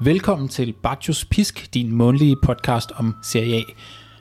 [0.00, 3.62] Velkommen til Bacchus Pisk, din månedlige podcast om Serie A.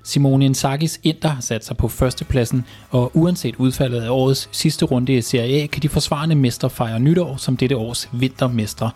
[0.03, 5.13] Simone Inzaghi's Inter har sat sig på førstepladsen, og uanset udfaldet af årets sidste runde
[5.13, 8.91] i Serie A, kan de forsvarende mestre fejre nytår som dette års vintermestre.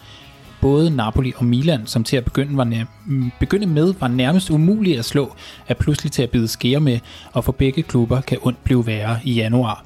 [0.61, 4.49] Både Napoli og Milan, som til at begynde, var nær- mm, begynde med, var nærmest
[4.49, 5.35] umulige at slå,
[5.67, 6.99] er pludselig til at bide skære med,
[7.33, 9.85] og for begge klubber kan ondt blive værre i januar.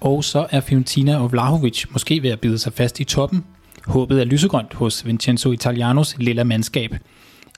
[0.00, 3.44] Og så er Fiorentina og Vlahovic måske ved at bide sig fast i toppen.
[3.88, 6.96] Håbet er lysegrønt hos Vincenzo Italianos lille mandskab.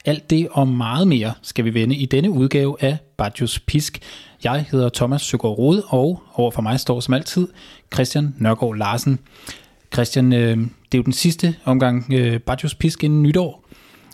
[0.04, 3.98] Alt det og meget mere skal vi vende i denne udgave af Bajos Pisk.
[4.44, 7.48] Jeg hedder Thomas Søgaard Rode, og over for mig står som altid
[7.94, 9.18] Christian Nørgaard Larsen.
[9.92, 13.64] Christian, øh, det er jo den sidste omgang øh, Bajos Pisk inden nytår,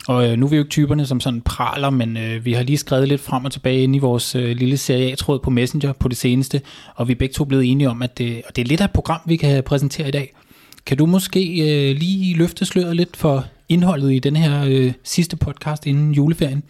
[0.08, 2.62] og øh, nu er vi jo ikke typerne, som sådan praler, men øh, vi har
[2.62, 5.92] lige skrevet lidt frem og tilbage ind i vores øh, lille serie A-tråd på Messenger
[5.92, 6.60] på det seneste,
[6.94, 8.84] og vi er begge to blevet enige om, at det, og det er lidt af
[8.84, 10.32] et program, vi kan præsentere i dag.
[10.86, 15.36] Kan du måske øh, lige løfte sløret lidt for indholdet i den her øh, sidste
[15.36, 16.62] podcast inden juleferien?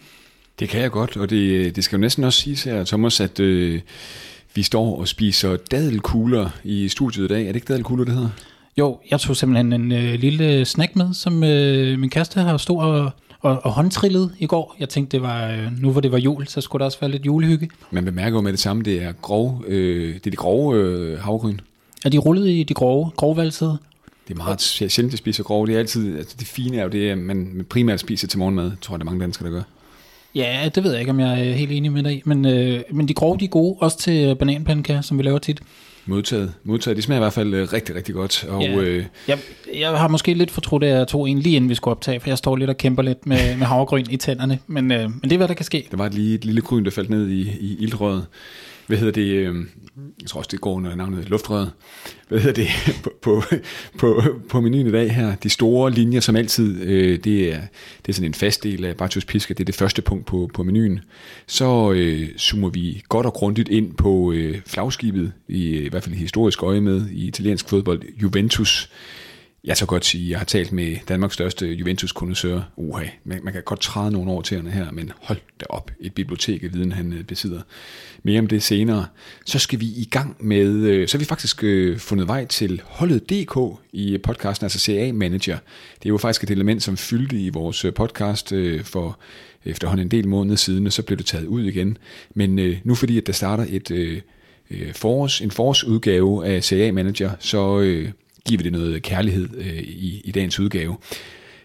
[0.59, 3.39] Det kan jeg godt, og det, det skal jo næsten også siges her, Thomas, at
[3.39, 3.81] øh,
[4.55, 7.41] vi står og spiser dadelkugler i studiet i dag.
[7.41, 8.29] Er det ikke dadelkugler, det hedder?
[8.77, 12.85] Jo, jeg tog simpelthen en øh, lille snack med, som øh, min kæreste har stået
[12.85, 14.75] og, og, og håndtrillet i går.
[14.79, 17.11] Jeg tænkte, det var, øh, nu hvor det var jul, så skulle der også være
[17.11, 17.69] lidt julehygge.
[17.91, 21.19] Man bemærker jo med det samme, det er, grov, øh, det er de grove øh,
[21.19, 21.57] havgryn.
[22.05, 23.77] Er de rullet i de grove, grovvalsede?
[24.27, 25.67] Det er meget sjældent, at spise grove.
[25.67, 28.95] Det er altid, altså det fine er jo det, man primært spiser til morgenmad, tror
[28.95, 29.61] jeg, der er mange danskere, der gør.
[30.35, 32.21] Ja, det ved jeg ikke, om jeg er helt enig med dig i.
[32.25, 35.59] Men, øh, men de grove, de er gode, også til bananpandekager, som vi laver tit.
[36.05, 36.53] Modtaget.
[36.63, 36.97] Modtaget.
[36.97, 38.45] De smager i hvert fald øh, rigtig, rigtig godt.
[38.49, 38.75] Og, Ja.
[38.77, 39.37] øh, Jeg,
[39.75, 42.29] jeg har måske lidt fortrudt, at jeg tog en lige inden vi skulle optage, for
[42.29, 44.59] jeg står lidt og kæmper lidt med, med havregryn i tænderne.
[44.67, 45.87] Men, øh, men det er, hvad der kan ske.
[45.91, 48.25] der var lige, et lille gryn, der faldt ned i, i ildrøret.
[48.87, 49.31] Hvad hedder det?
[49.31, 49.69] Øhm,
[50.21, 51.71] jeg tror også, det går under navnet luftrøret.
[52.27, 52.69] Hvad hedder det
[53.03, 53.43] på, på,
[53.97, 55.35] på, på menuen i dag her?
[55.35, 57.59] De store linjer, som altid, øh, det, er,
[58.05, 59.53] det er sådan en fast del af Bartos Piska.
[59.53, 60.99] Det er det første punkt på, på menuen.
[61.47, 66.15] Så øh, zoomer vi godt og grundigt ind på øh, flagskibet, i, i hvert fald
[66.15, 68.89] i historisk øje med, i italiensk fodbold, Juventus.
[69.63, 72.61] Jeg så godt sige, at jeg har talt med Danmarks største Juventus-kondensør.
[72.75, 76.13] Uha, man, man kan godt træde nogle år til her, men hold da op, et
[76.13, 77.61] bibliotek af viden, han øh, besidder.
[78.23, 79.05] Mere om det senere.
[79.45, 82.81] Så skal vi i gang med, øh, så har vi faktisk øh, fundet vej til
[82.85, 85.57] holdet.dk i podcasten, altså CA Manager.
[85.99, 88.53] Det er jo faktisk et element, som fyldte i vores podcast
[88.83, 89.19] for
[89.65, 91.97] efterhånden en del måneder siden, og så blev det taget ud igen.
[92.35, 94.21] Men nu fordi, at der starter et
[94.95, 97.81] forårs, en forårsudgave af CA Manager, så
[98.47, 100.97] giver vi det noget kærlighed øh, i, i dagens udgave.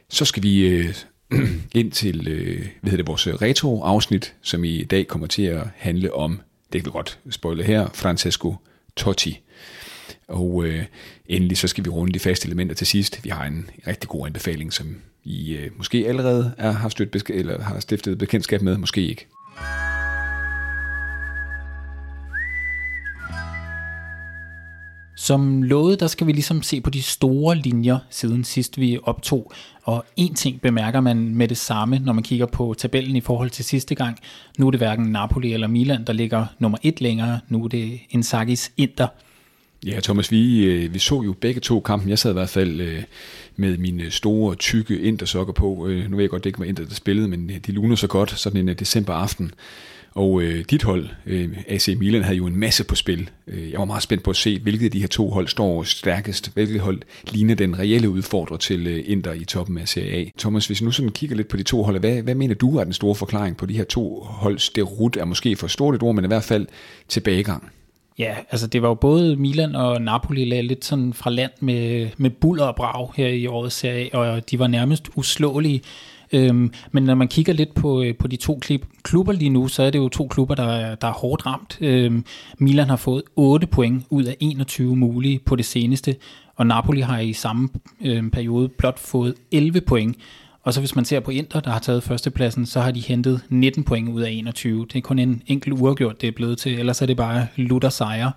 [0.09, 0.94] Så skal vi øh,
[1.75, 6.15] ind til øh, hvad hedder det, vores retro-afsnit, som i dag kommer til at handle
[6.15, 6.41] om,
[6.72, 8.56] det kan vi godt spoile her, Francesco
[8.97, 9.41] Totti.
[10.28, 10.84] Og øh,
[11.26, 13.25] endelig så skal vi runde de faste elementer til sidst.
[13.25, 17.62] Vi har en rigtig god anbefaling, som I øh, måske allerede er, har, stødt eller
[17.62, 19.26] har stiftet bekendtskab med, måske ikke.
[25.22, 29.53] Som lovet, der skal vi ligesom se på de store linjer siden sidst vi optog.
[29.83, 33.50] Og en ting bemærker man med det samme, når man kigger på tabellen i forhold
[33.50, 34.19] til sidste gang.
[34.59, 37.41] Nu er det hverken Napoli eller Milan, der ligger nummer et længere.
[37.49, 39.06] Nu er det Inzaghi's Inter.
[39.87, 42.11] Ja, Thomas, vi, øh, vi så jo begge to kampen.
[42.11, 43.03] Jeg sad i hvert fald øh,
[43.56, 45.88] med mine øh, store, tykke intersokker på.
[46.09, 48.38] Nu ved jeg godt, det ikke var Inter, der spillede, men de luner så godt
[48.38, 49.53] sådan en decemberaften.
[50.15, 53.31] Og øh, dit hold, øh, AC Milan, havde jo en masse på spil.
[53.47, 55.83] Øh, jeg var meget spændt på at se, hvilket af de her to hold står
[55.83, 56.50] stærkest.
[56.55, 57.00] Hvilket hold
[57.31, 60.25] ligner den reelle udfordrer til øh, Inter i toppen af Serie A.
[60.39, 62.77] Thomas, hvis vi nu sådan kigger lidt på de to hold, hvad, hvad mener du
[62.77, 65.17] er den store forklaring på de her to holds derud?
[65.17, 66.67] Er måske for stort et ord, men i hvert fald
[67.09, 67.71] tilbagegang.
[68.19, 72.09] Ja, altså det var jo både Milan og Napoli lagde lidt sådan fra land med,
[72.17, 75.83] med buller og brag her i årets serie, og de var nærmest uslåelige.
[76.32, 78.60] Øhm, men når man kigger lidt på, øh, på de to
[79.03, 81.78] klubber lige nu, så er det jo to klubber, der, er- der er hårdt ramt.
[81.81, 82.25] Øhm,
[82.59, 86.17] Milan har fået 8 point ud af 21 mulige på det seneste,
[86.56, 87.69] og Napoli har i samme
[88.05, 90.17] øhm, periode blot fået 11 point.
[90.62, 93.40] Og så hvis man ser på Inter, der har taget førstepladsen, så har de hentet
[93.49, 94.87] 19 point ud af 21.
[94.93, 97.88] Det er kun en enkelt uafgjort, det er blevet til, ellers er det bare lutter
[97.88, 98.32] sejre.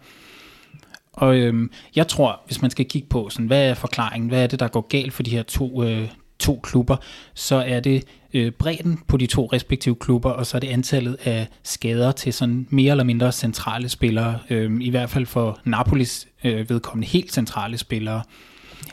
[1.13, 4.47] Og øhm, jeg tror, hvis man skal kigge på, sådan, hvad er forklaringen, hvad er
[4.47, 6.07] det, der går galt for de her to, øh,
[6.39, 6.97] to klubber,
[7.33, 8.03] så er det
[8.33, 12.33] øh, bredden på de to respektive klubber, og så er det antallet af skader til
[12.33, 17.33] sådan mere eller mindre centrale spillere, øh, i hvert fald for Napolis øh, vedkommende helt
[17.33, 18.21] centrale spillere.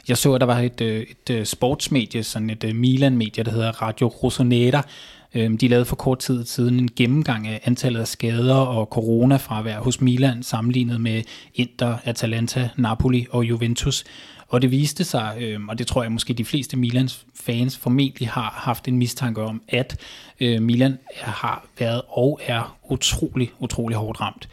[0.09, 3.51] Jeg så, at der var et, øh, et øh, sportsmedie, sådan et øh, Milan-medie, der
[3.51, 4.87] hedder Radio Rossonera.
[5.35, 9.79] Øh, De lavede for kort tid siden en gennemgang af antallet af skader og coronafravær
[9.81, 11.23] hos Milan, sammenlignet med
[11.55, 14.05] Inter, Atalanta, Napoli og Juventus.
[14.53, 18.29] Og det viste sig, øh, og det tror jeg måske de fleste Milans fans formentlig
[18.29, 20.01] har haft en mistanke om, at
[20.41, 24.49] øh, Milan har været og er utrolig, utrolig hårdt ramt.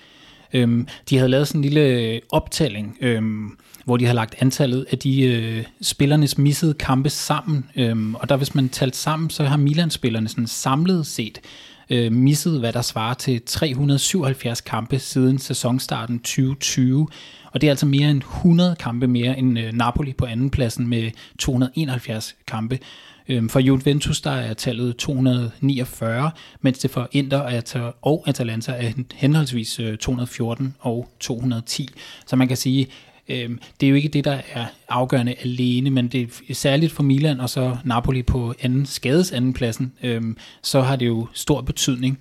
[0.53, 4.97] Øhm, de havde lavet sådan en lille optælling, øhm, hvor de har lagt antallet af
[4.97, 7.69] de øh, spillernes missede kampe sammen.
[7.75, 11.41] Øhm, og der hvis man talt sammen, så har Milan-spillerne sådan samlet set
[11.89, 17.07] øh, misset, hvad der svarer til 377 kampe siden sæsonstarten 2020.
[17.51, 21.11] Og det er altså mere end 100 kampe mere end øh, Napoli på andenpladsen med
[21.39, 22.79] 271 kampe.
[23.29, 26.31] Øhm, for Juventus der er tallet 249,
[26.61, 27.37] mens det for Inter
[28.01, 31.89] og Atalanta er henholdsvis øh, 214 og 210.
[32.27, 32.87] Så man kan sige,
[33.29, 37.03] øhm, det er jo ikke det, der er afgørende alene, men det er særligt for
[37.03, 42.19] Milan og så Napoli på anden skades andenpladsen, øhm, så har det jo stor betydning.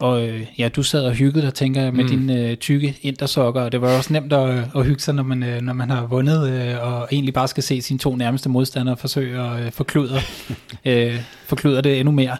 [0.00, 2.10] Og øh, ja, du sad og hyggede dig, tænker jeg, med mm.
[2.10, 5.42] dine øh, tykke intersokker, og det var også nemt at, at hygge sig, når man,
[5.42, 8.96] øh, når man har vundet, øh, og egentlig bare skal se sine to nærmeste modstandere
[8.96, 10.18] forsøge at øh, forkludre,
[10.84, 12.36] øh, forkludre det endnu mere.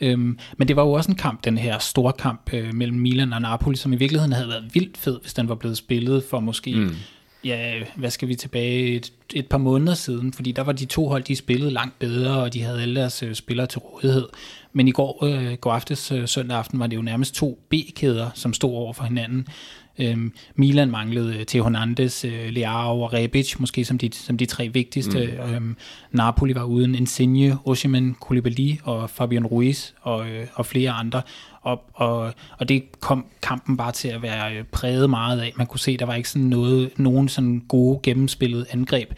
[0.00, 3.32] Øhm, men det var jo også en kamp, den her store kamp øh, mellem Milan
[3.32, 6.40] og Napoli, som i virkeligheden havde været vildt fed, hvis den var blevet spillet for
[6.40, 6.94] måske mm
[7.44, 11.08] ja, hvad skal vi tilbage, et, et par måneder siden, fordi der var de to
[11.08, 14.28] hold, de spillede langt bedre, og de havde alle deres øh, spillere til rådighed.
[14.72, 18.30] Men i går, øh, går aftes, øh, søndag aften, var det jo nærmest to B-kæder,
[18.34, 19.46] som stod over for hinanden.
[19.98, 24.46] Øhm, Milan manglede øh, Theo Hernandez, øh, Leao og Rebic, måske som de, som de
[24.46, 25.38] tre vigtigste.
[25.46, 25.52] Mm.
[25.54, 25.76] Øhm,
[26.12, 31.22] Napoli var uden Insigne, Osimhen, Koulibaly og Fabian Ruiz og, øh, og flere andre.
[31.62, 35.52] Og, og, og det kom kampen bare til at være øh, præget meget af.
[35.56, 39.12] Man kunne se, der var ikke sådan noget, nogen sådan gode gennemspillede angreb.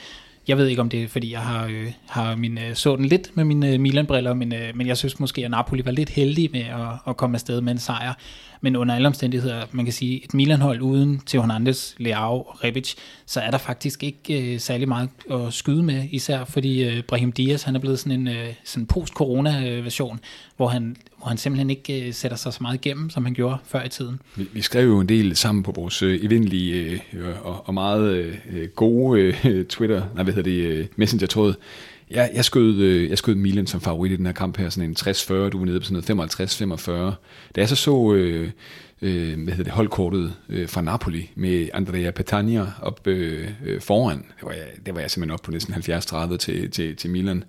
[0.53, 3.05] Jeg ved ikke, om det er, fordi jeg har, øh, har min, øh, så den
[3.05, 6.09] lidt med mine øh, Milan-briller, men, øh, men jeg synes måske, at Napoli var lidt
[6.09, 8.15] heldig med at, at komme afsted med en sejr.
[8.61, 12.95] Men under alle omstændigheder, man kan sige, et Milan-hold uden Theo Hernandez, Leao og Rebic,
[13.27, 17.33] så er der faktisk ikke øh, særlig meget at skyde med, især fordi øh, Brahim
[17.33, 20.21] Diaz, han er blevet sådan en øh, sådan post-corona-version, øh,
[20.57, 23.57] hvor han, hvor han simpelthen ikke øh, sætter sig så meget igennem, som han gjorde
[23.65, 24.21] før i tiden.
[24.37, 28.13] Vi, vi skrev jo en del sammen på vores øh, eventlige øh, og, og meget
[28.13, 31.55] øh, øh gode øh, Twitter, nej hvad hedder det, øh, Messenger-tråd,
[32.11, 34.91] jeg, jeg, skød, øh, jeg skød Milan som favorit i den her kamp her, sådan
[34.91, 37.15] en 60-40, du var nede på sådan noget 55-45.
[37.55, 38.51] Da jeg så så, øh,
[39.03, 44.19] øh, hvad hedder det, holdkortet øh, fra Napoli med Andrea Petagna op øh, øh, foran,
[44.19, 47.45] det var, jeg, det var jeg simpelthen op på næsten 70-30 til, til, til Milan.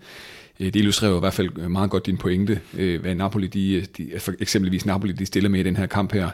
[0.60, 3.86] Øh, det illustrerer i hvert fald øh, meget godt din pointe, øh, hvad Napoli, de,
[3.98, 6.30] de, for eksempelvis Napoli, de stiller med i den her kamp her,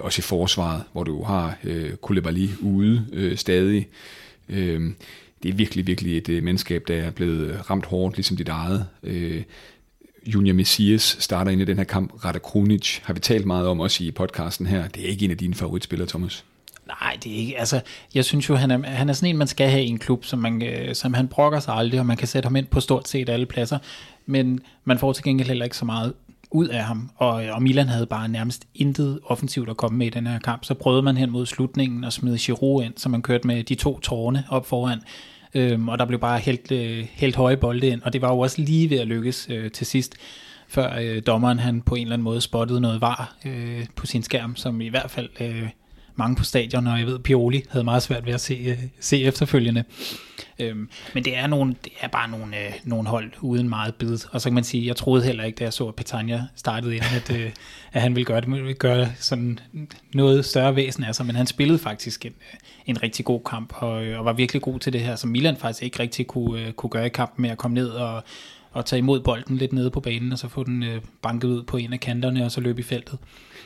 [0.00, 1.56] også i forsvaret, hvor du har
[2.02, 3.06] Koulibaly ude
[3.36, 3.88] stadig
[5.42, 8.86] det er virkelig, virkelig et mandskab, der er blevet ramt hårdt, ligesom dit eget.
[10.26, 12.24] Junior Messias starter ind i den her kamp.
[12.24, 14.88] Rada Krunic har vi talt meget om også i podcasten her.
[14.88, 16.44] Det er ikke en af dine favoritspillere, Thomas.
[16.86, 17.58] Nej, det er ikke.
[17.58, 17.80] Altså,
[18.14, 20.24] jeg synes jo, han er, han er sådan en, man skal have i en klub,
[20.24, 22.80] som, man, øh, som han brokker sig aldrig, og man kan sætte ham ind på
[22.80, 23.78] stort set alle pladser.
[24.26, 26.12] Men man får til gengæld heller ikke så meget
[26.50, 30.10] ud af ham, og, og Milan havde bare nærmest intet offensivt at komme med i
[30.10, 30.64] den her kamp.
[30.64, 33.74] Så prøvede man hen mod slutningen og smide Giroud ind, så man kørte med de
[33.74, 35.00] to tårne op foran
[35.54, 38.38] øhm, og der blev bare helt, øh, helt høje bolde ind, og det var jo
[38.38, 40.14] også lige ved at lykkes øh, til sidst,
[40.68, 44.22] før øh, dommeren han på en eller anden måde spottede noget var øh, på sin
[44.22, 45.68] skærm, som i hvert fald øh,
[46.14, 49.22] mange på stadion, og jeg ved, Pioli havde meget svært ved at se, øh, se
[49.22, 49.84] efterfølgende.
[50.58, 54.18] Øhm, men det er, nogle, det er bare nogle, øh, nogle hold uden meget bid.
[54.30, 56.94] Og så kan man sige, jeg troede heller ikke, da jeg så, at Petagna startede
[56.94, 57.50] ind, at, øh,
[57.92, 59.58] at han ville gøre, det, ville gøre sådan
[60.14, 61.26] noget større væsen af sig.
[61.26, 64.62] Men han spillede faktisk en, øh, en rigtig god kamp, og, øh, og var virkelig
[64.62, 67.42] god til det her, som Milan faktisk ikke rigtig kunne, øh, kunne gøre i kampen
[67.42, 68.24] med at komme ned og,
[68.72, 71.62] og tage imod bolden lidt nede på banen, og så få den øh, banket ud
[71.62, 73.18] på en af kanterne, og så løbe i feltet.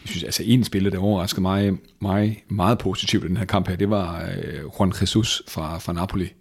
[0.07, 3.69] Jeg synes, altså en spiller, der overraskede mig, mig meget positivt i den her kamp
[3.69, 6.33] her, det var øh, Juan Jesus fra, fra Napoli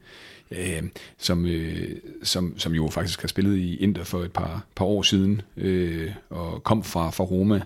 [0.51, 0.83] øh,
[1.17, 5.01] som, øh, som, som jo faktisk har spillet i Inter for et par, par år
[5.01, 7.61] siden, øh, og kom fra, fra Roma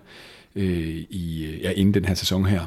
[0.55, 2.65] øh, i, øh, ja, inden den her sæson her.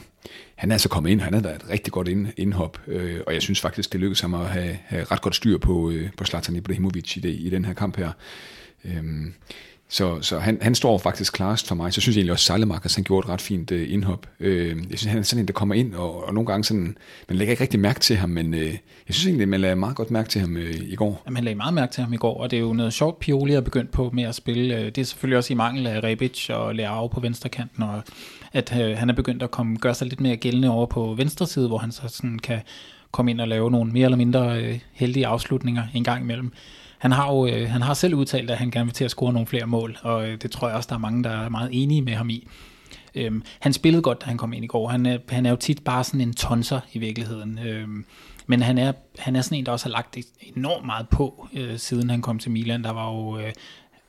[0.55, 3.35] Han er altså kommet ind, han er været et rigtig godt ind, indhop, øh, og
[3.35, 6.25] jeg synes faktisk, det lykkedes ham at have, have ret godt styr på, øh, på
[6.25, 8.11] Zlatan Ibrahimovic i, det, i den her kamp her.
[8.85, 9.05] Øh,
[9.93, 11.95] så, så han, han står faktisk klarest for mig.
[11.95, 14.27] Så synes jeg egentlig også, at Salemakers han gjorde et ret fint øh, indhop.
[14.41, 16.97] Øh, jeg synes, han er sådan en, der kommer ind, og, og nogle gange sådan,
[17.29, 18.79] man lægger ikke rigtig mærke til ham, men øh, jeg
[19.11, 21.23] synes egentlig, man lagde meget godt mærke til ham øh, i går.
[21.27, 23.19] Ja, man lagde meget mærke til ham i går, og det er jo noget sjovt,
[23.19, 24.77] Pioli har begyndt på med at spille.
[24.77, 28.03] Øh, det er selvfølgelig også i mangel af Rebic og Leao på venstrekanten, og
[28.53, 31.47] at øh, han er begyndt at komme, gøre sig lidt mere gældende over på venstre
[31.47, 32.61] side, hvor han så sådan kan
[33.11, 36.53] komme ind og lave nogle mere eller mindre øh, heldige afslutninger en gang imellem
[37.03, 39.33] han har jo øh, han har selv udtalt, at han gerne vil til at score
[39.33, 41.71] nogle flere mål, og øh, det tror jeg også, der er mange, der er meget
[41.73, 42.49] enige med ham i.
[43.15, 44.89] Øhm, han spillede godt, da han kom ind i går.
[44.89, 47.59] Han er, han er jo tit bare sådan en tonser i virkeligheden.
[47.59, 48.05] Øhm,
[48.47, 50.19] men han er, han er sådan en, der også har lagt
[50.57, 52.85] enormt meget på, øh, siden han kom til Milan.
[52.85, 53.53] Der var jo, øh,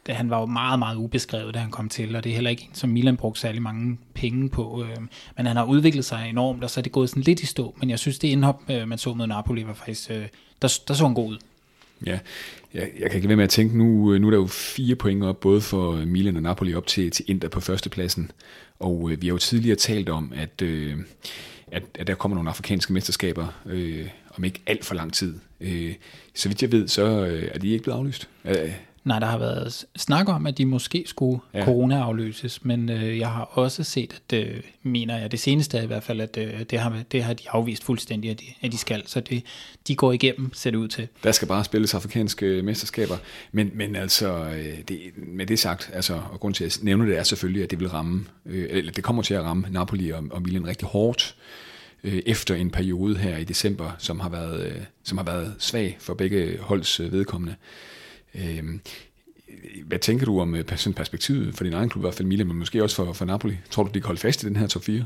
[0.09, 2.63] han var jo meget, meget ubeskrevet, da han kom til, og det er heller ikke
[2.63, 4.83] en, som Milan brugte særlig mange penge på.
[4.83, 4.97] Øh,
[5.37, 7.75] men han har udviklet sig enormt, og så er det gået sådan lidt i stå.
[7.77, 10.27] Men jeg synes, det indhop, øh, man så med Napoli, var faktisk, øh,
[10.61, 11.37] der, der så han god ud.
[12.05, 12.19] Ja,
[12.73, 14.95] jeg, jeg kan ikke være med at tænke, nu, øh, nu er der jo fire
[14.95, 18.31] point op, både for øh, Milan og Napoli op til, til Inter på førstepladsen.
[18.79, 20.97] Og øh, vi har jo tidligere talt om, at, øh,
[21.71, 24.07] at, at der kommer nogle afrikanske mesterskaber øh,
[24.37, 25.35] om ikke alt for lang tid.
[25.61, 25.93] Øh,
[26.33, 28.29] så vidt jeg ved, så øh, er de ikke blevet aflyst.
[28.45, 31.65] Øh, Nej, der har været snak om, at de måske skulle ja.
[31.65, 35.85] corona-afløses, men øh, jeg har også set, at øh, mener jeg, det seneste er i
[35.85, 38.77] hvert fald, at øh, det, har, det har de afvist fuldstændig, at de, at de
[38.77, 39.03] skal.
[39.05, 39.43] Så det,
[39.87, 41.07] de går igennem, ser det ud til.
[41.23, 43.15] Der skal bare spilles afrikanske mesterskaber,
[43.51, 47.17] men, men altså, øh, det, med det sagt, altså, og grund til at nævne det
[47.17, 50.23] er selvfølgelig, at det vil ramme, øh, eller det kommer til at ramme Napoli og,
[50.31, 51.35] og Milan rigtig hårdt
[52.03, 55.97] øh, efter en periode her i december, som har været, øh, som har været svag
[55.99, 57.55] for begge holds øh, vedkommende.
[57.61, 57.92] Øh,
[58.35, 58.81] Øhm,
[59.85, 62.47] hvad tænker du om øh, sådan perspektivet for din egen klub, i hvert fald Milan,
[62.47, 63.57] men måske også for, for Napoli?
[63.69, 65.05] Tror du, de kan holde fast i den her top 4?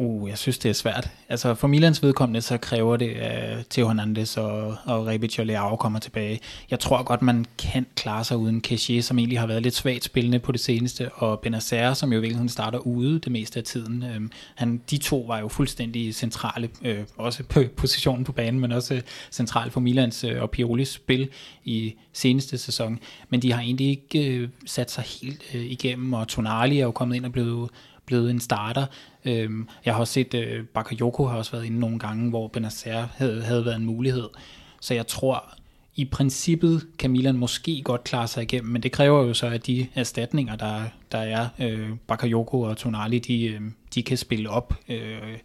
[0.00, 1.10] Uh, jeg synes, det er svært.
[1.28, 5.76] Altså for Milans vedkommende, så kræver det, at Theo Hernandez og, og Rebic og Leao
[5.76, 6.40] kommer tilbage.
[6.70, 10.04] Jeg tror godt, man kan klare sig uden Kessie, som egentlig har været lidt svagt
[10.04, 14.02] spillende på det seneste, og Benacer, som jo virkelig starter ude det meste af tiden.
[14.02, 18.72] Øhm, han, de to var jo fuldstændig centrale, øh, også på positionen på banen, men
[18.72, 19.00] også øh,
[19.30, 21.28] centralt for Milans øh, og Piolis spil
[21.64, 22.98] i seneste sæson.
[23.28, 26.90] Men de har egentlig ikke øh, sat sig helt øh, igennem, og Tonali er jo
[26.90, 27.70] kommet ind og blevet
[28.08, 28.86] blevet en starter.
[29.24, 33.08] Øhm, jeg har også set, øh, Bakayoko har også været inde nogle gange, hvor Benacer
[33.16, 34.28] havde, havde været en mulighed.
[34.80, 35.54] Så jeg tror,
[35.96, 39.66] i princippet kan Milan måske godt klare sig igennem, men det kræver jo så, at
[39.66, 43.60] de erstatninger, der, der er, øh, Bakayoko og Tonali, de, øh,
[43.94, 45.38] de kan spille op, øh,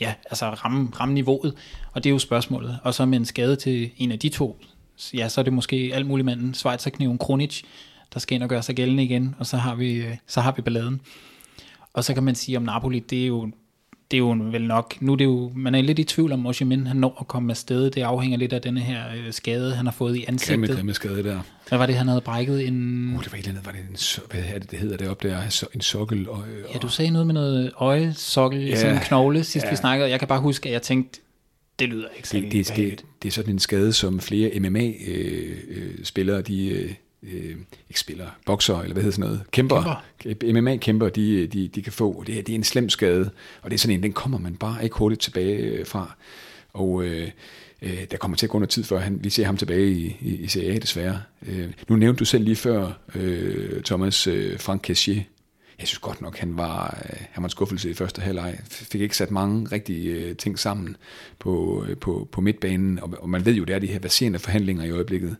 [0.00, 1.54] ja, altså ramme, ramme niveauet,
[1.92, 2.78] og det er jo spørgsmålet.
[2.84, 4.60] Og så med en skade til en af de to,
[5.14, 7.62] ja, så er det måske alt muligt manden, Schweizerkniven Kronic,
[8.14, 10.52] der skal ind og gøre sig gældende igen, og så har vi, øh, så har
[10.52, 11.00] vi balladen.
[11.96, 13.50] Og så kan man sige om Napoli, det er jo
[14.10, 16.46] det er jo vel nok, nu er det jo, man er lidt i tvivl om
[16.46, 19.86] Osimhen, han når at komme afsted, det afhænger lidt af denne her øh, skade, han
[19.86, 20.60] har fået i ansigtet.
[20.60, 21.40] Grimme, grimme skade der.
[21.68, 22.66] Hvad var det, han havde brækket?
[22.66, 23.14] En...
[23.14, 23.96] Uh, det var et eller andet, var det en,
[24.30, 26.28] hvad er det, det hedder det op der, en sokkel?
[26.28, 26.44] Og, og...
[26.74, 29.70] Ja, du sagde noget med noget øje, sokkel, ja, sådan en knogle, sidst ja.
[29.70, 31.20] vi snakkede, jeg kan bare huske, at jeg tænkte,
[31.78, 36.40] det lyder ikke det, det, det, det, er sådan en skade, som flere MMA-spillere, øh,
[36.40, 37.56] øh, de, øh,
[37.88, 40.60] ikke spiller, bokser, eller hvad hedder sådan noget, kæmper, kæmper.
[40.60, 42.24] MMA-kæmper, de, de, de kan få.
[42.26, 43.30] Det, er, det er en slem skade,
[43.62, 46.14] og det er sådan en, den kommer man bare ikke hurtigt tilbage øh, fra.
[46.72, 47.30] Og øh,
[47.82, 50.16] øh, der kommer til at gå noget tid, før han, vi ser ham tilbage i,
[50.20, 51.22] i, i Serie A desværre.
[51.46, 55.22] Øh, nu nævnte du selv lige før, øh, Thomas øh, Frank Cassier.
[55.78, 58.58] Jeg synes godt nok, han var, øh, han var en skuffelse i første halvleg.
[58.64, 60.96] Fik ikke sat mange rigtige ting sammen
[61.38, 64.84] på, på, på midtbanen, og, og man ved jo, det er de her baserende forhandlinger
[64.84, 65.36] i øjeblikket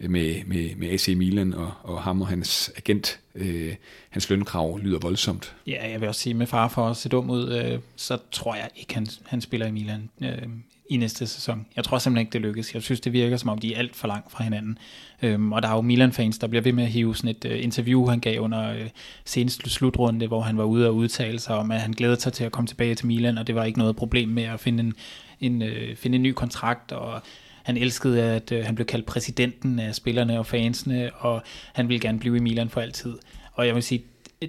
[0.00, 3.20] med, med, med AC Milan og, og ham og hans agent.
[3.34, 3.74] Øh,
[4.10, 5.56] hans lønkrav lyder voldsomt.
[5.66, 8.54] Ja, jeg vil også sige, med far for at se dum ud, øh, så tror
[8.54, 10.48] jeg ikke, han, han spiller i Milan øh,
[10.90, 11.66] i næste sæson.
[11.76, 12.74] Jeg tror simpelthen ikke, det lykkes.
[12.74, 14.78] Jeg synes, det virker som om, de er alt for langt fra hinanden.
[15.22, 17.64] Øhm, og der er jo Milan-fans, der bliver ved med at hive sådan et øh,
[17.64, 18.88] interview, han gav under øh,
[19.24, 22.44] seneste slutrunde, hvor han var ude og udtale sig om, at han glæder sig til
[22.44, 24.94] at komme tilbage til Milan, og det var ikke noget problem med at finde en,
[25.40, 27.22] en, øh, finde en ny kontrakt, og
[27.64, 31.42] han elskede, at øh, han blev kaldt præsidenten af spillerne og fansene, og
[31.72, 33.14] han ville gerne blive i Milan for altid.
[33.52, 34.04] Og jeg vil sige,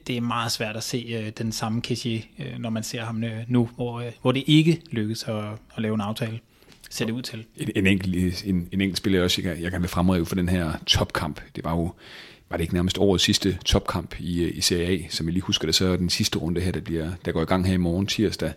[0.08, 3.24] det er meget svært at se øh, den samme Kessie, øh, når man ser ham
[3.24, 5.44] øh, nu, hvor, øh, hvor det ikke lykkes at,
[5.76, 6.40] at lave en aftale.
[6.90, 7.46] Ser det ud til.
[7.58, 10.74] En, en, enkelt, en, en enkelt spiller også, jeg, jeg kan fremrive for den her
[10.86, 11.42] topkamp.
[11.56, 11.94] Det var jo
[12.50, 15.44] var det ikke nærmest årets sidste topkamp i, øh, i Serie A, som jeg lige
[15.44, 17.74] husker det, så er den sidste runde her, der, bliver, der går i gang her
[17.74, 18.52] i morgen tirsdag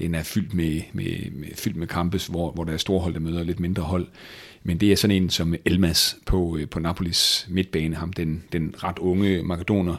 [0.00, 3.14] den er fyldt med, med, med, fyldt med kampe, hvor, hvor der er store hold,
[3.14, 4.06] der møder lidt mindre hold.
[4.62, 8.74] Men det er sådan en som Elmas på, øh, på Napolis midtbane, ham den, den
[8.78, 9.96] ret unge makedoner.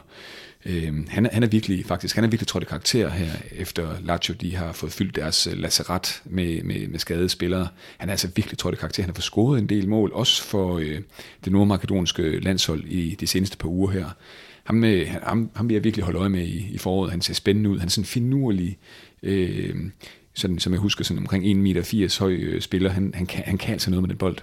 [0.66, 4.34] Øh, han, han er virkelig, faktisk, han er virkelig trådt i karakter her, efter Lazio,
[4.40, 7.68] de har fået fyldt deres øh, lazaret lacerat med, med, med skadede spillere.
[7.98, 9.02] Han er altså virkelig trådt i karakter.
[9.02, 11.00] Han har fået scoret en del mål, også for øh,
[11.44, 14.06] det nordmakedonske landshold i de seneste par uger her.
[14.64, 17.10] Ham, øh, han, ham, ham vil jeg virkelig holde øje med i, i foråret.
[17.10, 17.78] Han ser spændende ud.
[17.78, 18.78] Han er sådan finurlig,
[19.22, 19.90] øh,
[20.34, 22.90] sådan, som jeg husker, sådan omkring 1,80 meter høj øh, spiller.
[22.90, 24.36] Han, han, kan, han kan altså noget med den bold.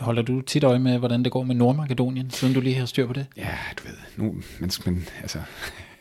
[0.00, 3.06] Holder du tit øje med, hvordan det går med Nordmakedonien, siden du lige har styr
[3.06, 3.26] på det?
[3.36, 4.24] Ja, du ved, nu,
[4.60, 5.38] men, men altså,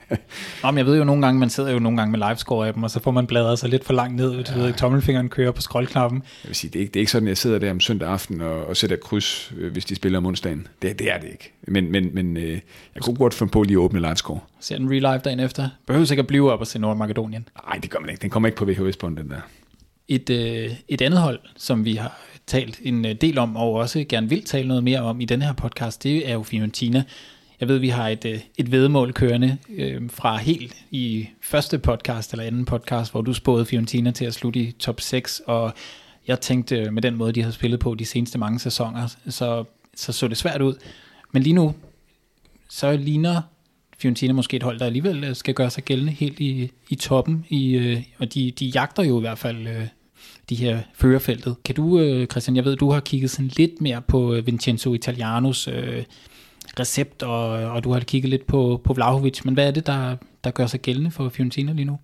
[0.63, 2.91] Nå, men jeg ved jo nogle gange, man sidder jo nogle gange med livescore-appen, og
[2.91, 4.41] så får man bladret sig lidt for langt ned, ja.
[4.41, 6.23] du ved ikke, tommelfingeren kører på scrollknappen.
[6.43, 7.79] Jeg vil sige, det er, ikke, det er ikke sådan, at jeg sidder der om
[7.79, 10.67] søndag aften og, og sætter kryds, øh, hvis de spiller om onsdagen.
[10.81, 11.53] Det, det er det ikke.
[11.67, 12.59] Men, men, men øh,
[12.95, 14.39] jeg kunne godt finde på lige at åbne livescore.
[14.59, 15.69] Ser den real live dagen efter.
[15.87, 17.47] Behøver sikkert blive op og se Nordmakedonien.
[17.67, 18.21] Nej, det gør man ikke.
[18.21, 19.41] Den kommer ikke på VHS på den der.
[20.07, 24.05] Et, øh, et andet hold, som vi har talt en øh, del om, og også
[24.09, 27.03] gerne vil tale noget mere om i den her podcast, det er jo Fiorentina.
[27.59, 32.31] Jeg ved, vi har et, øh, et vedmål kørende øh, fra helt i første podcast
[32.31, 35.73] eller anden podcast, hvor du spåede Fiorentina til at slutte i top 6, og
[36.27, 39.63] jeg tænkte øh, med den måde, de har spillet på de seneste mange sæsoner, så
[39.95, 40.73] så, så det svært ud.
[41.31, 41.75] Men lige nu,
[42.69, 43.41] så ligner
[43.97, 47.45] Fiorentina måske et hold, der alligevel øh, skal gøre sig gældende helt i, i toppen,
[47.49, 47.77] i,
[48.17, 49.87] og de, de jagter jo i hvert fald
[50.49, 51.55] de her førerfeltet.
[51.63, 55.67] Kan du, øh, Christian, jeg ved, du har kigget sådan lidt mere på Vincenzo Italianos
[55.67, 56.03] øh,
[56.79, 60.15] recept, og, og du har kigget lidt på, på Vlahovic, men hvad er det, der,
[60.43, 61.97] der gør sig gældende for Fiorentina lige nu?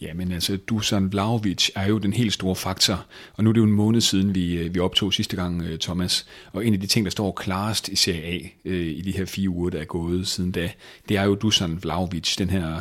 [0.00, 3.60] Ja, men altså, Dusan Vlahovic er jo den helt store faktor, og nu er det
[3.60, 6.80] jo en måned siden, vi, øh, vi optog sidste gang, øh, Thomas, og en af
[6.80, 9.80] de ting, der står klarest i Serie A øh, i de her fire uger, der
[9.80, 10.70] er gået siden da,
[11.08, 12.80] det er jo Dusan Vlahovic, den her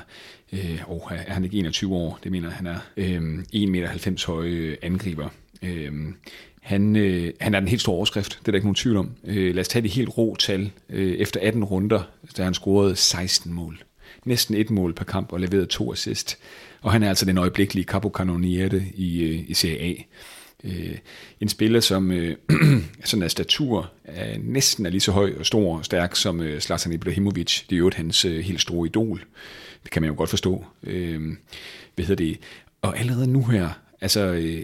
[0.54, 3.22] øh, og er han ikke 21 år, det mener han er, øh,
[3.56, 5.30] 1,90 meter høje angriber.
[5.62, 5.92] Øh,
[6.64, 9.12] han, øh, han er den helt store overskrift, det er der ikke nogen tvivl om.
[9.26, 10.72] Øh, lad os tage det helt rå tal.
[10.90, 12.02] Øh, efter 18 runder,
[12.38, 13.84] der han scoret 16 mål.
[14.26, 16.38] Næsten et mål per kamp og leveret to assist.
[16.82, 19.94] Og han er altså den øjeblikkelige capocannoniere i, øh, i Serie A.
[20.64, 20.98] Øh,
[21.40, 22.38] en spiller, som øh,
[23.04, 26.62] sådan er statur er næsten er lige så høj og stor og stærk som øh,
[26.62, 27.62] Zlatan Ibrahimovic.
[27.70, 29.24] Det er jo hans øh, helt store idol.
[29.84, 30.66] Det kan man jo godt forstå.
[30.84, 31.22] Øh,
[31.96, 32.40] hvad hedder det?
[32.82, 33.70] Og allerede nu her,
[34.02, 34.64] altså øh,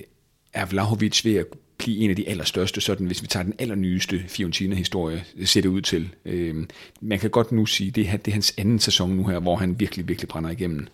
[0.53, 1.45] er Vlahovic ved at
[1.79, 5.69] blive en af de allerstørste, sådan hvis vi tager den allernyeste Fiorentina-historie, øh, ser det
[5.69, 6.09] ud til.
[6.25, 6.55] Øh,
[7.01, 9.55] man kan godt nu sige, det er, det er hans anden sæson nu her, hvor
[9.55, 10.87] han virkelig, virkelig brænder igennem.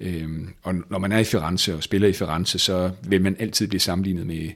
[0.00, 0.28] Øh,
[0.62, 3.80] og når man er i Firenze og spiller i Firenze, så vil man altid blive
[3.80, 4.50] sammenlignet med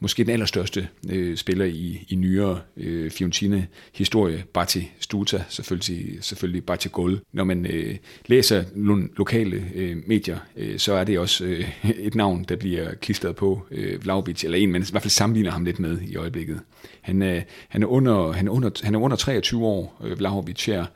[0.00, 6.88] måske den allerstørste øh, spiller i, i nyere øh, Fiorentina-historie, Bati Stuta, selvfølgelig, selvfølgelig Bati
[6.92, 7.20] Gol.
[7.32, 12.14] Når man øh, læser nogle lokale øh, medier, øh, så er det også øh, et
[12.14, 15.64] navn, der bliver klistret på øh, Vlaovic, eller en, man i hvert fald sammenligner ham
[15.64, 16.60] lidt med i øjeblikket.
[17.00, 20.64] Han, øh, han, er, under, han, er, under, han er under 23 år, øh, Vlaovic
[20.66, 20.86] her,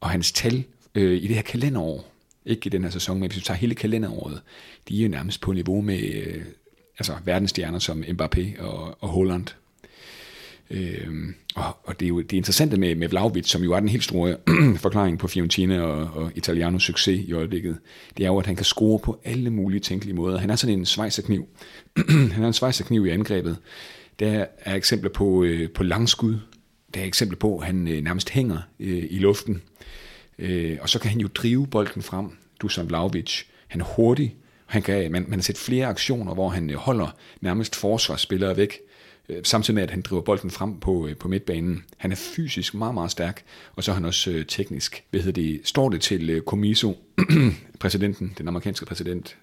[0.00, 2.14] og hans tal øh, i det her kalenderår,
[2.46, 4.42] ikke i den her sæson, men hvis vi tager hele kalenderåret,
[4.88, 6.44] de er nærmest på niveau med øh,
[6.98, 9.46] altså verdensstjerner som Mbappé og, og Holland.
[10.70, 13.88] Øhm, og, og det er jo det interessante med, med Vlaovic, som jo er den
[13.88, 14.36] helt store
[14.76, 17.78] forklaring på Fiorentina og, og Italianos succes i øjeblikket,
[18.16, 20.38] det er jo, at han kan score på alle mulige tænkelige måder.
[20.38, 21.48] Han er sådan en svejserkniv.
[22.34, 23.56] han er en svejserkniv i angrebet.
[24.18, 26.38] Der er eksempler på, øh, på langskud.
[26.94, 29.62] Der er eksempler på, at han øh, nærmest hænger øh, i luften.
[30.38, 32.26] Øh, og så kan han jo drive bolden frem,
[32.60, 33.42] Dusan Vlaovic.
[33.68, 34.36] Han er hurtig,
[34.68, 38.78] han kan, man, man har set flere aktioner, hvor han øh, holder nærmest forsvarsspillere væk,
[39.28, 41.84] øh, samtidig med, at han driver bolden frem på, øh, på midtbanen.
[41.96, 43.42] Han er fysisk meget, meget stærk,
[43.76, 45.04] og så er han også øh, teknisk.
[45.10, 45.60] Hvad hedder det?
[45.64, 46.98] Står det til øh, Comiso,
[47.80, 49.36] præsidenten, den amerikanske præsident,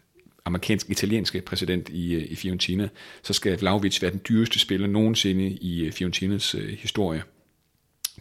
[0.45, 2.89] amerikansk-italienske præsident i, i Fiorentina,
[3.23, 7.23] så skal Vlaovic være den dyreste spiller nogensinde i Fiorentinas øh, historie.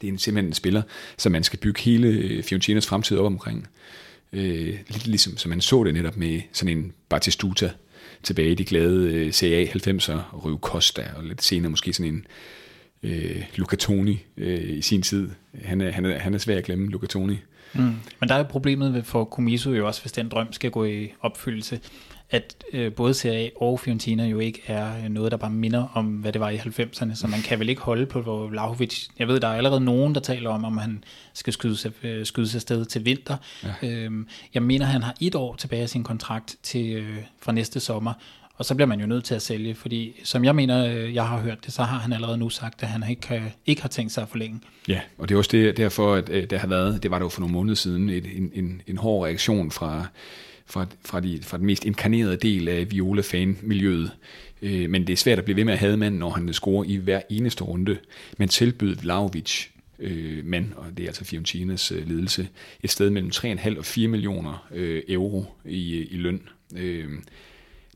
[0.00, 0.82] Det er simpelthen en spiller,
[1.18, 3.68] som man skal bygge hele Fiorentinas fremtid op omkring.
[4.34, 7.70] Øh, lidt ligesom, som man så det netop med sådan en Batistuta
[8.22, 12.26] tilbage i de glade øh, CA 90'er, Røv Costa, og lidt senere måske sådan en
[13.02, 15.30] øh, Luca Toni øh, i sin tid.
[15.64, 17.36] Han er, han, er, han er svær at glemme, Luca Toni.
[17.74, 17.80] Mm.
[18.20, 21.12] Men der er jo problemet for Comiso jo også, hvis den drøm skal gå i
[21.20, 21.80] opfyldelse,
[22.34, 26.06] at øh, både Serie A og Fiorentina jo ikke er noget, der bare minder om,
[26.06, 29.06] hvad det var i 90'erne, så man kan vel ikke holde på Vlahovic.
[29.18, 32.26] Jeg ved, der er allerede nogen, der taler om, om han skal skyde sig, øh,
[32.26, 33.36] skyde sig afsted til vinter.
[33.82, 33.88] Ja.
[33.88, 37.80] Øhm, jeg mener, han har et år tilbage af sin kontrakt til, øh, fra næste
[37.80, 38.12] sommer,
[38.56, 41.28] og så bliver man jo nødt til at sælge, fordi som jeg mener, øh, jeg
[41.28, 44.12] har hørt det, så har han allerede nu sagt, at han ikke, ikke har tænkt
[44.12, 44.60] sig at forlænge.
[44.88, 47.24] Ja, og det er også det, derfor, at øh, der har været, det var det
[47.24, 50.06] jo for nogle måneder siden, et, en, en, en hård reaktion fra
[50.66, 54.11] fra, fra, de, fra den mest inkarnerede del af Viola-fan-miljøet.
[54.62, 56.85] Øh, men det er svært at blive ved med at have manden, når han scorer
[56.85, 57.98] i hver eneste runde.
[58.38, 59.66] Men tilbød Vlaovic,
[59.98, 62.48] øh, mand, og det er altså Fiorentinas øh, ledelse,
[62.83, 66.48] et sted mellem 3,5 og 4 millioner øh, euro i, i løn.
[66.77, 67.09] Øh,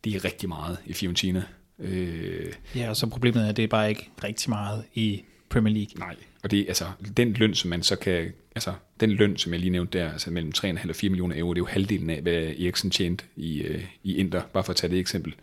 [0.04, 1.42] det er rigtig meget i Fiorentina.
[1.78, 5.74] Øh, ja, og så problemet er, at det er bare ikke rigtig meget i Premier
[5.74, 5.98] League.
[5.98, 6.84] Nej, og det er altså
[7.16, 10.30] den løn, som man så kan, altså den løn, som jeg lige nævnte der, altså
[10.30, 13.60] mellem 3,5 og 4 millioner euro, det er jo halvdelen af, hvad Eriksen tjente i,
[13.60, 15.34] øh, i Inter, bare for at tage det eksempel.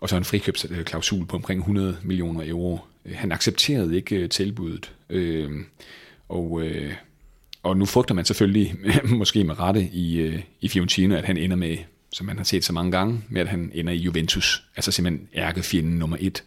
[0.00, 2.80] Og så en frikøbsklausul på omkring 100 millioner euro.
[3.06, 5.50] Øh, han accepterede ikke øh, tilbuddet, øh,
[6.28, 6.92] og, øh,
[7.62, 11.56] og nu frygter man selvfølgelig, måske med rette i, øh, i Fiorentina, at han ender
[11.56, 11.76] med,
[12.12, 14.64] som man har set så mange gange, med at han ender i Juventus.
[14.76, 16.44] Altså simpelthen ærkefjenden nummer et.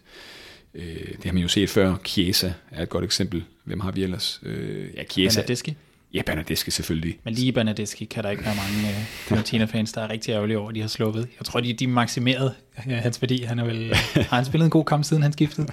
[0.78, 1.96] Øh, det har man jo set før.
[2.06, 3.44] Chiesa er et godt eksempel.
[3.63, 4.40] Hvem har vi ellers?
[4.44, 5.42] Øh, ja, Chiesa.
[5.42, 5.76] Bernadeschi.
[6.13, 7.20] Ja, Bernadeschi selvfølgelig.
[7.24, 10.70] Men lige Bernadeschi kan der ikke være mange uh, Fiorentina-fans, der er rigtig ærgerlige over,
[10.70, 11.28] at de har sluppet.
[11.40, 12.54] Jeg tror, de, de maksimerede
[12.88, 13.42] ja, hans værdi.
[13.42, 13.94] Han er vel,
[14.30, 15.68] har han spillet en god kamp, siden han skiftede?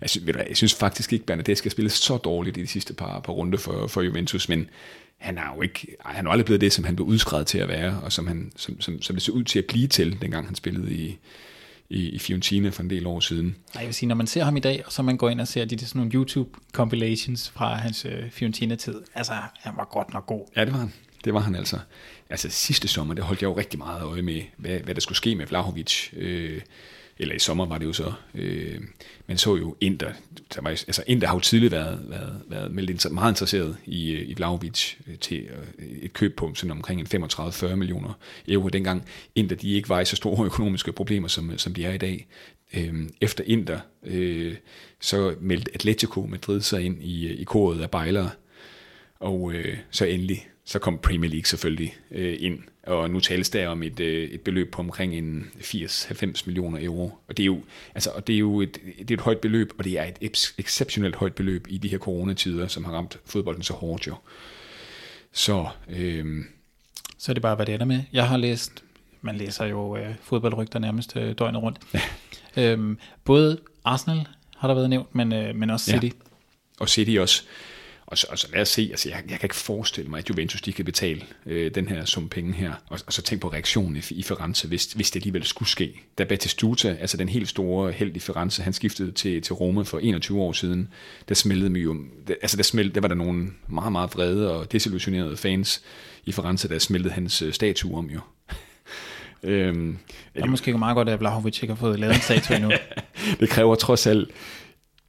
[0.00, 2.66] jeg, synes, ved du, jeg synes faktisk ikke, Bernadeschi har spillet så dårligt i de
[2.66, 4.68] sidste par, par runder for, for Juventus, men
[5.18, 7.68] han har jo ikke, han er aldrig blevet det, som han blev udskrevet til at
[7.68, 10.46] være, og som, han, som, som, som det så ud til at blive til, dengang
[10.46, 11.18] han spillede i,
[11.92, 13.46] i, i Fiorentina for en del år siden.
[13.46, 15.40] Nej, jeg vil sige, når man ser ham i dag, og så man går ind
[15.40, 20.12] og ser de, de sådan nogle YouTube-compilations fra hans øh, Fiorentina-tid, altså, han var godt
[20.12, 20.46] nok god.
[20.56, 20.92] Ja, det var han.
[21.24, 21.78] Det var han altså.
[22.30, 25.16] Altså sidste sommer, det holdt jeg jo rigtig meget øje med, hvad, hvad der skulle
[25.16, 26.08] ske med Vlahovic.
[26.12, 26.60] Øh,
[27.18, 28.80] eller i sommer var det jo så, øh,
[29.26, 30.12] man så jo Inter,
[30.54, 34.28] der var, altså Inter har jo tidligere været, været, været meldt meget interesseret i, øh,
[34.28, 39.04] i Vlaovic øh, til øh, et køb på sådan omkring 35-40 millioner euro dengang.
[39.34, 42.26] Inter, de ikke var i så store økonomiske problemer, som, som de er i dag.
[42.74, 44.54] Øhm, efter Inter, øh,
[45.00, 48.30] så meldte Atletico Madrid sig ind i, i koret af bejlere,
[49.20, 53.68] og øh, så endelig, så kom Premier League selvfølgelig øh, ind og nu tales der
[53.68, 57.18] om et, øh, et beløb på omkring en 80-90 millioner euro.
[57.28, 57.60] Og det er jo,
[57.94, 60.52] altså, og det er jo et, det er et højt beløb, og det er et
[60.58, 64.14] exceptionelt højt beløb i de her coronatider, som har ramt fodbolden så hårdt jo.
[65.32, 66.44] Så, øh,
[67.18, 68.02] så er det bare, hvad det ender med.
[68.12, 68.84] Jeg har læst,
[69.20, 71.78] man læser jo øh, fodboldrygter nærmest øh, døgnet rundt.
[72.56, 76.06] Øhm, både Arsenal har der været nævnt, men, øh, men også City.
[76.06, 76.10] Ja.
[76.80, 77.42] Og City også.
[78.12, 80.30] Og så, og så lad os se, altså jeg, jeg kan ikke forestille mig, at
[80.30, 82.72] Juventus de kan betale øh, den her sum penge her.
[82.88, 86.00] Og, og så tænk på reaktionen i, i Firenze, hvis, hvis det alligevel skulle ske.
[86.18, 89.98] Da Batistuta, altså den helt store held i Firenze, han skiftede til, til Roma for
[89.98, 90.88] 21 år siden,
[91.28, 91.96] der smeltede mig jo,
[92.42, 95.82] altså der, smelte, der var der nogle meget, meget vrede og desillusionerede fans
[96.24, 98.20] i Firenze, der smeltede hans øh, statue om jo.
[99.50, 99.98] øhm,
[100.34, 102.72] det er måske meget godt, at Vlahovic ikke har fået lavet en statue endnu.
[103.40, 104.30] det kræver trods alt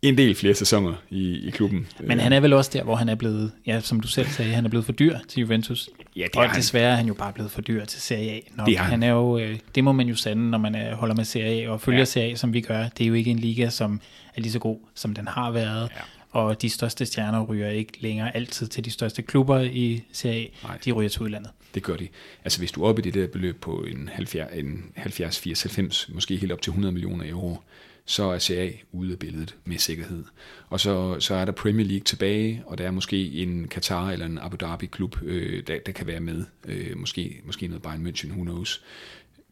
[0.03, 1.87] en del flere sæsoner i, i klubben.
[1.99, 4.53] Men han er vel også der, hvor han er blevet, ja, som du selv sagde,
[4.53, 5.89] han er blevet for dyr til Juventus.
[6.15, 8.39] Ja, det og er desværre er han jo bare blevet for dyr til Serie A.
[8.55, 8.67] Nok.
[8.67, 8.89] Det, er han.
[8.89, 11.65] han er jo, øh, det må man jo sande, når man er, holder med Serie
[11.65, 12.05] A og følger ja.
[12.05, 12.87] Serie A, som vi gør.
[12.97, 14.01] Det er jo ikke en liga, som
[14.35, 15.89] er lige så god, som den har været.
[15.95, 16.01] Ja.
[16.31, 20.67] Og de største stjerner ryger ikke længere altid til de største klubber i Serie A.
[20.67, 20.77] Nej.
[20.85, 21.51] De ryger til udlandet.
[21.73, 22.07] Det gør de.
[22.43, 25.63] Altså hvis du er oppe i det der beløb på en 70, en 70 80,
[25.63, 27.57] 90, måske helt op til 100 millioner euro,
[28.05, 30.23] så er CA ude af billedet med sikkerhed.
[30.69, 34.25] Og så, så er der Premier League tilbage, og der er måske en Qatar eller
[34.25, 36.45] en Abu Dhabi-klub, øh, der, der kan være med.
[36.65, 38.83] Øh, måske, måske noget Bayern München, who knows.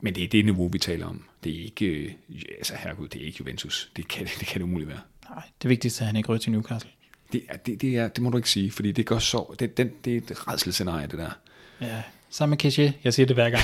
[0.01, 1.23] Men det er det niveau, vi taler om.
[1.43, 2.11] Det er ikke, øh,
[2.57, 3.91] altså herregud, det er ikke Juventus.
[3.95, 5.01] Det kan det, kan det umuligt være.
[5.29, 6.89] Nej, det vigtigste er, at han ikke ryger til Newcastle.
[7.31, 9.77] Det, er, det, det, er, det må du ikke sige, fordi det gør så, det,
[9.77, 11.29] den, det er et redselsscenarie, det der.
[11.81, 12.93] Ja, sammen med Keshe.
[13.03, 13.63] Jeg siger det hver gang.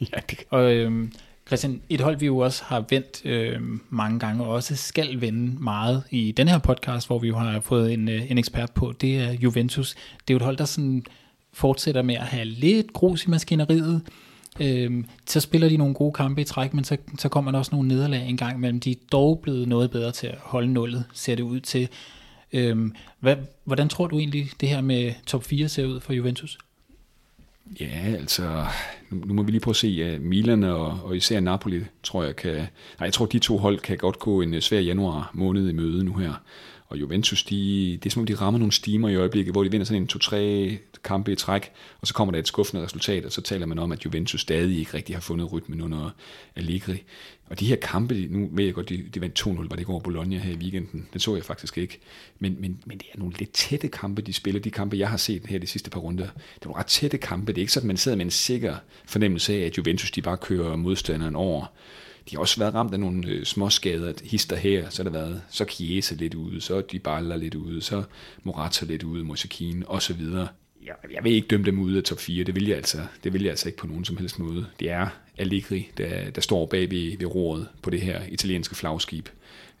[0.12, 0.46] ja, det kan.
[0.50, 1.12] Og øhm,
[1.52, 3.60] Christian, et hold vi jo også har vendt øh,
[3.90, 7.60] mange gange, og også skal vende meget i den her podcast, hvor vi jo har
[7.60, 9.94] fået en, øh, en ekspert på, det er Juventus.
[9.94, 11.04] Det er jo et hold, der sådan
[11.52, 14.02] fortsætter med at have lidt grus i maskineriet.
[14.60, 17.74] Øh, så spiller de nogle gode kampe i træk, men så, så kommer der også
[17.74, 18.80] nogle nederlag en gang imellem.
[18.80, 21.88] De er dog blevet noget bedre til at holde nullet, ser det ud til.
[22.52, 26.58] Øh, hvad, hvordan tror du egentlig, det her med top 4 ser ud for Juventus?
[27.80, 28.66] Ja, altså,
[29.10, 32.24] nu, nu må vi lige prøve at se, at Milan og, og især Napoli, tror
[32.24, 32.66] jeg kan, nej,
[33.00, 36.04] jeg tror de to hold kan godt gå en øh, svær januar måned i møde
[36.04, 36.32] nu her.
[36.88, 39.70] Og Juventus, de, det er som om de rammer nogle stimer i øjeblikket, hvor de
[39.70, 43.32] vinder sådan en to-tre kampe i træk, og så kommer der et skuffende resultat, og
[43.32, 46.10] så taler man om, at Juventus stadig ikke rigtig har fundet rytmen under
[46.56, 47.02] Allegri.
[47.46, 49.98] Og de her kampe, nu ved jeg godt, de, de vandt 2-0, var det går
[49.98, 51.08] Bologna her i weekenden.
[51.12, 52.00] det så jeg faktisk ikke.
[52.38, 54.60] Men, men, men det er nogle lidt tætte kampe, de spiller.
[54.60, 56.28] De kampe, jeg har set her de sidste par runder.
[56.62, 57.52] Det var ret tætte kampe.
[57.52, 60.22] Det er ikke sådan, at man sidder med en sikker fornemmelse af, at Juventus de
[60.22, 61.66] bare kører modstanderen over.
[62.30, 63.68] De har også været ramt af nogle øh, små
[64.22, 67.82] hister her, så har der været, så Chiesa lidt ude, så de Baller lidt ude,
[67.82, 68.02] så
[68.42, 70.48] Morata lidt ude, Mosekin og så videre.
[70.86, 73.32] Jeg, jeg vil ikke dømme dem ud af top 4, det vil jeg altså, det
[73.32, 74.66] vil jeg altså ikke på nogen som helst måde.
[74.80, 79.28] Det er Allegri, der, der står bag ved, ved roret på det her italienske flagskib.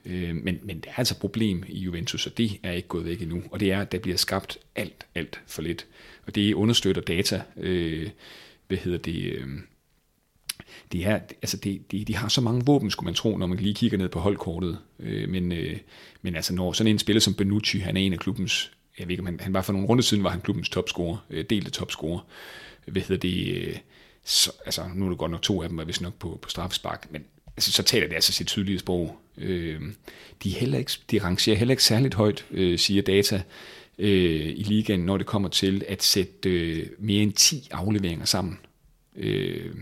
[0.06, 3.04] Øh, men, men det er altså et problem i Juventus, og det er ikke gået
[3.04, 3.42] væk endnu.
[3.50, 5.86] Og det er, at der bliver skabt alt, alt for lidt.
[6.26, 8.10] Og det understøtter data, øh,
[8.68, 9.46] hvad hedder det, øh,
[10.92, 13.58] de, er, altså det, de, de har så mange våben, skulle man tro, når man
[13.58, 14.78] lige kigger ned på holdkortet.
[14.98, 15.76] Øh, men, øh,
[16.22, 19.12] men altså når sådan en spiller som Benucci, han er en af klubbens, jeg ved
[19.12, 22.20] ikke, han, han var for nogle runder siden, var han klubbens topscorer, øh, delte topscorer.
[22.86, 23.76] Hvad hedder det, øh,
[24.24, 26.48] så, altså nu er det godt nok to af dem, er vist nok på, på
[26.48, 27.24] straffespark, men
[27.56, 29.18] altså, så taler det altså sit tydelige sprog.
[29.38, 29.80] Øh,
[30.42, 33.42] de, heller ikke, de rangerer heller ikke særligt højt, øh, siger data.
[33.98, 38.58] øh, i ligaen, når det kommer til at sætte øh, mere end 10 afleveringer sammen.
[39.16, 39.74] Øh,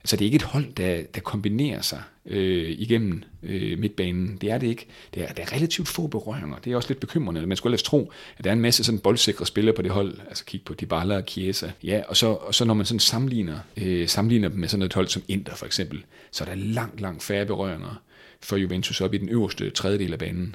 [0.00, 4.36] Altså det er ikke et hold, der, der kombinerer sig øh, igennem øh, midtbanen.
[4.36, 4.86] Det er det ikke.
[5.14, 6.56] Det er, der er relativt få berøringer.
[6.64, 7.46] Det er også lidt bekymrende.
[7.46, 10.18] Man skulle ellers tro, at der er en masse sådan boldsikre spillere på det hold.
[10.28, 11.70] Altså kig på Dybala og Chiesa.
[11.82, 14.94] Ja, og så, og så når man sådan sammenligner, øh, sammenligner dem med sådan et
[14.94, 18.02] hold som Inter for eksempel, så er der langt, langt færre berøringer
[18.40, 20.54] for Juventus op i den øverste tredjedel af banen.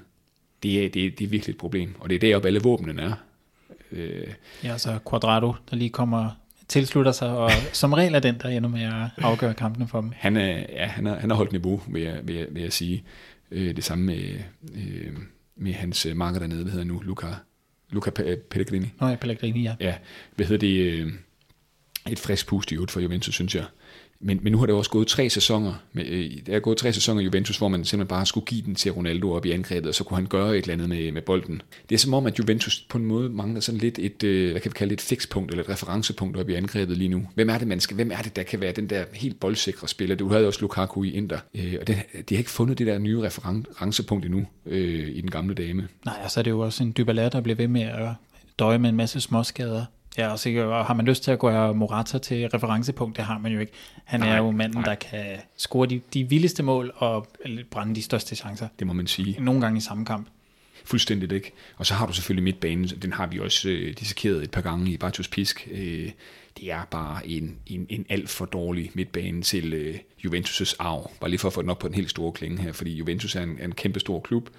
[0.64, 3.02] Det er, det, er, det er virkelig et problem, og det er deroppe alle våbnene
[3.02, 3.14] er.
[3.92, 4.28] Øh,
[4.64, 6.30] ja, så Quadrado, der lige kommer
[6.68, 10.12] tilslutter sig, og som regel er den, der ender med at afgøre kampene for dem.
[10.16, 12.74] Han, er, ja, han, har, han har holdt niveau, vil jeg, vil jeg, vil jeg
[12.74, 13.04] sige.
[13.52, 14.40] Øh, det samme med,
[14.76, 15.14] øh,
[15.56, 17.28] med hans øh, marker dernede, hvad hedder nu, Luca,
[17.90, 18.10] Luca
[18.50, 18.88] Pellegrini.
[19.00, 19.76] Nå ja, Pellegrini, ja.
[19.80, 19.96] Ja,
[20.36, 21.14] hvad hedder det, øh,
[22.10, 23.66] et frisk pust i for Juventus, synes jeg.
[24.20, 25.74] Men, men nu har det også gået tre sæsoner.
[25.94, 28.62] Med, øh, det er gået tre sæsoner i Juventus, hvor man simpelthen bare skulle give
[28.62, 31.12] den til Ronaldo op i angrebet, og så kunne han gøre et eller andet med,
[31.12, 31.62] med bolden.
[31.90, 34.62] Det er som om, at Juventus på en måde mangler sådan lidt et, øh, hvad
[34.62, 37.28] kan vi kalde det, et fikspunkt eller et referencepunkt op i angrebet lige nu.
[37.36, 39.88] Hvem er det, man skal, hvem er det, der kan være den der helt boldsikre
[39.88, 40.16] spiller?
[40.16, 41.96] Du havde også Lukaku i Inter, øh, og det,
[42.30, 45.88] de har ikke fundet det der nye referencepunkt endnu øh, i den gamle dame.
[46.06, 48.10] Nej, og så er det jo også en Dybala, der bliver ved med at
[48.60, 49.86] døje med en masse småskader.
[50.18, 50.40] Ja, og
[50.78, 53.72] og har man lyst til at gøre Morata til referencepunkt, det har man jo ikke.
[54.04, 54.86] Han nej, er jo manden, nej.
[54.86, 57.28] der kan score de, de vildeste mål og
[57.72, 58.68] brænde de største chancer.
[58.80, 59.36] Det må man sige.
[59.40, 60.28] Nogle gange i samme kamp.
[60.86, 61.52] Fuldstændigt ikke.
[61.78, 64.92] Og så har du selvfølgelig midtbanen, den har vi også øh, dissekeret et par gange
[64.92, 65.68] i Bartos Pisk.
[65.72, 66.12] Øh,
[66.58, 71.12] det er bare en, en, en alt for dårlig midtbane til øh, Juventus' arv.
[71.20, 73.36] Bare lige for at få den op på den helt store klinge her, fordi Juventus
[73.36, 74.50] er en, en kæmpe stor klub,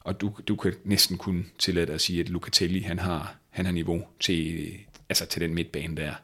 [0.00, 3.64] og du, du kan næsten kun tillade dig at sige, at Lucatelli han har, han
[3.64, 4.70] har niveau til,
[5.08, 6.14] altså til den midtbane der.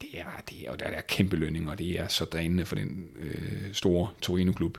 [0.00, 2.74] Det er, det er, og der er kæmpe lønning, og det er så drænende for
[2.74, 4.78] den øh, store Torino-klub.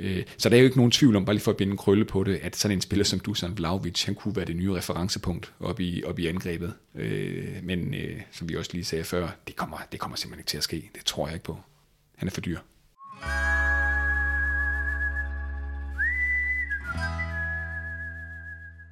[0.00, 1.76] Øh, så der er jo ikke nogen tvivl om, bare lige for at binde en
[1.76, 4.74] krølle på det, at sådan en spiller som Dusan Vlaovic, han kunne være det nye
[4.74, 6.74] referencepunkt op i, op i angrebet.
[6.94, 10.48] Øh, men øh, som vi også lige sagde før, det kommer, det kommer simpelthen ikke
[10.48, 10.90] til at ske.
[10.94, 11.58] Det tror jeg ikke på.
[12.16, 12.58] Han er for dyr.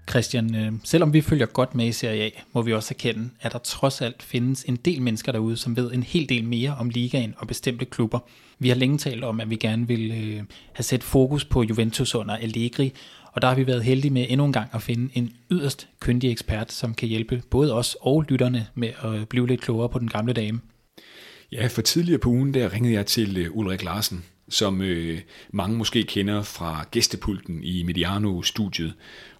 [0.08, 3.52] Christian, øh, selvom vi følger godt med i Serie A, må vi også erkende, at
[3.52, 6.88] der trods alt findes en del mennesker derude, som ved en hel del mere om
[6.88, 8.18] ligaen og bestemte klubber.
[8.58, 10.42] Vi har længe talt om, at vi gerne vil øh,
[10.72, 12.92] have sat fokus på Juventus under Allegri,
[13.32, 16.30] og der har vi været heldige med endnu en gang at finde en yderst kyndig
[16.30, 20.08] ekspert, som kan hjælpe både os og lytterne med at blive lidt klogere på den
[20.08, 20.60] gamle dame.
[21.52, 25.78] Ja, for tidligere på ugen der ringede jeg til øh, Ulrik Larsen, som øh, mange
[25.78, 28.94] måske kender fra gæstepulten i Mediano-studiet.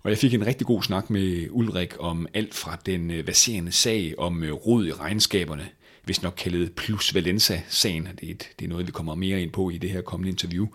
[0.09, 3.23] Og jeg fik en rigtig god snak med Ulrik om alt fra den øh, verserende
[3.23, 5.69] baserende sag om øh, rod i regnskaberne,
[6.05, 8.09] hvis nok kaldet Plus Valenza-sagen.
[8.21, 10.31] Det er, et, det er noget, vi kommer mere ind på i det her kommende
[10.31, 10.67] interview.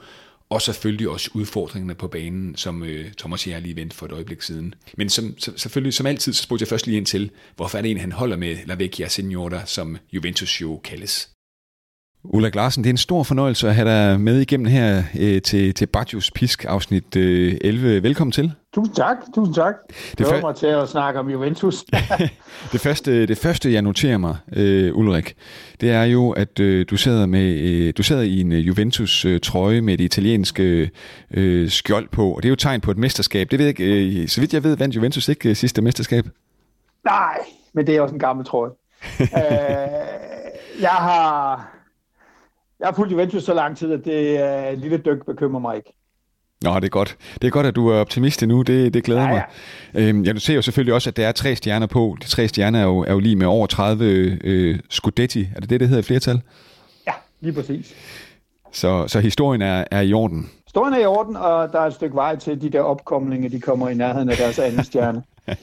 [0.49, 4.11] Og selvfølgelig også udfordringerne på banen, som øh, Thomas og jeg lige vendte for et
[4.11, 4.75] øjeblik siden.
[4.97, 7.81] Men som, så, selvfølgelig, som altid, så spurgte jeg først lige ind til, hvorfor er
[7.81, 11.29] det en, han holder med La Vecchia Signora, som Juventus jo kaldes.
[12.25, 15.73] Ulrik Larsen, det er en stor fornøjelse at have dig med igennem her øh, til,
[15.73, 18.03] til Bajos Pisk afsnit øh, 11.
[18.03, 18.51] Velkommen til.
[18.75, 19.73] Tusind tak, tusind tak.
[20.17, 21.83] Det fører mig til at snakke om Juventus.
[22.71, 25.35] det, første, det første, jeg noterer mig, øh, Ulrik,
[25.81, 29.81] det er jo, at øh, du, sidder med, øh, du sidder i en øh, Juventus-trøje
[29.81, 30.91] med det italienske
[31.31, 33.51] øh, skjold på, og det er jo tegn på et mesterskab.
[33.51, 36.25] Det ved jeg øh, så vidt jeg ved, vandt Juventus ikke øh, sidste mesterskab?
[37.05, 37.37] Nej,
[37.73, 38.71] men det er også en gammel trøje.
[39.21, 39.27] øh,
[40.81, 41.73] jeg har
[42.83, 45.75] jeg har fulgt Juventus så lang tid, at det er uh, lille dyk bekymrer mig
[45.75, 45.93] ikke.
[46.63, 47.17] Nå, det er godt.
[47.41, 48.61] Det er godt, at du er optimist nu.
[48.61, 49.41] Det, det glæder ja, ja.
[49.93, 50.01] mig.
[50.01, 52.17] Øhm, jeg ser jo selvfølgelig også, at der er tre stjerner på.
[52.21, 54.05] De tre stjerner er jo, er jo lige med over 30
[54.43, 55.49] øh, Scudetti.
[55.55, 56.41] Er det det, det hedder i flertal?
[57.07, 57.95] Ja, lige præcis.
[58.71, 60.49] Så, så historien er, er i orden?
[60.65, 63.59] Historien er i orden, og der er et stykke vej til de der opkomlinger, de
[63.59, 65.23] kommer i nærheden af deres anden stjerne.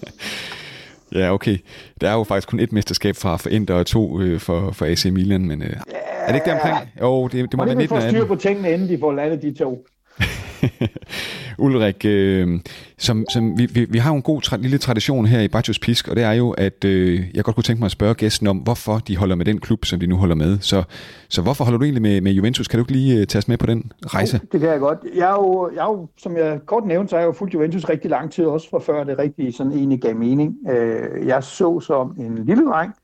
[1.14, 1.58] Ja, okay.
[2.00, 4.86] Der er jo faktisk kun et mesterskab fra for Inter og to øh, for, for
[4.86, 6.76] AC Milan, men øh, ja, er det ikke der omkring?
[7.00, 9.54] Jo, det, det må være 19 af styr på tingene, inden de får landet de
[9.54, 9.86] to.
[11.58, 12.60] Ulrik, øh,
[12.98, 15.78] som, som vi, vi, vi har jo en god tra- lille tradition her i Bajos
[15.78, 18.46] Pisk, og det er jo, at øh, jeg godt kunne tænke mig at spørge gæsten
[18.46, 20.58] om, hvorfor de holder med den klub, som de nu holder med.
[20.60, 20.82] Så,
[21.28, 22.68] så hvorfor holder du egentlig med, med Juventus?
[22.68, 24.40] Kan du ikke lige uh, tage os med på den rejse?
[24.42, 24.98] Jo, det kan jeg godt.
[25.14, 27.54] Jeg er, jo, jeg er jo, som jeg kort nævnte, så har jeg jo fulgt
[27.54, 30.56] Juventus rigtig lang tid, også fra før det rigtig sådan egentlig gav mening.
[30.70, 32.94] Øh, jeg så som en lille dreng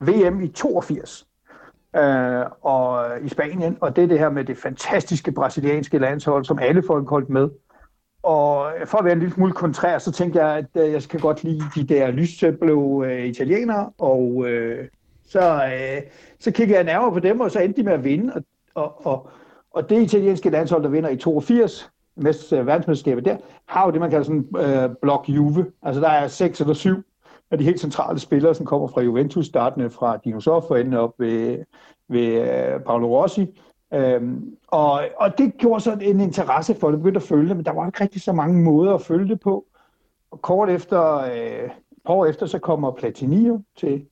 [0.00, 1.27] VM i 82
[1.98, 6.58] øh, og i Spanien, og det er det her med det fantastiske brasilianske landshold, som
[6.58, 7.48] alle folk holdt med.
[8.22, 11.20] Og for at være en lille smule kontrær, så tænkte jeg, at øh, jeg skal
[11.20, 14.88] godt lide de der lysblå øh, italienere, og øh,
[15.28, 16.02] så, øh,
[16.40, 18.32] så kiggede jeg nærmere på dem, og så endte de med at vinde.
[18.34, 18.42] Og,
[18.74, 19.30] og, og,
[19.70, 24.00] og det italienske landshold, der vinder i 82, mest, øh, verdensmesterskabet der, har jo det,
[24.00, 25.66] man kalder sådan øh, blok Juve.
[25.82, 27.02] Altså der er seks eller syv
[27.50, 31.14] af de helt centrale spillere, som kommer fra Juventus, startende fra Dinosaur for enden op
[31.18, 31.58] ved,
[32.08, 33.60] ved øh, Paolo Rossi.
[33.94, 37.64] Øhm, og, og det gjorde så en interesse for det, begyndte at følge det, men
[37.64, 39.66] der var ikke rigtig så mange måder at følge det på.
[40.30, 41.70] Og kort efter, øh,
[42.06, 44.06] par år efter, så kommer Platinio til,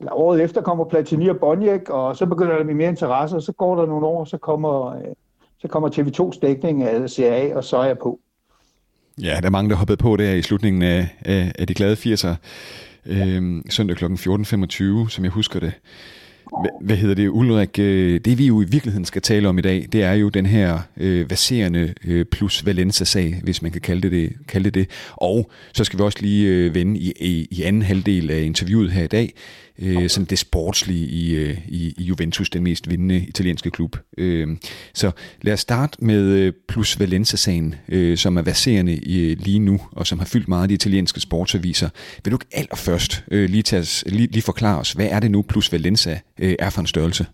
[0.00, 3.36] eller året efter kommer Platinio og Boniek, og så begynder der at blive mere interesse,
[3.36, 5.14] og så går der nogle år, så kommer, øh,
[5.58, 8.20] så kommer TV2's dækning af CA, og så er jeg på.
[9.22, 11.94] Ja, der er mange, der hoppede på der i slutningen af, af, af de glade
[11.94, 12.34] 80'er,
[13.06, 14.04] øh, søndag kl.
[14.04, 15.72] 14.25, som jeg husker det.
[16.80, 17.78] Hvad hedder det, Ulrik?
[17.78, 20.46] Øh, det vi jo i virkeligheden skal tale om i dag, det er jo den
[20.46, 24.90] her øh, baserende øh, plus Valenza-sag, hvis man kan kalde det, det, kalde det det.
[25.12, 28.90] Og så skal vi også lige øh, vende i, i, i anden halvdel af interviewet
[28.90, 29.32] her i dag,
[29.80, 33.96] øh, sådan det sportslige i, øh, i, i Juventus, den mest vindende italienske klub.
[34.18, 34.48] Øh,
[34.94, 35.10] så
[35.42, 40.06] lad os starte med øh, Plus Valenza-sagen, øh, som er baserende øh, lige nu, og
[40.06, 41.88] som har fyldt meget af de italienske sportsaviser.
[42.24, 45.30] Vil du ikke allerførst øh, lige, tage os, lige, lige forklare os, hvad er det
[45.30, 47.26] nu Plus Valenza øh, er for en størrelse?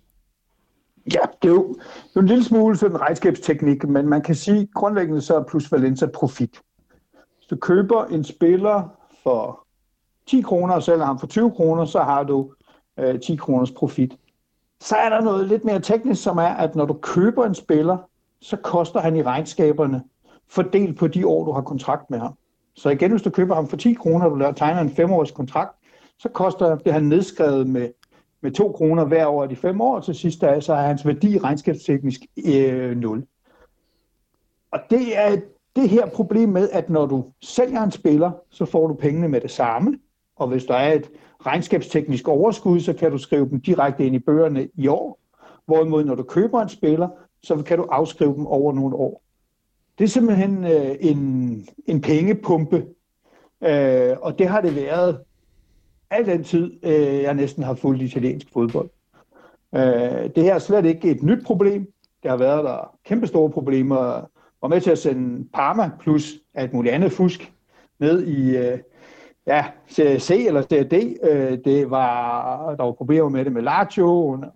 [1.14, 1.74] Ja, det er jo,
[2.08, 5.44] det er en lille smule sådan en regnskabsteknik, men man kan sige, grundlæggende så er
[5.50, 6.60] Plus Valenza profit.
[7.36, 8.88] Hvis du køber en spiller
[9.22, 9.65] for
[10.26, 12.52] 10 kroner og sælger ham for 20 kroner, så har du
[12.98, 14.16] øh, 10 kroners profit.
[14.80, 17.98] Så er der noget lidt mere teknisk, som er, at når du køber en spiller,
[18.40, 20.02] så koster han i regnskaberne
[20.48, 22.34] fordelt på de år, du har kontrakt med ham.
[22.74, 25.70] Så igen, hvis du køber ham for 10 kroner, og du tegner en femårs kontrakt,
[26.18, 27.88] så koster det han nedskrevet med,
[28.40, 31.06] med 2 kroner hver år af de fem år, til sidst er, så er hans
[31.06, 33.26] værdi regnskabsteknisk øh, 0.
[34.70, 35.36] Og det er
[35.76, 39.40] det her problem med, at når du sælger en spiller, så får du pengene med
[39.40, 39.98] det samme,
[40.36, 41.10] og hvis der er et
[41.46, 45.18] regnskabsteknisk overskud, så kan du skrive dem direkte ind i bøgerne i år.
[45.66, 47.08] Hvorimod når du køber en spiller,
[47.42, 49.22] så kan du afskrive dem over nogle år.
[49.98, 52.86] Det er simpelthen øh, en, en pengepumpe,
[53.60, 55.18] øh, og det har det været
[56.10, 58.90] al den tid, øh, jeg næsten har fulgt italiensk fodbold.
[59.74, 61.92] Øh, det her er slet ikke et nyt problem.
[62.22, 64.28] Der har været der kæmpe store problemer,
[64.62, 67.52] Var med til at sende Parma plus alt muligt andet fusk
[67.98, 68.78] ned i, øh,
[69.46, 73.62] ja, Serie C eller Serie D, øh, det var, der var problemer med det med
[73.62, 74.48] Lazio under,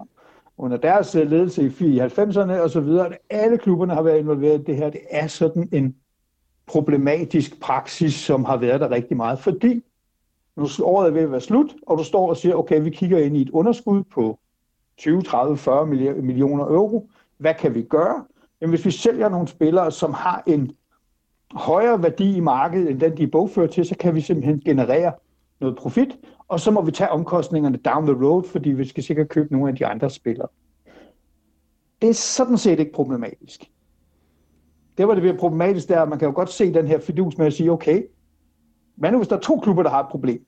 [0.59, 3.12] under deres øh, ledelse i 90'erne og så videre.
[3.31, 4.90] Alle klubberne har været involveret i det her.
[4.90, 5.96] Det er sådan en
[6.66, 9.83] problematisk praksis, som har været der rigtig meget, fordi
[10.57, 13.18] nu året er ved at være slut, og du står og siger, okay, vi kigger
[13.18, 14.38] ind i et underskud på
[14.98, 15.87] 20, 30, 40
[16.22, 17.11] millioner euro.
[17.38, 18.24] Hvad kan vi gøre?
[18.61, 20.72] Jamen, hvis vi sælger nogle spillere, som har en
[21.55, 25.13] højere værdi i markedet, end den de er bogført til, så kan vi simpelthen generere
[25.61, 29.29] noget profit, og så må vi tage omkostningerne down the road, fordi vi skal sikkert
[29.29, 30.49] købe nogle af de andre spillere.
[32.03, 33.71] Det er sådan set ikke problematisk.
[34.99, 37.47] Det var det bliver problematisk, der man kan jo godt se den her fidus med
[37.47, 38.03] at sige, okay,
[38.97, 40.47] hvad nu hvis der er to klubber, der har et problem?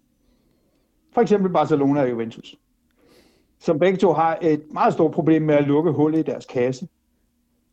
[1.14, 2.56] For eksempel Barcelona og Juventus,
[3.58, 6.88] som begge to har et meget stort problem med at lukke hullet i deres kasse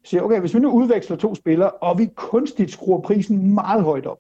[0.10, 4.06] siger, okay, hvis vi nu udveksler to spillere, og vi kunstigt skruer prisen meget højt
[4.06, 4.18] op,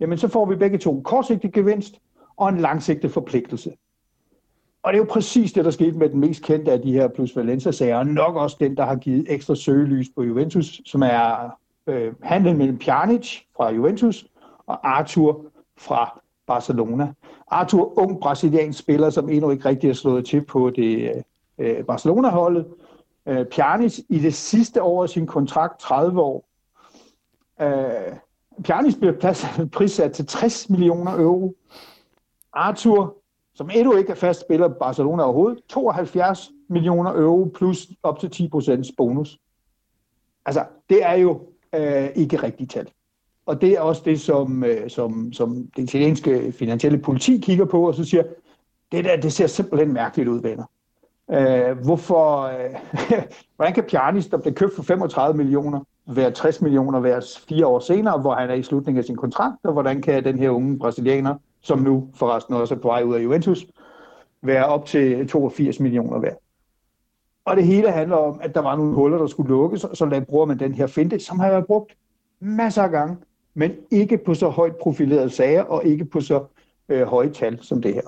[0.00, 2.00] jamen så får vi begge to en kortsigtet gevinst
[2.36, 3.72] og en langsigtet forpligtelse.
[4.82, 7.08] Og det er jo præcis det, der skete med den mest kendte af de her
[7.08, 11.50] plus Valencia-sager, og nok også den, der har givet ekstra søgelys på Juventus, som er
[11.86, 14.26] øh, handlen mellem Pjanic fra Juventus
[14.66, 15.44] og Arthur
[15.78, 17.12] fra Barcelona.
[17.46, 21.10] Arthur, ung brasiliansk spiller, som endnu ikke rigtig har slået til på det
[21.58, 22.66] øh, øh Barcelona-holdet,
[23.26, 26.48] øh, Pjanic i det sidste år af sin kontrakt, 30 år.
[27.60, 28.16] Øh,
[28.64, 31.56] Pjanic bliver plads, prissat til 60 millioner euro.
[32.52, 33.16] Arthur,
[33.54, 38.30] som endnu ikke er fast spiller på Barcelona overhovedet, 72 millioner euro plus op til
[38.30, 39.38] 10 procents bonus.
[40.46, 41.40] Altså, det er jo
[41.74, 42.88] øh, ikke rigtigt tal.
[43.46, 47.86] Og det er også det, som, øh, som, som det italienske finansielle politi kigger på,
[47.86, 48.22] og så siger,
[48.92, 50.64] det der, det ser simpelthen mærkeligt ud, venner.
[51.30, 52.74] Øh, hvorfor, øh,
[53.56, 57.80] hvordan kan Pjanis, der blev købt for 35 millioner, være 60 millioner hver fire år
[57.80, 60.78] senere, hvor han er i slutningen af sin kontrakt, og hvordan kan den her unge
[60.78, 63.66] brasilianer, som nu forresten også er på vej ud af Juventus,
[64.42, 66.34] være op til 82 millioner hver.
[67.44, 70.24] Og det hele handler om, at der var nogle huller, der skulle lukkes, og så
[70.28, 71.96] bruger man den her finte, som har været brugt
[72.40, 73.16] masser af gange,
[73.54, 76.44] men ikke på så højt profilerede sager, og ikke på så
[76.88, 78.02] øh, høje tal som det her.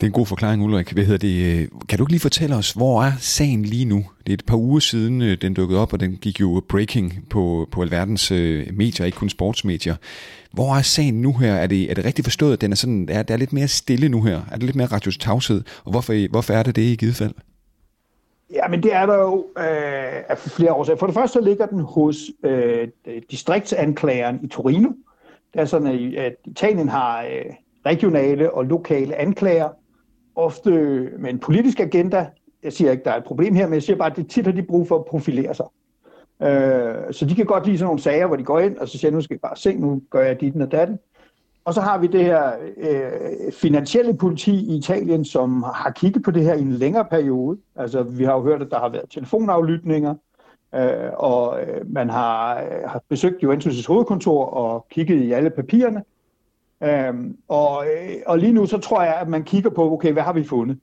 [0.00, 0.92] Det er en god forklaring, Ulrik.
[0.92, 1.60] Hvad hedder det?
[1.60, 4.04] Øh, kan du ikke lige fortælle os, hvor er sagen lige nu?
[4.26, 7.26] Det er et par uger siden, øh, den dukkede op, og den gik jo breaking
[7.30, 9.96] på, på alverdens øh, medier, ikke kun sportsmedier.
[10.52, 11.54] Hvor er sagen nu her?
[11.54, 13.68] Er det, er det rigtigt forstået, at den er, sådan, er, der er lidt mere
[13.68, 14.40] stille nu her?
[14.50, 15.62] Er det lidt mere radios tavshed?
[15.84, 17.34] Og hvorfor, hvorfor er det det i givet fald?
[18.52, 20.98] Ja, men det er der jo øh, af flere årsager.
[20.98, 22.88] For det første så ligger den hos øh,
[23.30, 24.88] distriktsanklageren i Torino.
[25.52, 27.52] Det er sådan, at Italien har øh,
[27.86, 29.68] regionale og lokale anklager,
[30.38, 30.70] ofte
[31.18, 32.30] med en politisk agenda.
[32.62, 34.44] Jeg siger ikke, der er et problem her, men jeg siger bare, at det tit
[34.46, 35.66] har de brug for at profilere sig.
[36.42, 38.98] Øh, så de kan godt lide sådan nogle sager, hvor de går ind, og så
[38.98, 40.98] siger nu skal jeg bare se, nu gør jeg dit og datten.
[41.64, 46.30] Og så har vi det her øh, finansielle politi i Italien, som har kigget på
[46.30, 47.58] det her i en længere periode.
[47.76, 50.14] Altså, vi har jo hørt, at der har været telefonaflytninger,
[50.74, 56.02] øh, og øh, man har, øh, har besøgt Juventus' hovedkontor og kigget i alle papirerne.
[56.82, 57.86] Øhm, øh, og,
[58.26, 60.78] og lige nu så tror jeg, at man kigger på, okay, hvad har vi fundet?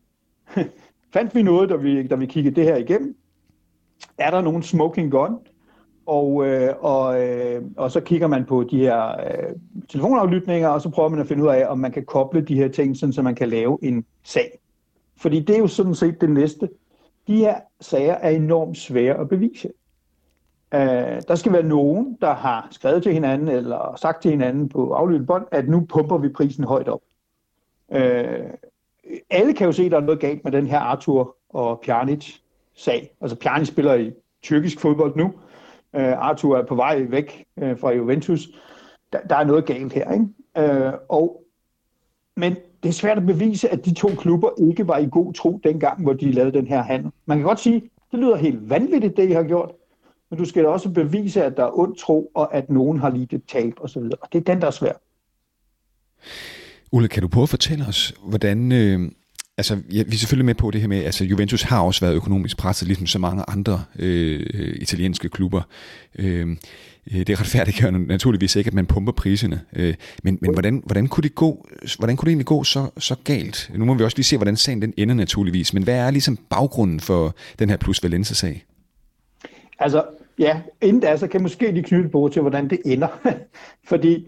[1.13, 3.15] Fandt vi noget, da vi, da vi kiggede det her igennem?
[4.17, 5.37] Er der nogen smoking gun?
[6.05, 9.55] Og, øh, og, øh, og så kigger man på de her øh,
[9.89, 12.67] telefonaflytninger, og så prøver man at finde ud af, om man kan koble de her
[12.67, 14.59] ting, sådan, så man kan lave en sag.
[15.17, 16.69] Fordi det er jo sådan set det næste.
[17.27, 19.69] De her sager er enormt svære at bevise.
[20.75, 20.81] Uh,
[21.27, 25.27] der skal være nogen, der har skrevet til hinanden, eller sagt til hinanden på aflyttet
[25.27, 27.01] bånd, at nu pumper vi prisen højt op.
[27.87, 27.99] Uh,
[29.29, 32.33] alle kan jo se, at der er noget galt med den her Arthur og Pjanic
[32.75, 33.15] sag.
[33.21, 34.11] Altså Pjanic spiller i
[34.43, 35.33] tyrkisk fodbold nu,
[35.97, 38.47] Uh, Arthur er på vej væk uh, fra Juventus.
[39.13, 40.87] Der, der er noget galt her, ikke?
[40.87, 41.43] Uh, og,
[42.35, 45.59] men det er svært at bevise, at de to klubber ikke var i god tro
[45.63, 47.11] dengang, hvor de lavede den her handel.
[47.25, 49.71] Man kan godt sige, det lyder helt vanvittigt, det I har gjort,
[50.29, 53.09] men du skal da også bevise, at der er ond tro, og at nogen har
[53.09, 54.01] lidt et tab osv.
[54.21, 54.93] Og det er den, der er svær.
[56.91, 59.11] Ulle, kan du prøve at fortælle os, hvordan, øh,
[59.57, 62.15] Altså, ja, vi er selvfølgelig med på det her med, altså Juventus har også været
[62.15, 65.61] økonomisk presset, ligesom så mange andre øh, italienske klubber.
[66.19, 66.57] Øh,
[67.11, 69.61] øh det retfærdiggør naturligvis ikke, at man pumper priserne.
[69.75, 71.67] Øh, men men hvordan, hvordan, kunne det gå,
[71.97, 73.71] hvordan kunne det egentlig gå så, så galt?
[73.75, 75.73] Nu må vi også lige se, hvordan sagen den ender naturligvis.
[75.73, 78.65] Men hvad er ligesom baggrunden for den her Plus Valenza-sag?
[79.79, 80.03] Altså,
[80.39, 83.07] ja, inden da, så kan måske lige knytte på til, hvordan det ender.
[83.89, 84.27] Fordi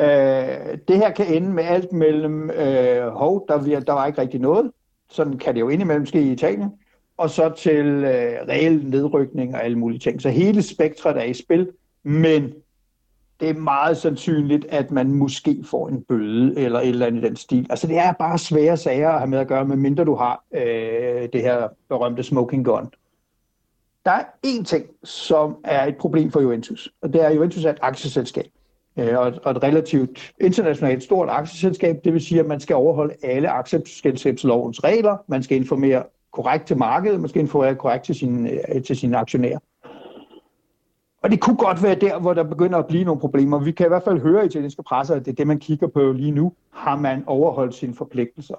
[0.00, 4.40] Øh, det her kan ende med alt mellem, øh, hov, der, der var ikke rigtig
[4.40, 4.70] noget,
[5.10, 6.70] sådan kan det jo indimellem ske i Italien,
[7.16, 10.22] og så til øh, reel nedrykning og alle mulige ting.
[10.22, 11.70] Så hele spektret er i spil,
[12.02, 12.52] men
[13.40, 17.26] det er meget sandsynligt, at man måske får en bøde eller et eller andet i
[17.26, 17.66] den stil.
[17.70, 21.28] Altså det er bare svære sager at have med at gøre, medmindre du har øh,
[21.32, 22.90] det her berømte smoking gun.
[24.06, 27.64] Der er én ting, som er et problem for Juventus, og det er, at Juventus
[27.64, 28.46] er et aktieselskab.
[28.98, 32.04] Øh, og, et, og et relativt internationalt stort aktieselskab.
[32.04, 35.16] Det vil sige, at man skal overholde alle aktieselskabslovens regler.
[35.28, 36.02] Man skal informere
[36.32, 39.58] korrekt til markedet, man skal informere korrekt til sine, øh, til sine aktionærer.
[41.22, 43.58] Og det kunne godt være der, hvor der begynder at blive nogle problemer.
[43.58, 45.86] Vi kan i hvert fald høre i italienske presser, at det er det, man kigger
[45.86, 46.52] på lige nu.
[46.70, 48.56] Har man overholdt sine forpligtelser?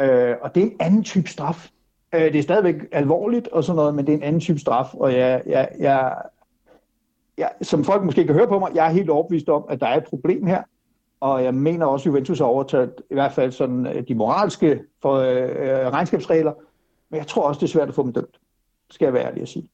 [0.00, 1.68] Øh, og det er en anden type straf.
[2.14, 4.94] Øh, det er stadigvæk alvorligt og sådan noget, men det er en anden type straf.
[4.94, 6.14] Og jeg, jeg, jeg
[7.38, 9.86] ja, som folk måske kan høre på mig, jeg er helt overbevist om, at der
[9.86, 10.62] er et problem her.
[11.20, 14.80] Og jeg mener også, at Juventus har overtaget i hvert fald sådan øh, de moralske
[15.02, 16.52] for, øh, øh, regnskabsregler.
[17.10, 18.40] Men jeg tror også, det er svært at få dem dømt.
[18.90, 19.68] Skal jeg være ærlig at sige.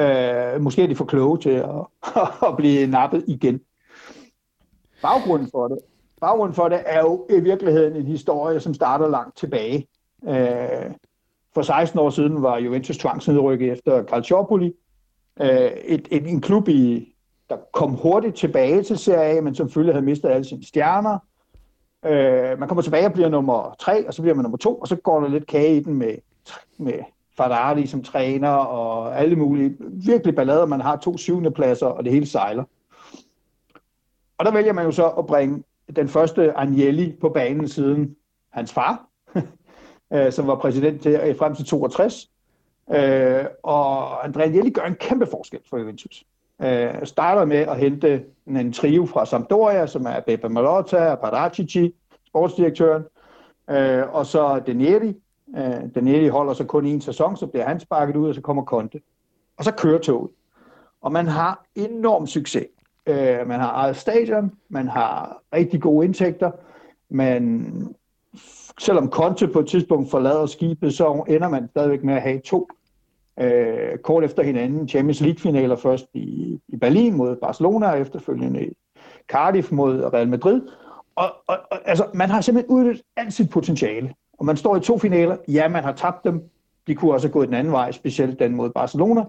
[0.00, 1.86] Øh, måske er de for kloge til at,
[2.48, 3.60] at blive nappet igen.
[5.02, 5.78] Baggrunden for det,
[6.20, 9.88] baggrunden for det er jo i virkeligheden en historie, som starter langt tilbage.
[10.28, 10.90] Øh,
[11.54, 14.72] for 16 år siden var Juventus tvangsnedrykket efter Calciopoli,
[15.40, 15.48] øh,
[15.84, 17.14] et, et, en klub, i,
[17.50, 21.18] der kom hurtigt tilbage til Serie A, men som følge havde mistet alle sine stjerner.
[22.06, 24.88] Øh, man kommer tilbage og bliver nummer tre, og så bliver man nummer to, og
[24.88, 26.14] så går der lidt kage i den med,
[26.78, 26.98] med
[27.36, 30.66] Ferrari som træner og alle mulige virkelig ballader.
[30.66, 32.64] Man har to syvende pladser, og det hele sejler.
[34.38, 35.62] Og der vælger man jo så at bringe
[35.96, 38.16] den første Agnelli på banen siden
[38.50, 39.09] hans far,
[40.12, 42.30] øh, som var præsident til, øh, frem til 62.
[42.94, 46.24] Øh, og Andrea Agnelli gør en kæmpe forskel for Juventus.
[46.62, 51.18] Øh, starter med at hente en en trio fra Sampdoria, som er Beppe Malotta og
[51.18, 51.94] Paratici,
[52.26, 53.02] sportsdirektøren,
[53.70, 55.16] øh, og så Denieri.
[55.56, 58.64] Øh, Denieri holder så kun en sæson, så bliver han sparket ud, og så kommer
[58.64, 59.00] Conte.
[59.56, 60.30] Og så kører toget.
[61.02, 62.66] Og man har enorm succes.
[63.06, 66.50] Øh, man har eget stadion, man har rigtig gode indtægter,
[67.08, 67.94] men
[68.80, 72.68] selvom Conte på et tidspunkt forlader skibet, så ender man stadigvæk med at have to
[73.40, 78.72] øh, kort efter hinanden Champions League-finaler først i, i Berlin mod Barcelona, og efterfølgende i
[79.28, 80.62] Cardiff mod Real Madrid.
[81.14, 84.14] Og, og, og altså, man har simpelthen udnyttet alt sit potentiale.
[84.38, 85.36] Og man står i to finaler.
[85.48, 86.42] Ja, man har tabt dem.
[86.86, 89.24] De kunne også have gået den anden vej, specielt den mod Barcelona.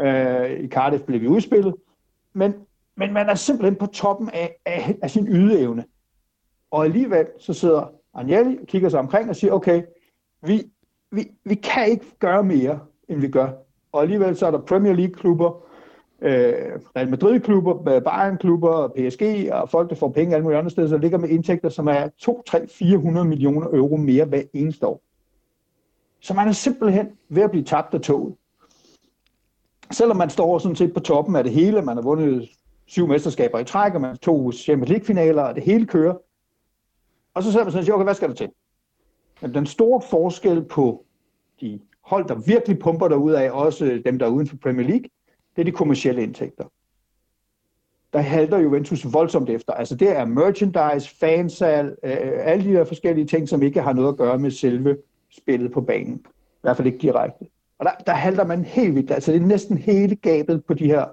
[0.00, 1.74] Øh, I Cardiff blev vi udspillet.
[2.32, 2.54] Men,
[2.96, 5.84] men man er simpelthen på toppen af, af, af sin ydeevne.
[6.70, 9.82] Og alligevel så sidder Agnelli kigger sig omkring og siger, okay,
[10.42, 10.70] vi
[11.12, 13.48] vi, vi kan ikke gøre mere, end vi gør.
[13.92, 15.50] Og alligevel så er der Premier League-klubber,
[16.22, 16.54] øh,
[16.96, 20.98] Real Madrid-klubber, øh, Bayern-klubber, PSG og folk, der får penge alle mulige andre steder, så
[20.98, 25.02] ligger med indtægter, som er 2, 3, 400 millioner euro mere hver eneste år.
[26.20, 28.34] Så man er simpelthen ved at blive tabt af toget.
[29.90, 32.48] Selvom man står sådan set på toppen af det hele, man har vundet
[32.86, 36.14] syv mesterskaber i træk, og man har to Champions League-finaler, og det hele kører.
[37.34, 38.50] Og så sidder man sådan og siger, okay, hvad skal der til?
[39.42, 41.04] Men den store forskel på
[41.60, 44.86] de hold, der virkelig pumper der ud af, også dem, der er uden for Premier
[44.86, 45.08] League,
[45.56, 46.64] det er de kommercielle indtægter.
[48.12, 49.72] Der halter Juventus voldsomt efter.
[49.72, 54.08] Altså det er merchandise, fansal, øh, alle de der forskellige ting, som ikke har noget
[54.08, 54.96] at gøre med selve
[55.30, 56.16] spillet på banen.
[56.26, 57.44] I hvert fald ikke direkte.
[57.78, 59.10] Og der, der halter man helt vildt.
[59.10, 61.04] Altså det er næsten hele gabet på de her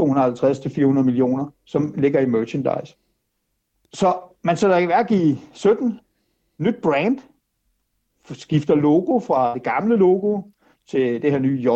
[0.00, 2.96] 250-400 millioner, som ligger i merchandise.
[3.92, 6.00] Så man sætter i værk i 17,
[6.58, 7.18] nyt brand,
[8.30, 10.42] skifter logo fra det gamle logo
[10.88, 11.68] til det her nye J.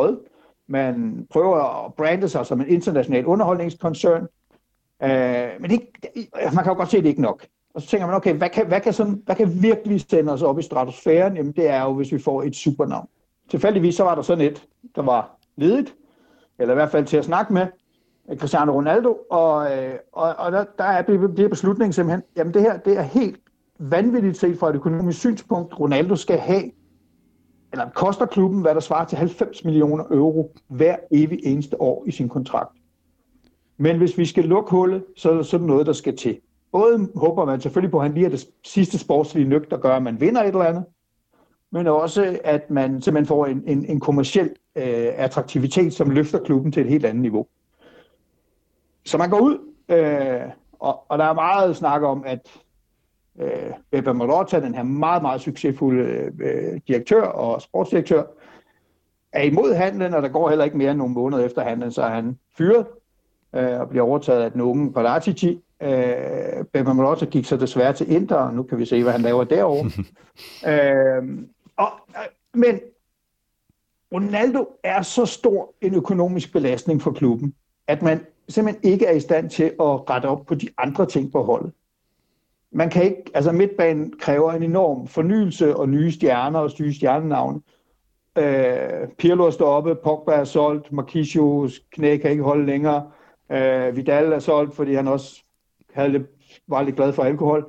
[0.69, 4.27] Man prøver at brande sig som en international underholdningskoncern.
[5.03, 5.81] Øh, men det,
[6.55, 7.47] man kan jo godt se, at det ikke nok.
[7.75, 10.43] Og så tænker man, okay, hvad kan, hvad kan, sådan, hvad kan virkelig sende os
[10.43, 11.37] op i stratosfæren?
[11.37, 13.09] Jamen det er jo, hvis vi får et supernavn.
[13.51, 15.95] Tilfældigvis så var der sådan et, der var ledigt,
[16.59, 17.67] eller i hvert fald til at snakke med,
[18.35, 22.77] Cristiano Ronaldo, og, øh, og, og der, der er bliver beslutningen simpelthen, jamen det her,
[22.77, 23.41] det er helt
[23.79, 25.81] vanvittigt set fra et økonomisk synspunkt.
[25.81, 26.71] Ronaldo skal have,
[27.73, 32.11] eller koster klubben, hvad der svarer til 90 millioner euro hver evig eneste år i
[32.11, 32.77] sin kontrakt.
[33.79, 36.41] Men hvis vi skal lukke hullet, så er der sådan noget, der skal til.
[36.73, 39.97] Både håber man selvfølgelig på, at han lige er det sidste sportslige nyk, der gør,
[39.97, 40.85] at man vinder et eller andet,
[41.73, 46.73] men også, at man simpelthen får en, en, en kommersiel øh, attraktivitet, som løfter klubben
[46.73, 47.47] til et helt andet niveau.
[49.07, 52.49] Så man går ud, øh, og, og der er meget snak om, at
[53.41, 58.23] øh, Beppe Marotta, den her meget, meget succesfulde øh, direktør og sportsdirektør,
[59.33, 62.03] er imod handlen, og der går heller ikke mere end nogle måneder efter handlen, så
[62.03, 62.87] er han fyret
[63.55, 65.61] øh, og bliver overtaget af den unge Palatici.
[65.83, 69.23] Øh, Beppe Marotta gik så desværre til Inter, og nu kan vi se, hvad han
[69.23, 69.85] laver derovre.
[70.73, 71.39] øh,
[71.77, 72.81] og, øh, men
[74.15, 77.55] Ronaldo er så stor en økonomisk belastning for klubben,
[77.89, 81.33] at man simpelthen ikke er i stand til at rette op på de andre ting
[81.33, 81.73] på holdet.
[82.73, 87.61] Man kan ikke, altså midtbanen kræver en enorm fornyelse og nye stjerner og nye stjernenavne.
[88.39, 93.11] Øh, Pirlo er stoppet, Pogba er solgt, Marquinhos knæ kan ikke holde længere.
[93.53, 95.43] Øh, Vidal er solgt, fordi han også
[95.93, 96.27] havde lidt,
[96.69, 97.67] var lidt glad for alkohol.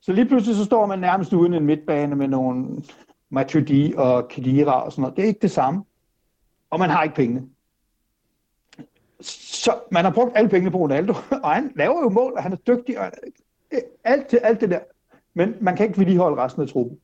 [0.00, 2.82] Så lige pludselig så står man nærmest uden en midtbane med nogle
[3.30, 5.16] Matuidi og Kedira og sådan noget.
[5.16, 5.84] Det er ikke det samme.
[6.70, 7.42] Og man har ikke pengene
[9.58, 11.12] så man har brugt alle pengene på Ronaldo,
[11.44, 13.10] og han laver jo mål, og han er dygtig, og
[13.72, 14.80] øh, alt, alt det der.
[15.34, 16.98] Men man kan ikke vedligeholde resten af truppen.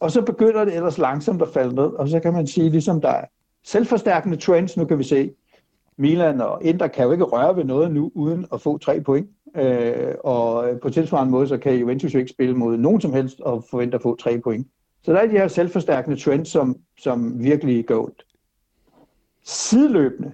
[0.00, 3.00] Og så begynder det ellers langsomt at falde ned, og så kan man sige, ligesom
[3.00, 3.24] der er
[3.64, 5.32] selvforstærkende trends, nu kan vi se,
[5.96, 9.30] Milan og Inter kan jo ikke røre ved noget nu, uden at få tre point.
[9.56, 13.40] Øh, og på tilsvarende måde, så kan Juventus jo ikke spille mod nogen som helst
[13.40, 14.66] og forvente at få tre point.
[15.02, 18.26] Så der er de her selvforstærkende trends, som, som virkelig går ondt.
[19.44, 20.32] Sideløbende,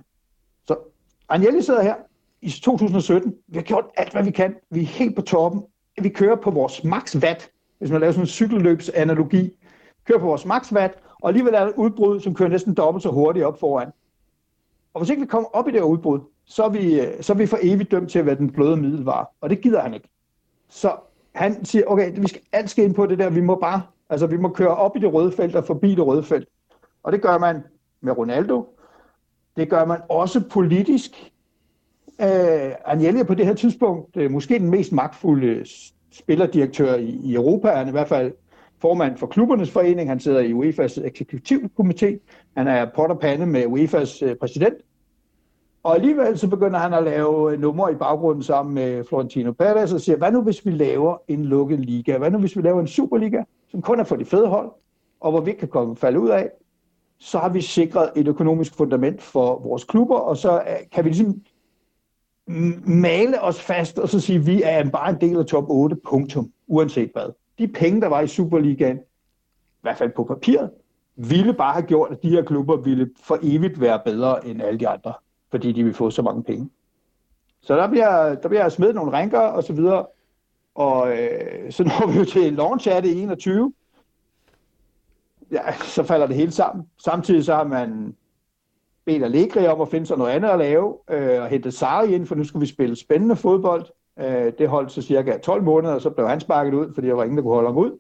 [1.33, 1.95] Agnelli sidder her
[2.43, 3.35] i 2017.
[3.49, 4.55] Vi har gjort alt, hvad vi kan.
[4.71, 5.63] Vi er helt på toppen.
[6.03, 9.59] Vi kører på vores max watt, hvis man laver sådan en cykelløbsanalogi.
[10.05, 13.03] Kører på vores max watt, og alligevel er der et udbrud, som kører næsten dobbelt
[13.03, 13.91] så hurtigt op foran.
[14.95, 17.37] Og hvis ikke vi kommer op i det her udbrud, så er vi, så er
[17.37, 19.27] vi for evigt dømt til at være den bløde middelvare.
[19.41, 20.09] Og det gider han ikke.
[20.69, 20.97] Så
[21.35, 24.27] han siger, okay, vi skal alt skal ind på det der, vi må bare, altså
[24.27, 26.49] vi må køre op i det røde felt og forbi det røde felt.
[27.03, 27.63] Og det gør man
[28.01, 28.67] med Ronaldo,
[29.57, 31.33] det gør man også politisk.
[32.21, 35.65] Øh, Agnelli er på det her tidspunkt øh, måske den mest magtfulde
[36.13, 37.69] spillerdirektør i, i Europa.
[37.69, 38.33] Han er i hvert fald
[38.79, 40.09] formand for klubbernes forening.
[40.09, 42.19] Han sidder i UEFA's eksekutivkomité.
[42.57, 44.75] Han er pot og pande med UEFA's øh, præsident.
[45.83, 49.93] Og alligevel så begynder han at lave øh, nummer i baggrunden sammen med Florentino Perez
[49.93, 52.19] og siger, hvad nu hvis vi laver en lukket liga?
[52.19, 54.71] Hvad nu hvis vi laver en superliga, som kun er for de fede hold,
[55.21, 56.51] og hvor vi ikke kan komme falde ud af?
[57.23, 61.09] Så har vi sikret et økonomisk fundament for vores klubber, og så øh, kan vi
[61.09, 61.43] ligesom
[62.87, 65.97] male os fast og så sige, at vi er bare en del af top 8,
[65.97, 67.33] punktum, uanset hvad.
[67.59, 70.71] De penge, der var i Superligaen, i hvert fald på papiret,
[71.17, 74.81] ville bare have gjort, at de her klubber ville for evigt være bedre end alle
[74.81, 75.13] de andre,
[75.51, 76.71] fordi de ville få så mange penge.
[77.61, 80.07] Så der bliver, der bliver smidt nogle rænker og så videre,
[80.75, 83.73] og øh, så når vi jo til launch af det 21,
[85.53, 86.87] ja, så falder det hele sammen.
[87.05, 88.17] Samtidig så har man
[89.05, 92.27] bedt Allegri om at finde sig noget andet at lave, øh, og hente Sarri ind,
[92.27, 93.87] for nu skulle vi spille spændende fodbold.
[94.19, 97.15] Øh, det holdt så cirka 12 måneder, og så blev han sparket ud, fordi der
[97.15, 97.99] var ingen, der kunne holde ham ud.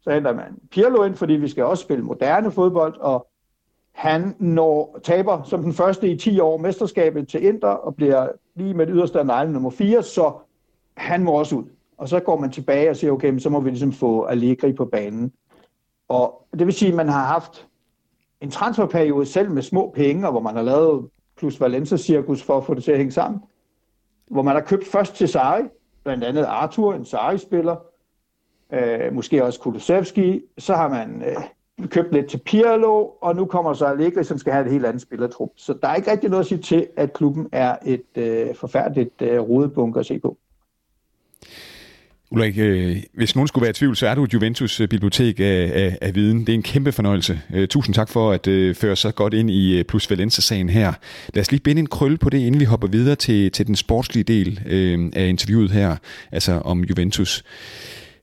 [0.00, 3.26] Så henter man Pirlo ind, fordi vi skal også spille moderne fodbold, og
[3.92, 8.74] han når taber som den første i 10 år mesterskabet til Inter, og bliver lige
[8.74, 10.32] med det yderste af neglen nummer 4, så
[10.96, 11.64] han må også ud.
[11.96, 14.84] Og så går man tilbage og siger, okay, så må vi ligesom få Allegri på
[14.84, 15.32] banen.
[16.12, 17.68] Og det vil sige, at man har haft
[18.40, 22.64] en transferperiode selv med små penge, og hvor man har lavet plus Valencia-cirkus for at
[22.64, 23.40] få det til at hænge sammen.
[24.30, 25.62] Hvor man har købt først til Sarri,
[26.04, 27.76] blandt andet Arthur, en Sarri-spiller,
[28.72, 30.42] øh, måske også Kulusevski.
[30.58, 34.52] Så har man øh, købt lidt til Pirlo, og nu kommer så Allegri, som skal
[34.52, 35.50] have et helt andet spillertrup.
[35.56, 39.22] Så der er ikke rigtig noget at sige til, at klubben er et øh, forfærdeligt
[39.22, 40.36] øh, rodebunker at se på.
[42.32, 45.98] Ulrik, øh, hvis nogen skulle være i tvivl, så er du Juventus-bibliotek øh, af, af,
[46.00, 46.40] af viden.
[46.40, 47.40] Det er en kæmpe fornøjelse.
[47.54, 50.92] Øh, tusind tak for at føre så godt ind i Plus Valenza-sagen her.
[51.34, 53.76] Lad os lige binde en krølle på det, inden vi hopper videre til, til den
[53.76, 54.60] sportslige del
[55.16, 55.96] af interviewet her,
[56.32, 57.44] altså om Juventus.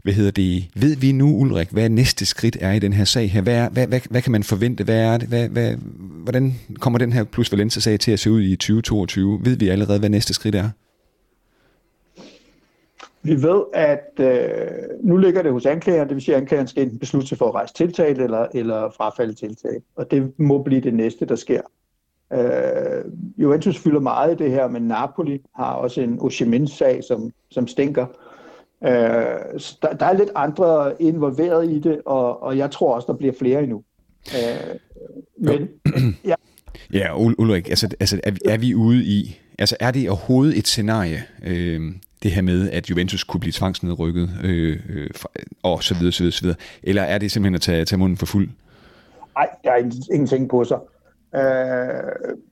[0.03, 0.66] Hvad hedder det?
[0.76, 3.41] Ved vi nu, Ulrik, hvad næste skridt er i den her sag her?
[3.41, 4.84] Hvad, er, hvad, hvad, hvad kan man forvente?
[4.84, 5.28] Hvad er det?
[5.28, 5.76] Hvad, hvad,
[6.24, 9.39] hvordan kommer den her Plus Valenza-sag til at se ud i 2022?
[9.43, 10.70] Ved vi allerede, hvad næste skridt er?
[13.22, 14.67] Vi ved, at øh,
[15.03, 17.47] nu ligger det hos anklageren, det vil sige, at anklageren skal enten beslutte sig for
[17.47, 19.82] at rejse tiltale eller, eller frafalde tiltale.
[19.95, 21.61] Og det må blive det næste, der sker.
[22.34, 23.05] Øh,
[23.38, 28.05] Juventus fylder meget i det her, men Napoli har også en Oshimin-sag, som, som stinker.
[28.84, 28.91] Øh,
[29.82, 33.34] der, der er lidt andre involveret i det, og, og jeg tror også, der bliver
[33.39, 33.84] flere endnu.
[34.36, 34.76] Øh,
[35.38, 35.70] men,
[36.32, 36.36] ja.
[36.93, 40.67] Ja, Ulrik, altså, altså er, vi, er vi ude i, altså er det overhovedet et
[40.67, 41.82] scenarie, øh,
[42.24, 45.09] det her med, at Juventus kunne blive tvangsnedrykket, øh, øh,
[45.63, 46.57] og så videre, så videre, så videre.
[46.84, 48.49] Eller er det simpelthen at tage, tage munden for fuld?
[49.36, 49.78] Nej, der er
[50.13, 50.78] ingenting på sig.
[51.36, 51.41] Øh,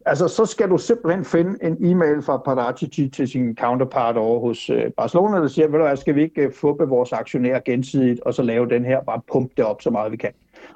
[0.05, 4.69] altså, så skal du simpelthen finde en e-mail fra Paratici til sin counterpart over hos
[4.69, 8.33] øh, Barcelona, der siger, ved du hvad, skal vi ikke øh, vores aktionærer gensidigt, og
[8.33, 10.31] så lave den her, bare pumpe det op så meget vi kan.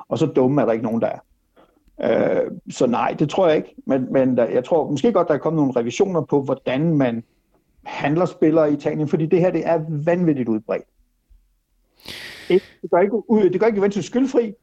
[0.08, 1.20] Og så dumme er der ikke nogen, der er.
[2.04, 3.76] Øh, så nej, det tror jeg ikke.
[3.86, 7.24] Men, men der, jeg tror måske godt, der er kommet nogle revisioner på, hvordan man
[7.84, 10.84] handler spillere i Italien, fordi det her det er vanvittigt udbredt.
[12.50, 14.54] Det gør ikke, ud, det gør ikke Juventus skyldfri,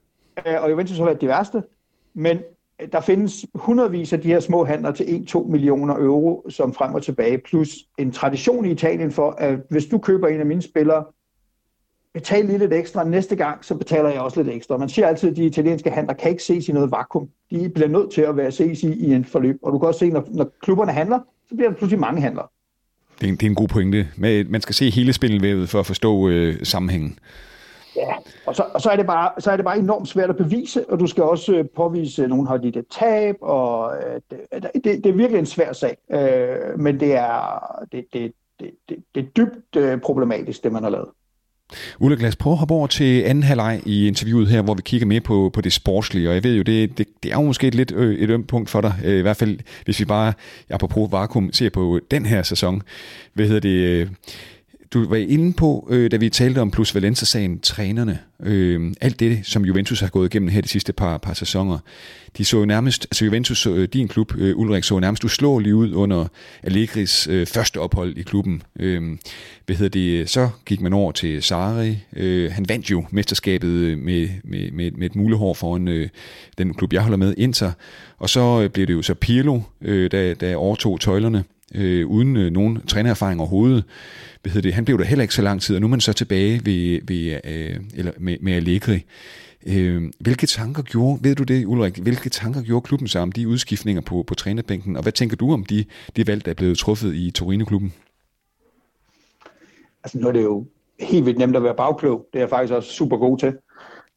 [0.47, 1.63] øh, og Juventus har været de værste,
[2.15, 2.39] men
[2.81, 6.95] øh, der findes hundredvis af de her små handler til 1-2 millioner euro, som frem
[6.95, 10.63] og tilbage, plus en tradition i Italien for, at hvis du køber en af mine
[10.63, 11.05] spillere,
[12.15, 13.05] betal lige lidt ekstra.
[13.05, 14.77] Næste gang, så betaler jeg også lidt ekstra.
[14.77, 17.29] Man siger altid, at de italienske handler kan ikke ses i noget vakuum.
[17.51, 19.59] De bliver nødt til at være ses i, i en forløb.
[19.63, 22.51] Og du kan også se, når, når klubberne handler, så bliver der pludselig mange handler.
[23.21, 24.09] Det er en, det er en god pointe.
[24.49, 27.19] Man skal se hele spindelvævet for at forstå øh, sammenhængen.
[27.97, 28.15] Ja,
[28.47, 30.91] og så, og så, er det bare, så er det bare enormt svært at bevise,
[30.91, 34.21] og du skal også øh, påvise, at nogen har lidt øh, tab, og øh,
[34.53, 37.59] øh, det, det, det er virkelig en svær sag, øh, men det er,
[37.93, 41.09] det, det, det, det, det er dybt øh, problematisk, det man har lavet.
[41.99, 45.07] Ulla Glas, prøv at hoppe over til anden halvleg i interviewet her, hvor vi kigger
[45.07, 47.67] mere på, på det sportslige, og jeg ved jo, det, det, det er jo måske
[47.69, 50.33] et lidt ø, et ømt punkt for dig, øh, i hvert fald hvis vi bare,
[50.71, 52.83] apropos vakuum, ser på den her sæson.
[53.35, 53.79] Hvad hedder det?
[53.79, 54.07] Øh,
[54.95, 59.41] du var inde på, øh, da vi talte om Plus Valenza-sagen, trænerne, øh, alt det,
[59.43, 61.79] som Juventus har gået igennem her de sidste par, par sæsoner,
[62.39, 66.27] de så nærmest, altså Juventus, øh, din klub, øh, Ulrik, så nærmest uslåelig ud under
[66.63, 68.63] Allegris øh, første ophold i klubben.
[68.81, 69.03] Øh,
[69.67, 71.99] hvad hedder det, så gik man over til Sarri.
[72.17, 76.09] Øh, han vandt jo mesterskabet øh, med, med, med, med et mulehår foran øh,
[76.59, 77.73] den klub, jeg holder med, Inter.
[78.19, 81.45] Og så øh, blev det jo så Pirlo, øh, der, der overtog tøjlerne
[81.75, 83.85] øh, uden øh, nogen trænererfaring overhovedet.
[84.43, 84.75] Hvad hedder det?
[84.75, 87.01] Han blev der heller ikke så lang tid, og nu er man så tilbage ved,
[87.07, 89.05] ved, øh, eller med, med Allegri.
[89.67, 93.49] Øh, hvilke tanker gjorde, ved du det Ulrik, hvilke tanker gjorde klubben sig om de
[93.49, 95.85] udskiftninger på, på trænerbænken, og hvad tænker du om de,
[96.17, 97.95] de valg, der er blevet truffet i Torino-klubben?
[100.05, 100.67] Altså nu er det jo
[101.01, 103.53] helt vildt nemt at være bagklog, det er jeg faktisk også super god til.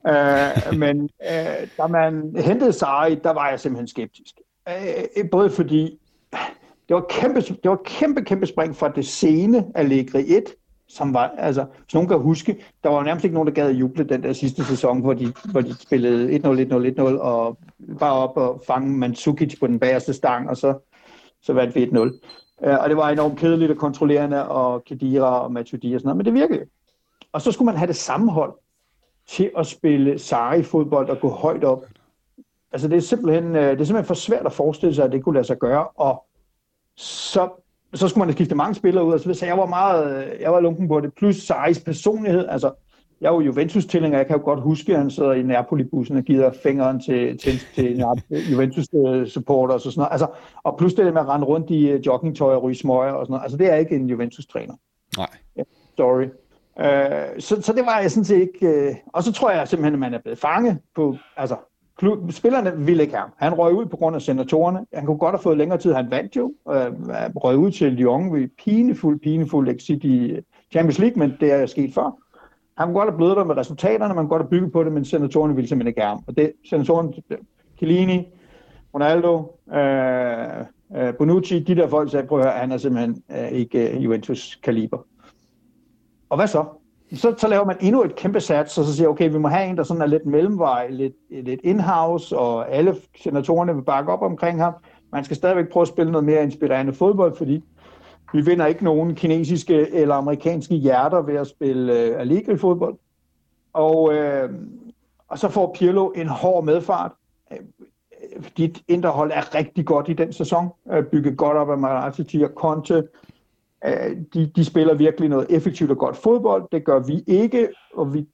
[0.09, 4.35] Uh, men uh, da man hentede Sarri, der var jeg simpelthen skeptisk.
[4.69, 5.99] Uh, både fordi
[6.91, 10.43] det var kæmpe, det var kæmpe, kæmpe spring fra det sene Allegri 1,
[10.87, 13.75] som var, altså, hvis nogen kan huske, der var nærmest ikke nogen, der gad at
[13.75, 17.57] juble den der sidste sæson, hvor de, hvor de spillede 1-0, 1-0, 1-0, og
[17.99, 20.77] bare op og fange Mandzukic på den bagerste stang, og så,
[21.41, 21.97] så vandt vi 1-0.
[21.97, 22.05] Uh,
[22.63, 26.17] øh, og det var enormt kedeligt og kontrollerende, og Kedira og Matuidi og sådan noget,
[26.17, 26.65] men det virkede.
[27.31, 28.53] Og så skulle man have det samme hold
[29.27, 31.85] til at spille Sarri fodbold og gå højt op.
[32.71, 35.23] Altså det er simpelthen, øh, det er simpelthen for svært at forestille sig, at det
[35.23, 36.25] kunne lade sig gøre, og
[36.97, 37.49] så,
[37.93, 40.59] så skulle man have skifte mange spillere ud, så, så jeg var meget, jeg var
[40.59, 42.71] lunken på det, plus Saris personlighed, altså
[43.21, 46.23] jeg er jo Juventus-tilhænger, jeg kan jo godt huske, at han sidder i Napoli-bussen og
[46.23, 48.03] giver fingeren til, til, til
[48.51, 50.11] Juventus-supporter og sådan noget.
[50.11, 50.27] Altså,
[50.63, 53.31] og plus det med at rende rundt i øh, joggingtøj og ryge smøger og sådan
[53.31, 53.43] noget.
[53.43, 54.73] Altså, det er ikke en Juventus-træner.
[55.17, 55.29] Nej.
[55.97, 56.25] Sorry.
[56.79, 58.67] Øh, så, så det var jeg sådan set ikke...
[58.67, 61.17] Øh, og så tror jeg simpelthen, at man er blevet fanget på...
[61.37, 61.55] Altså,
[62.01, 63.31] klub, spillerne ville ikke have ham.
[63.37, 64.85] Han røg ud på grund af senatorerne.
[64.93, 65.93] Han kunne godt have fået længere tid.
[65.93, 66.53] Han vandt jo.
[66.69, 66.91] Øh, øh
[67.35, 70.41] røg ud til Lyon ved pinefuld, pinefuld exit i øh,
[70.71, 72.17] Champions League, men det er sket før.
[72.77, 74.91] Han kunne godt have blevet der med resultaterne, man kunne godt have bygget på det,
[74.91, 76.23] men senatorerne ville simpelthen ikke have ham.
[76.27, 77.13] Og det, senatorerne,
[77.77, 78.27] Chiellini,
[78.93, 83.49] Ronaldo, øh, øh, Bonucci, de der folk sagde, prøv at høre, han er simpelthen øh,
[83.51, 84.97] ikke øh, Juventus-kaliber.
[86.29, 86.65] Og hvad så?
[87.17, 87.33] Så?
[87.37, 89.77] Så laver man endnu et kæmpe sats, og så siger okay, vi må have en,
[89.77, 94.61] der sådan er lidt mellemvej, lidt, lidt in-house, og alle senatorerne vil bakke op omkring
[94.61, 94.73] ham.
[95.11, 97.63] Man skal stadigvæk prøve at spille noget mere inspirerende fodbold, fordi
[98.33, 102.95] vi vinder ikke nogen kinesiske eller amerikanske hjerter ved at spille øh, alligevel fodbold.
[103.73, 104.49] Og, øh,
[105.27, 107.11] og så får Pirlo en hård medfart.
[107.51, 107.57] Øh,
[108.57, 110.69] dit indre hold er rigtig godt i den sæson.
[110.91, 113.07] Øh, bygget godt op af Maratiti og Conte.
[114.33, 116.67] De, de spiller virkelig noget effektivt og godt fodbold.
[116.71, 118.27] Det gør vi ikke, og vi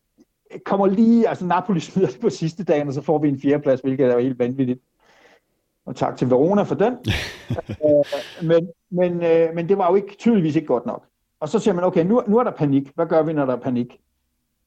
[0.65, 3.81] kommer lige, altså Napoli smider det på sidste dagen, og så får vi en fjerdeplads,
[3.81, 4.79] hvilket er helt vanvittigt.
[5.85, 6.97] Og tak til Verona for den.
[8.49, 11.05] men, men, øh, men det var jo ikke tydeligvis ikke godt nok.
[11.39, 12.91] Og så siger man, okay, nu, nu er der panik.
[12.95, 13.99] Hvad gør vi, når der er panik?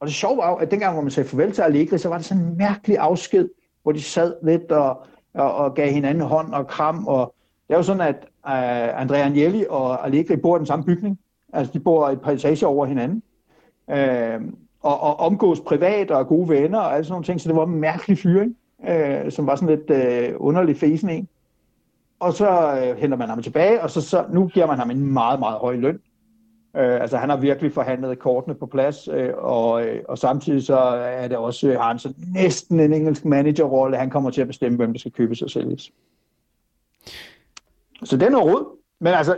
[0.01, 2.17] Og det sjove var jo, at dengang, hvor man sagde farvel til Allegri, så var
[2.17, 3.49] det sådan en mærkelig afsked,
[3.83, 7.07] hvor de sad lidt og, og, og gav hinanden hånd og kram.
[7.07, 7.35] Og
[7.69, 11.19] det er jo sådan, at uh, Andrea Agnelli og Allegri bor i den samme bygning.
[11.53, 13.23] Altså, de bor et par etager over hinanden.
[13.89, 14.45] Uh,
[14.83, 17.41] og, og omgås privat og gode venner og alle sådan nogle ting.
[17.41, 21.29] Så det var en mærkelig fyring, uh, som var sådan lidt uh, underlig fesen en.
[22.21, 25.13] Og så uh, henter man ham tilbage, og så, så nu giver man ham en
[25.13, 26.01] meget, meget høj løn.
[26.77, 30.77] Øh, altså han har virkelig forhandlet kortene på plads, øh, og, øh, og samtidig så
[30.77, 34.77] er det også, har han så næsten en engelsk managerrolle, han kommer til at bestemme,
[34.77, 35.91] hvem der skal købes og sælges.
[38.05, 38.81] Så det er råd.
[39.01, 39.37] Men altså,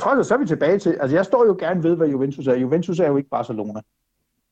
[0.00, 2.54] trods så er vi tilbage til, altså jeg står jo gerne ved, hvad Juventus er.
[2.54, 3.80] Juventus er jo ikke Barcelona.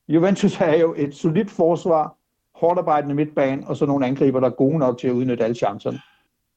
[0.09, 2.17] Juventus er jo et solidt forsvar,
[2.55, 5.57] hårdt arbejdende midtbane, og så nogle angriber, der er gode nok til at udnytte alle
[5.57, 6.01] chancerne.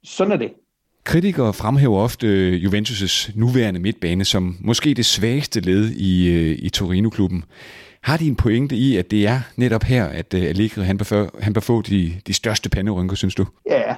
[0.04, 0.54] Sådan er det.
[1.04, 7.44] Kritikere fremhæver ofte Juventus' nuværende midtbane som måske det svageste led i, øh, i Torino-klubben.
[8.02, 11.40] Har de en pointe i, at det er netop her, at øh, Allegri han bør,
[11.40, 13.46] han bør få de, de største panderynker, synes du?
[13.70, 13.96] Ja,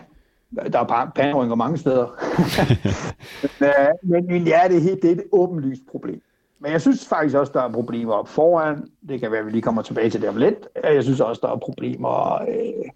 [0.55, 2.07] der er panderynker mange steder.
[3.59, 6.21] men, øh, men, men ja, det er, helt, det er et åbenlyst problem.
[6.59, 8.87] Men jeg synes faktisk også, der er problemer op foran.
[9.09, 10.67] Det kan være, at vi lige kommer tilbage til det om lidt.
[10.83, 12.89] Jeg synes også, der er problemer øh,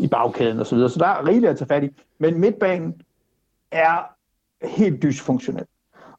[0.00, 0.64] i bagkæden osv.
[0.64, 0.90] Så, videre.
[0.90, 1.90] så der er rigeligt at tage fat i.
[2.18, 3.02] Men midtbanen,
[3.70, 4.14] er
[4.62, 5.66] helt dysfunktionel.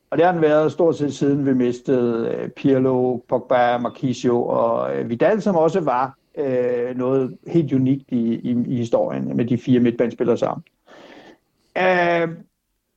[0.10, 4.91] Og det har den været stort set siden vi mistede uh, Pirlo, Pogba, Marquisio og
[5.05, 9.80] Vidal, som også var øh, noget helt unikt i, i, i historien med de fire
[9.80, 10.63] midtbanespillere sammen.
[11.77, 12.27] Øh,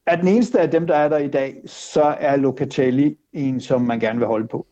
[0.07, 3.83] er den eneste af dem, der er der i dag, så er Locatelli en, som
[3.83, 4.67] man gerne vil holde på.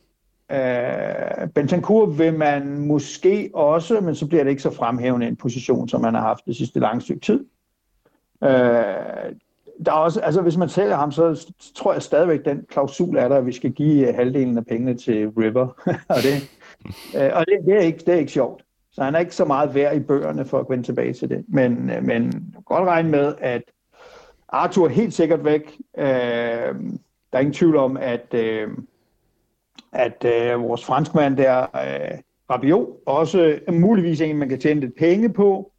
[0.52, 5.88] Øh, Bentancur vil man måske også, men så bliver det ikke så fremhævende en position,
[5.88, 7.44] som man har haft det sidste lange stykke tid.
[8.44, 8.48] Øh,
[9.84, 13.28] der er også, altså hvis man sælger ham, så tror jeg stadigvæk, den klausul er
[13.28, 15.66] der, at vi skal give øh, halvdelen af pengene til River.
[16.14, 16.50] og det,
[17.16, 18.64] øh, og det, det, er ikke, det er ikke sjovt.
[18.92, 21.44] Så han er ikke så meget værd i bøgerne for at vende tilbage til det.
[21.48, 23.62] Men, øh, men godt regne med, at
[24.48, 25.78] Arthur er helt sikkert væk.
[25.98, 26.04] Øh,
[27.32, 28.68] der er ingen tvivl om, at, øh,
[29.92, 32.18] at øh, vores franskmand der, øh,
[32.50, 35.72] Rabiot, også er muligvis en, man kan tjene lidt penge på.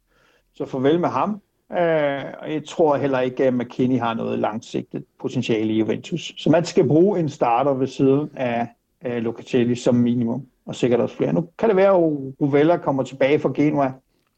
[0.54, 1.30] Så farvel med ham.
[1.72, 6.32] Øh, og jeg tror heller ikke, at McKinney har noget langsigtet potentiale i Juventus.
[6.36, 8.68] Så man skal bruge en starter ved siden af
[9.06, 11.32] uh, Locatelli som minimum, og sikkert også flere.
[11.32, 12.02] Nu kan det være, at
[12.40, 13.92] Rovella kommer tilbage fra Genua,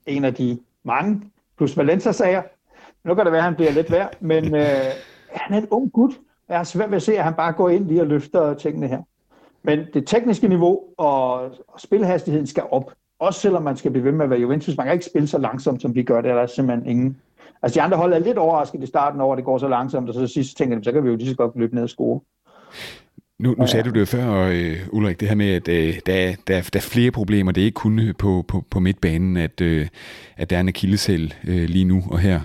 [0.07, 1.23] en af de mange,
[1.57, 2.43] plus Valencia-sager.
[3.05, 4.61] Nu kan det være, at han bliver lidt værd, men uh,
[5.41, 6.21] han er en ung gut.
[6.49, 8.89] Jeg har svært ved at se, at han bare går ind lige og løfter tingene
[8.89, 9.03] her.
[9.63, 12.93] Men det tekniske niveau og spilhastigheden skal op.
[13.19, 14.77] Også selvom man skal blive ved med at være Juventus.
[14.77, 16.31] Man kan ikke spille så langsomt, som vi gør det.
[16.31, 17.17] Der er simpelthen ingen
[17.65, 20.09] Altså de andre hold er lidt overrasket i starten over, at det går så langsomt,
[20.09, 21.89] og så sidst tænker de, så kan vi jo lige så godt løbe ned og
[21.89, 22.21] score.
[23.39, 26.35] Nu, nu sagde du det jo før, uh, Ulrik, det her med, at uh, der,
[26.47, 27.53] der, der er flere problemer.
[27.53, 29.87] Det er ikke kun på, på, på midtbanen, at, uh,
[30.37, 32.41] at der er en akilleshæl uh, lige nu og her.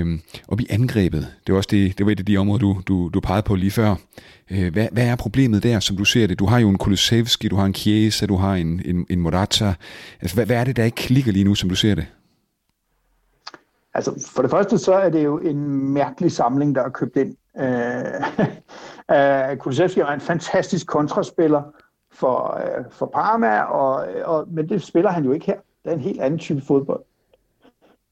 [0.00, 2.80] Um, og vi angrebet, det var også det, det var et af de områder, du,
[2.86, 3.94] du, du pegede på lige før.
[4.50, 6.38] Uh, hvad, hvad er problemet der, som du ser det?
[6.38, 9.74] Du har jo en Kulusevski, du har en Chiesa, du har en, en, en Morata.
[10.20, 12.06] Altså, hvad, hvad er det, der ikke klikker lige nu, som du ser det?
[13.94, 17.36] Altså, for det første så er det jo en mærkelig samling, der er købt ind.
[17.60, 18.46] Øh,
[19.12, 21.62] uh, Kulusevski er en fantastisk kontraspiller
[22.12, 25.58] for, uh, for Parma, og, og, men det spiller han jo ikke her.
[25.84, 27.02] Det er en helt anden type fodbold.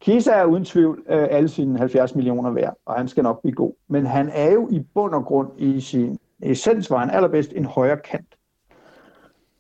[0.01, 3.55] Kisa er uden tvivl uh, alle sine 70 millioner værd, og han skal nok blive
[3.55, 3.73] god.
[3.89, 7.65] Men han er jo i bund og grund i sin essens, var han allerbedst en
[7.65, 8.35] højre kant.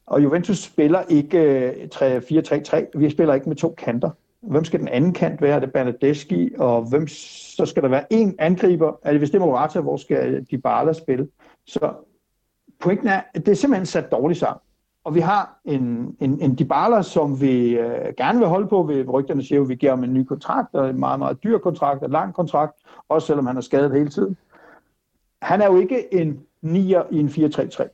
[0.07, 1.71] Og Juventus spiller ikke
[2.01, 2.85] 4-3-3.
[2.95, 4.11] Vi spiller ikke med to kanter.
[4.43, 5.61] Hvem skal den anden kant være?
[5.61, 8.93] Det er Bernadeschi, og hvem, så skal der være en angriber.
[9.03, 11.29] Altså, hvis det er Morata, hvor skal Dybala spille?
[11.67, 11.93] Så
[12.81, 14.61] pointen er, at det er simpelthen sat dårligt sammen.
[15.05, 18.83] Og vi har en, en, en Dybala, som vi øh, gerne vil holde på.
[18.83, 21.59] Ved rygterne siger at vi giver ham en ny kontrakt, og en meget, meget dyr
[21.59, 22.73] kontrakt, en lang kontrakt,
[23.09, 24.37] også selvom han er skadet hele tiden.
[25.43, 27.89] Han er jo ikke en nier i en 4-3-3.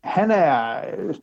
[0.00, 1.14] Han er øh,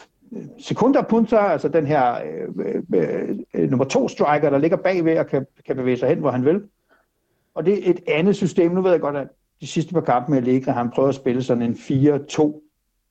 [0.59, 5.45] sekunderpunter, altså den her øh, øh, øh, nummer to striker, der ligger bagved og kan,
[5.65, 6.61] kan bevæge sig hen, hvor han vil.
[7.55, 8.71] Og det er et andet system.
[8.71, 9.27] Nu ved jeg godt, at
[9.61, 12.63] de sidste par kampe med Allegri, han prøver at spille sådan en 4-2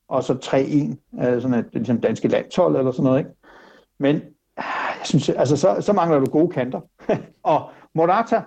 [0.08, 3.18] og så 3-1, øh, altså sådan et ligesom danske landshold eller sådan noget.
[3.18, 3.30] Ikke?
[3.98, 4.16] Men
[4.56, 4.62] ah,
[4.98, 6.80] jeg synes, altså, så, så mangler du gode kanter.
[7.42, 8.42] og Morata,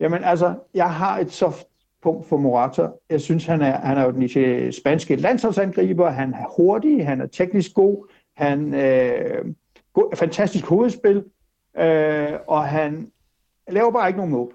[0.00, 1.66] jamen altså, jeg har et soft
[2.04, 2.88] punkt for Morata.
[3.10, 6.10] Jeg synes, han er, han er jo den spanske landsholdsangriber.
[6.10, 8.06] Han er hurtig, han er teknisk god,
[8.36, 9.44] han øh,
[10.14, 11.24] fantastisk hovedspil,
[11.78, 13.10] øh, og han
[13.68, 14.52] laver bare ikke nogen mål.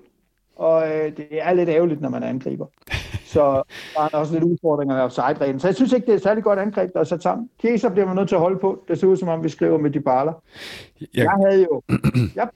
[0.55, 2.65] Og øh, det er lidt ærgerligt, når man angriber.
[3.34, 3.63] Så
[3.95, 5.59] der er også lidt udfordringer af offside-reglen.
[5.59, 7.49] Så jeg synes ikke, det er et særligt godt angreb, der er sat sammen.
[7.59, 8.86] Kiesa bliver man nødt til at holde på.
[8.88, 10.32] Det ser ud som om, vi skriver med Dybala.
[11.01, 11.82] Jeg, jeg havde jo,
[12.36, 12.49] jeg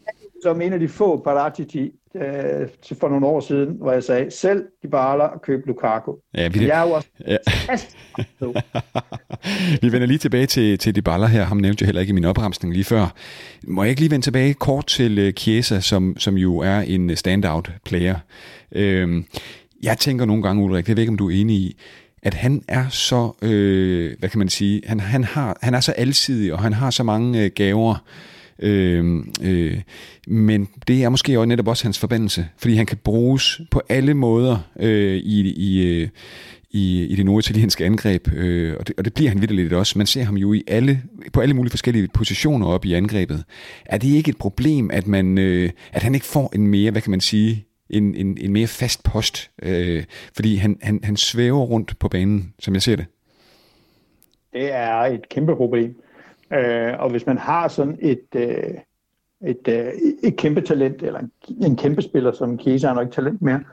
[0.43, 2.68] som en af de få Paratici øh,
[2.99, 6.14] for nogle år siden, hvor jeg sagde, selv Dybala og køb Lukaku.
[6.38, 7.38] Ja, vi, jeg er jo også ja.
[9.82, 11.43] vi vender lige tilbage til, til Dybala her.
[11.43, 13.14] Ham nævnte jeg heller ikke i min opremsning lige før.
[13.68, 17.16] Må jeg ikke lige vende tilbage kort til uh, Chiesa, som, som jo er en
[17.16, 18.16] standout player.
[18.72, 19.26] Øhm,
[19.84, 21.78] jeg tænker nogle gange, Ulrik, jeg ved ikke, om du er enig i,
[22.24, 25.91] at han er så, øh, hvad kan man sige, han, han, har, han er så
[25.91, 28.03] alsidig, og han har så mange øh, gaver,
[28.60, 29.82] øh, øh,
[30.28, 34.14] men det er måske også netop også hans forbandelse, fordi han kan bruges på alle
[34.14, 36.10] måder øh, i, i, øh,
[36.74, 39.97] i, i det norditalienske angreb, øh, og, det, og det bliver han lidt også.
[39.97, 41.01] Man ser ham jo i alle,
[41.34, 43.43] på alle mulige forskellige positioner op i angrebet.
[43.86, 47.01] Er det ikke et problem, at, man, øh, at han ikke får en mere, hvad
[47.01, 50.04] kan man sige, en, en, en mere fast post, øh,
[50.36, 53.06] fordi han, han, han svæver rundt på banen, som jeg ser det.
[54.54, 55.95] Det er et kæmpe problem.
[56.54, 58.74] Øh, og hvis man har sådan et, øh,
[59.45, 59.91] et, øh,
[60.24, 61.32] et kæmpe talent, eller en,
[61.62, 63.64] en kæmpe spiller, som Kiesa er nok ikke talent mere,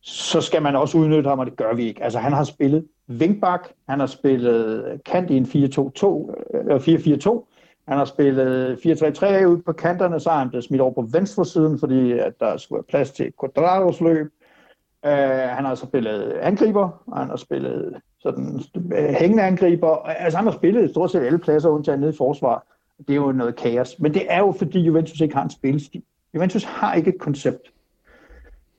[0.00, 2.04] så skal man også udnytte ham, og det gør vi ikke.
[2.04, 7.42] Altså han har spillet vingbak, han har spillet kant i en 4-2-2, 4-4-2, øh, øh,
[7.88, 11.46] han har spillet 4-3-3 ud på kanterne, så har han blevet smidt over på venstre
[11.46, 14.32] siden, fordi at der skulle være plads til Quadrados løb.
[15.06, 18.60] Uh, han har så spillet angriber, og han har spillet sådan
[18.92, 19.96] øh, hængende angriber.
[19.96, 22.66] Altså han har spillet stort set alle pladser, undtagen nede i forsvar.
[22.98, 24.00] Det er jo noget kaos.
[24.00, 26.02] Men det er jo fordi Juventus ikke har en spilstil.
[26.34, 27.62] Juventus har ikke et koncept.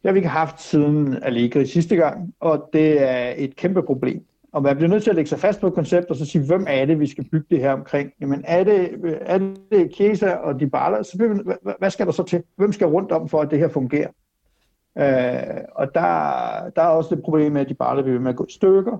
[0.02, 4.26] Det har vi ikke haft siden Allegri sidste gang, og det er et kæmpe problem.
[4.52, 6.46] Og man bliver nødt til at lægge sig fast på et koncept, og så sige,
[6.46, 8.12] hvem er det, vi skal bygge det her omkring?
[8.22, 9.38] Jamen, er det, øh, er
[9.72, 11.04] det Chiesa og Dybala?
[11.04, 12.44] Så bliver, hvad, hvad skal der så til?
[12.56, 14.10] Hvem skal rundt om, for at det her fungerer?
[14.98, 16.10] Øh, og der,
[16.76, 18.98] der er også det problem med, at Dybala bliver med at gå i stykker,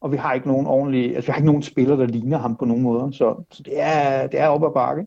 [0.00, 2.56] og vi har ikke nogen ordentlige, altså vi har ikke nogen spiller, der ligner ham
[2.56, 5.06] på nogen måder, så, så det, er, det er op ad bakke.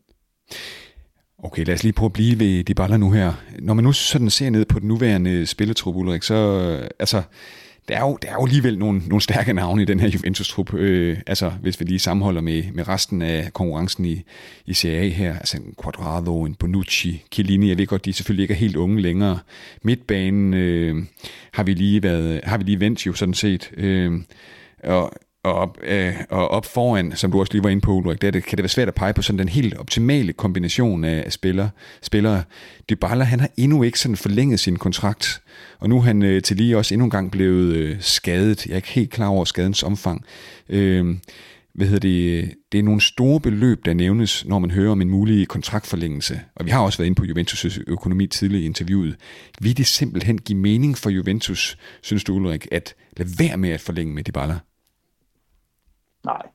[1.43, 3.33] Okay, lad os lige prøve at blive ved Dybala nu her.
[3.59, 7.21] Når man nu sådan ser ned på den nuværende spilletrup, Ulrik, så øh, altså,
[7.87, 10.73] der er jo, der er jo alligevel nogle, nogle stærke navne i den her Juventus-trup,
[10.73, 14.23] øh, altså hvis vi lige sammenholder med, med resten af konkurrencen i,
[14.65, 18.43] i Serie A her, altså en Quadrado, en Bonucci, Chiellini, jeg ved godt, de selvfølgelig
[18.43, 19.39] ikke er helt unge længere.
[19.81, 21.03] Midtbanen øh,
[21.51, 24.11] har, vi lige været, har vi lige vendt jo sådan set, øh,
[24.83, 25.13] og
[25.43, 28.31] og op, øh, og op foran, som du også lige var inde på, Ulrik, der
[28.31, 31.69] det, kan det være svært at pege på sådan den helt optimale kombination af spillere.
[32.01, 32.43] spillere.
[32.89, 35.41] Dybala, han har endnu ikke sådan forlænget sin kontrakt,
[35.79, 38.65] og nu er han øh, til lige også endnu en gang blevet øh, skadet.
[38.65, 40.25] Jeg er ikke helt klar over skadens omfang.
[40.69, 41.15] Øh,
[41.75, 45.09] hvad hedder det, det er nogle store beløb, der nævnes, når man hører om en
[45.09, 46.41] mulig kontraktforlængelse.
[46.55, 49.15] Og vi har også været inde på Juventus' økonomi tidligere i interviewet.
[49.61, 53.81] Vil det simpelthen give mening for Juventus, synes du Ulrik, at lade være med at
[53.81, 54.55] forlænge med Dybala?
[56.25, 56.47] Nej,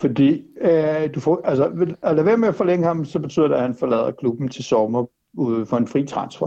[0.00, 1.64] fordi øh, du får, altså,
[2.02, 4.64] at lade være med at forlænge ham, så betyder det, at han forlader klubben til
[4.64, 6.46] sommer ude for en fri transfer.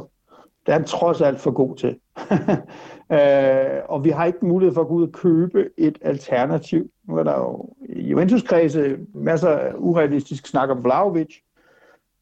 [0.66, 2.00] Det er han trods alt for god til.
[3.18, 6.90] øh, og vi har ikke mulighed for at gå ud og købe et alternativ.
[7.08, 11.36] Nu er der jo i Juventus-kredse masser af urealistisk snak om Vlaovic,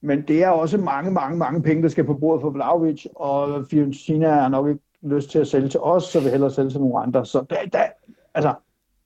[0.02, 3.66] men det er også mange, mange, mange penge, der skal på bordet for Vlaovic, og
[3.70, 6.80] Fiorentina er nok ikke lyst til at sælge til os, så vil hellere sælge til
[6.80, 7.26] nogle andre.
[7.26, 7.86] Så der, der,
[8.34, 8.54] altså,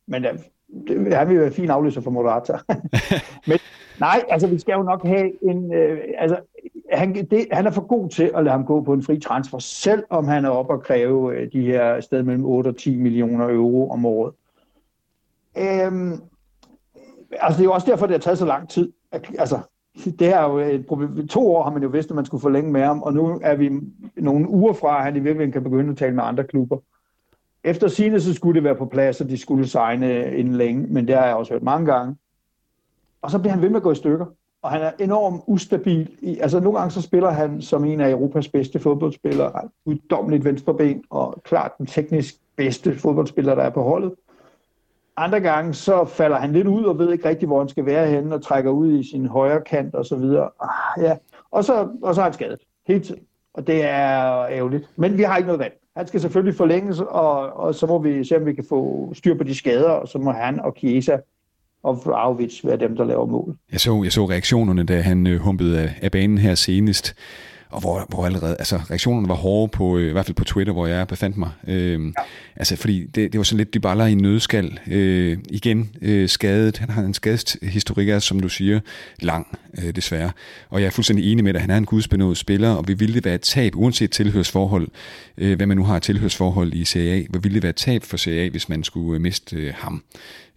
[0.08, 0.34] men der,
[0.88, 2.58] det, han vil være en fin afløser for Morata.
[3.48, 3.58] Men
[4.00, 5.74] nej, altså vi skal jo nok have en...
[5.74, 6.38] Øh, altså,
[6.92, 9.60] han, det, han er for god til at lade ham gå på en fri transfer,
[9.60, 12.96] selv om han er oppe og kræve øh, de her sted mellem 8 og 10
[12.96, 14.34] millioner euro om året.
[15.58, 16.12] Øhm,
[17.32, 18.92] altså, det er jo også derfor, det har taget så lang tid.
[19.12, 19.60] Altså,
[20.20, 21.28] det er jo et problem.
[21.28, 23.56] To år har man jo vidst, at man skulle forlænge med ham, og nu er
[23.56, 23.72] vi
[24.18, 26.78] nogle uger fra, at han i virkeligheden kan begynde at tale med andre klubber.
[27.66, 31.08] Efter sine så skulle det være på plads, og de skulle signe inden længe, men
[31.08, 32.16] det har jeg også hørt mange gange.
[33.22, 34.26] Og så bliver han ved med at gå i stykker,
[34.62, 36.10] og han er enormt ustabil.
[36.22, 41.04] I, altså nogle gange så spiller han som en af Europas bedste fodboldspillere, uddommeligt venstreben,
[41.10, 44.14] og klart den teknisk bedste fodboldspiller, der er på holdet.
[45.18, 48.08] Andre gange så falder han lidt ud og ved ikke rigtig, hvor han skal være
[48.08, 50.50] henne, og trækker ud i sin højre kant og så videre.
[50.62, 51.18] Ah, ja.
[51.52, 53.24] og, så, og så er han skadet hele tiden.
[53.54, 54.90] Og det er ærgerligt.
[54.96, 55.85] Men vi har ikke noget valg.
[55.98, 59.38] Han skal selvfølgelig forlænges, og, og så må vi se, om vi kan få styr
[59.38, 61.18] på de skader, og så må han og Chiesa
[61.84, 63.58] og Vlaovic være dem, der laver mål.
[63.72, 67.16] Jeg så, jeg så reaktionerne, da han øh, humpede af, af banen her senest
[67.70, 70.74] og hvor, hvor allerede, altså reaktionerne var hårde på, øh, i hvert fald på Twitter,
[70.74, 71.50] hvor jeg befandt mig.
[71.68, 72.12] Øh, ja.
[72.56, 74.80] Altså fordi det, det var sådan lidt de baller i en nødskal.
[74.88, 78.80] Øh, igen øh, skadet, han har en skadeshistorik, er, som du siger,
[79.20, 80.32] lang øh, desværre.
[80.70, 83.16] Og jeg er fuldstændig enig med dig, han er en gudsbenået spiller, og vi ville
[83.16, 84.88] det være et tab, uanset tilhørsforhold,
[85.38, 88.18] øh, hvad man nu har tilhørsforhold i CA, hvad ville det være et tab for
[88.18, 90.04] CA, hvis man skulle øh, miste øh, ham.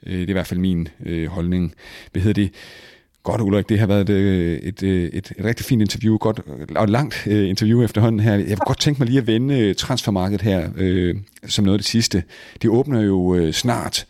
[0.06, 1.74] Øh, det er i hvert fald min øh, holdning.
[2.12, 2.50] Hvad hedder det?
[3.22, 6.66] Godt, Ulrik, det har været et, øh, et, et, et, rigtig fint interview, godt øh,
[6.76, 8.32] og et langt interview efterhånden her.
[8.32, 11.16] Jeg vil godt tænke mig lige at vende transfermarkedet her øh,
[11.46, 12.22] som noget af det sidste.
[12.62, 14.06] Det åbner jo øh, snart.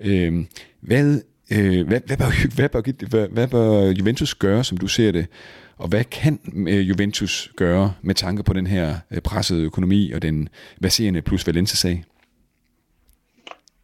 [0.00, 0.44] Øh,
[0.80, 1.20] hvad,
[1.52, 5.26] øh, hvad, hvad, bør, hvad, bør, hvad, hvad bør Juventus gøre, som du ser det?
[5.76, 10.48] Og hvad kan Juventus gøre med tanke på den her pressede økonomi og den
[10.82, 12.04] baserende plus Valencia-sag?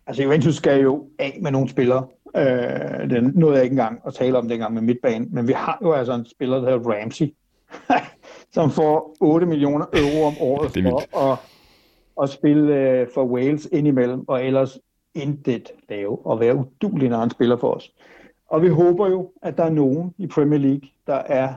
[0.07, 2.07] Altså Juventus skal jo af med nogle spillere.
[2.37, 5.79] Øh, det nåede jeg ikke engang at tale om dengang med midtbanen, men vi har
[5.83, 7.35] jo altså en spiller, der hedder Ramsey,
[8.55, 11.39] som får 8 millioner euro om året for at,
[12.23, 14.79] at spille øh, for Wales indimellem, og ellers
[15.15, 17.93] intet lave og være udulig, når han spiller for os.
[18.49, 21.55] Og vi håber jo, at der er nogen i Premier League, der er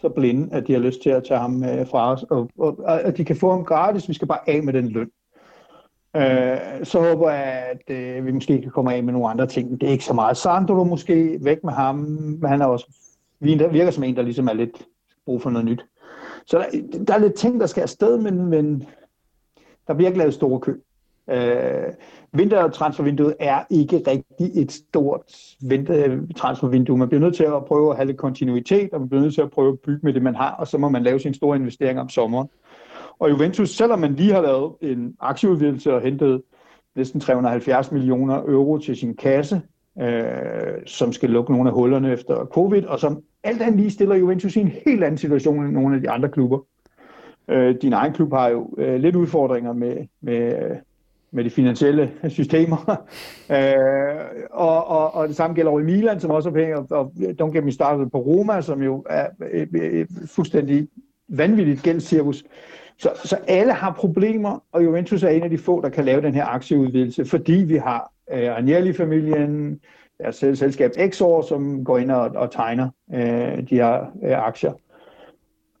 [0.00, 2.78] så blinde, at de har lyst til at tage ham øh, fra os, og, og,
[2.78, 4.08] og at de kan få ham gratis.
[4.08, 5.10] Vi skal bare af med den løn.
[6.16, 9.80] Øh, så håber jeg, at øh, vi måske kan komme af med nogle andre ting.
[9.80, 10.36] Det er ikke så meget.
[10.36, 12.38] Sandro måske, væk med ham.
[12.44, 12.86] Han er også,
[13.40, 14.86] virker som en, der ligesom er lidt
[15.26, 15.84] brug for noget nyt.
[16.46, 18.84] Så der, der er lidt ting, der skal afsted, men, men
[19.86, 20.74] der bliver ikke lavet store kø.
[21.30, 21.92] Øh,
[22.32, 25.20] vintertransfervinduet er ikke rigtig et stort
[25.62, 26.94] vintertransfervindue.
[26.94, 29.34] Øh, man bliver nødt til at prøve at have lidt kontinuitet, og man bliver nødt
[29.34, 31.34] til at prøve at bygge med det, man har, og så må man lave sin
[31.34, 32.48] store investering om sommeren.
[33.18, 36.42] Og Juventus, selvom man lige har lavet en aktieudvidelse og hentet
[36.96, 39.62] næsten 370 millioner euro til sin kasse,
[40.00, 44.14] øh, som skal lukke nogle af hullerne efter covid, og som alt andet lige stiller
[44.14, 46.58] Juventus i en helt anden situation end nogle af de andre klubber.
[47.48, 50.52] Øh, din egen klub har jo øh, lidt udfordringer med, med,
[51.30, 52.76] med de finansielle systemer,
[53.56, 56.86] øh, og, og, og det samme gælder over i Milan, som også har penge, og,
[56.90, 57.12] og
[57.42, 60.88] don't get me started på Roma, som jo er et, et fuldstændig
[61.28, 62.44] vanvittigt gældscirkus.
[62.98, 66.22] Så, så alle har problemer, og Juventus er en af de få, der kan lave
[66.22, 69.80] den her aktieudvidelse, fordi vi har øh, Agnelli-familien,
[70.18, 74.72] deres selskab Exor, som går ind og, og tegner øh, de her øh, aktier.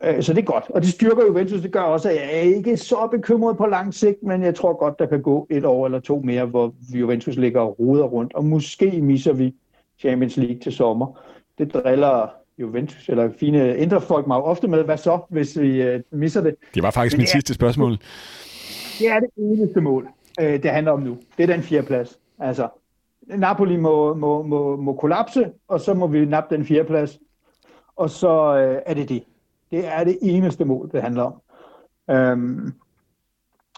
[0.04, 1.60] Øh, så det er godt, og det styrker Juventus.
[1.60, 4.78] Det gør også, at jeg er ikke så bekymret på lang sigt, men jeg tror
[4.78, 8.34] godt, der kan gå et år eller to mere, hvor Juventus ligger og ruder rundt,
[8.34, 9.54] og måske misser vi
[9.98, 11.20] Champions League til sommer.
[11.58, 16.00] Det driller Juventus, eller fine indre folk mig ofte med, hvad så, hvis vi uh,
[16.10, 16.54] misser det?
[16.74, 17.90] Det var faktisk mit sidste spørgsmål.
[18.98, 20.08] Det er det eneste mål,
[20.40, 21.18] uh, det handler om nu.
[21.36, 22.18] Det er den fjerde plads.
[22.38, 22.68] Altså,
[23.22, 27.18] Napoli må, må, må, må kollapse, og så må vi nappe den fjerde plads.
[27.96, 29.24] Og så uh, er det det.
[29.70, 31.40] Det er det eneste mål, det handler om.
[32.16, 32.74] Um,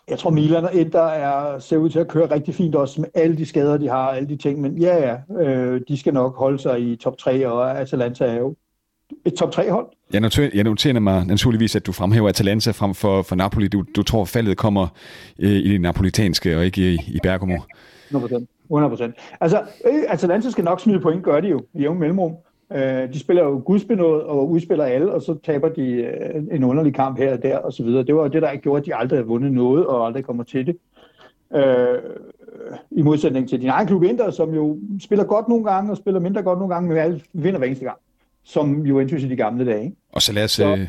[0.09, 3.09] jeg tror, Milan og Inter er, ser ud til at køre rigtig fint også med
[3.15, 4.61] alle de skader, de har, alle de ting.
[4.61, 8.35] Men ja, ja, øh, de skal nok holde sig i top 3, og Atalanta er
[8.35, 8.55] jo
[9.25, 9.87] et top 3-hold.
[10.13, 13.69] Jeg noterer, jeg noterer mig naturligvis, at du fremhæver Atalanta frem for, for Napoli.
[13.69, 14.87] Du, du tror, faldet kommer
[15.39, 17.57] øh, i det napolitanske og ikke i, i Bergamo.
[18.11, 18.45] 100%.
[18.73, 19.37] 100%.
[19.41, 22.33] Altså, øh, Atalanta skal nok smide point, gør de jo i jævn mellemrum.
[22.73, 26.95] Øh, de spiller jo gudsbenået og udspiller alle, og så taber de øh, en underlig
[26.95, 28.03] kamp her og der og så videre.
[28.05, 30.67] Det var det, der gjorde, at de aldrig har vundet noget og aldrig kommer til
[30.67, 30.77] det.
[31.55, 31.99] Øh,
[32.91, 36.21] I modsætning til din egen klub Inter, som jo spiller godt nogle gange og spiller
[36.21, 37.99] mindre godt nogle gange, men alle vinder hver eneste gang
[38.47, 39.97] som Juventus i de gamle dage.
[40.13, 40.51] Og så lad os...
[40.51, 40.77] Så.
[40.77, 40.89] Øh,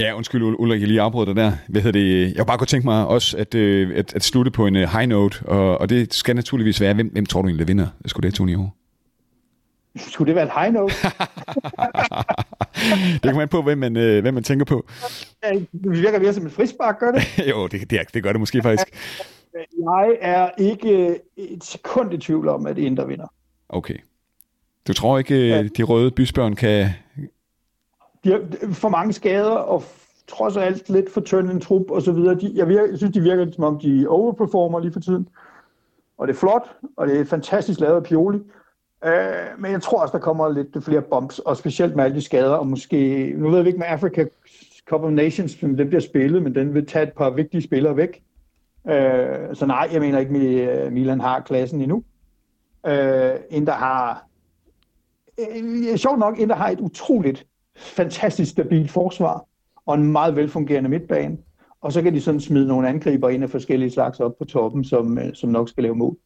[0.00, 1.52] ja, undskyld Ulrik, jeg lige afbrød dig der.
[1.68, 2.36] Hvad hedder det?
[2.36, 5.08] Jeg bare godt tænke mig også at, øh, at, at slutte på en uh, high
[5.08, 7.86] note, og, og det skal naturligvis være, hvem, hvem tror du egentlig, der vinder?
[8.06, 8.56] Skulle det Tony?
[9.96, 10.94] Skulle det være et high note?
[13.12, 14.86] det kan man på, hvem man, øh, hvem man tænker på.
[15.42, 17.22] Det virker mere som et frispark, gør det?
[17.50, 18.86] jo, det, det, det gør det måske faktisk.
[19.54, 23.26] Jeg er ikke et sekund i tvivl om, at Inter vinder.
[23.68, 23.96] Okay.
[24.88, 25.62] Du tror ikke, ja.
[25.62, 26.88] de røde bysbørn kan...
[28.24, 28.40] De har
[28.72, 29.84] for mange skader, og
[30.28, 32.34] trods alt lidt for tynd en trup og så videre.
[32.34, 35.28] De, jeg, virker, jeg synes, de virker som om, de overperformer lige for tiden.
[36.18, 38.38] Og det er flot, og det er fantastisk lavet af Pioli.
[39.04, 39.12] Øh,
[39.58, 42.54] men jeg tror også, der kommer lidt flere bumps, og specielt med alle de skader,
[42.54, 44.26] og måske, nu ved vi ikke med Africa
[44.88, 47.96] Cup of Nations, som den bliver spillet, men den vil tage et par vigtige spillere
[47.96, 48.22] væk.
[48.88, 52.04] Øh, så nej, jeg mener ikke, at Milan har klassen endnu.
[52.86, 54.26] Øh, der har,
[55.90, 59.44] øh, sjovt nok, der har et utroligt fantastisk stabilt forsvar,
[59.86, 61.36] og en meget velfungerende midtbane.
[61.80, 64.84] Og så kan de sådan smide nogle angriber ind af forskellige slags op på toppen,
[64.84, 66.16] som, øh, som nok skal lave mål.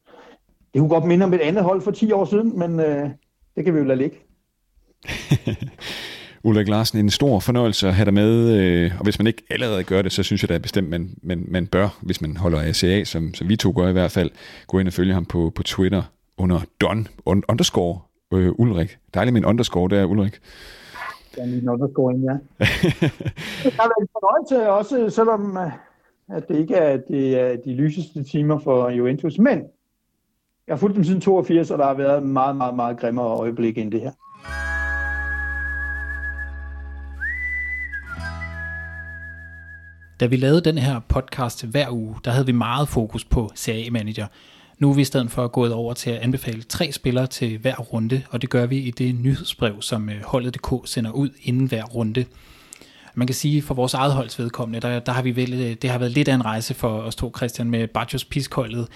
[0.73, 3.09] Det kunne godt minde om et andet hold for 10 år siden, men øh,
[3.55, 4.17] det kan vi jo lade ligge.
[6.43, 9.83] Ulrik Larsen, en stor fornøjelse at have dig med, øh, og hvis man ikke allerede
[9.83, 13.03] gør det, så synes jeg da bestemt, man, man, man bør, hvis man holder ACA,
[13.03, 14.31] som, som vi to gør i hvert fald,
[14.67, 16.03] gå ind og følge ham på, på Twitter
[16.37, 17.99] under Don underscore
[18.33, 18.97] øh, Ulrik.
[19.13, 20.39] Dejligt med en underscore der, Ulrik.
[21.37, 22.31] Ja, en underscore, ja.
[23.63, 25.71] det har været en fornøjelse også, selvom øh,
[26.29, 29.63] at det ikke er, det er de lyseste timer for Juventus, men
[30.67, 33.77] jeg har fulgt dem siden 82, og der har været meget, meget, meget grimmere øjeblik
[33.77, 34.11] end det her.
[40.19, 43.91] Da vi lavede den her podcast hver uge, der havde vi meget fokus på Serie
[43.91, 44.27] Manager.
[44.79, 47.75] Nu er vi i stedet for gået over til at anbefale tre spillere til hver
[47.75, 51.83] runde, og det gør vi i det nyhedsbrev, som øh, holdet.dk sender ud inden hver
[51.83, 52.25] runde.
[53.15, 55.89] Man kan sige, for vores eget holds vedkommende, der, der har vi vel, øh, det
[55.89, 58.87] har været lidt af en rejse for os to, Christian, med Bajos Piskholdet.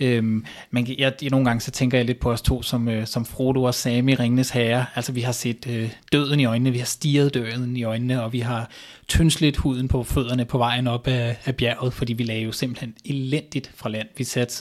[0.00, 3.06] Øhm, man, jeg, jeg, nogle gange så tænker jeg lidt på os to som, øh,
[3.06, 4.86] som Frodo og Sam i Ringenes Herre.
[4.94, 8.32] Altså vi har set øh, døden i øjnene, vi har stiget døden i øjnene, og
[8.32, 8.70] vi har
[9.08, 12.94] tyndslet huden på fødderne på vejen op af, af bjerget, fordi vi lagde jo simpelthen
[13.04, 14.08] elendigt fra land.
[14.16, 14.54] Vi satte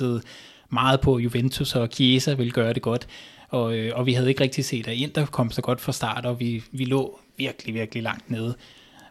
[0.70, 3.08] meget på Juventus, og Chiesa ville gøre det godt.
[3.50, 6.26] Og, øh, og vi havde ikke rigtig set, at Inter kom så godt fra start,
[6.26, 8.56] og vi, vi lå virkelig, virkelig langt nede.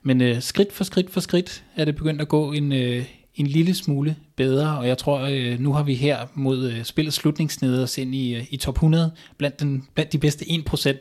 [0.03, 3.05] Men øh, skridt for skridt for skridt er det begyndt at gå en, øh,
[3.35, 7.17] en lille smule bedre, og jeg tror, øh, nu har vi her mod øh, spillets
[7.17, 10.99] slutningsnede os ind i, øh, i top 100, blandt, den, blandt de bedste 1%,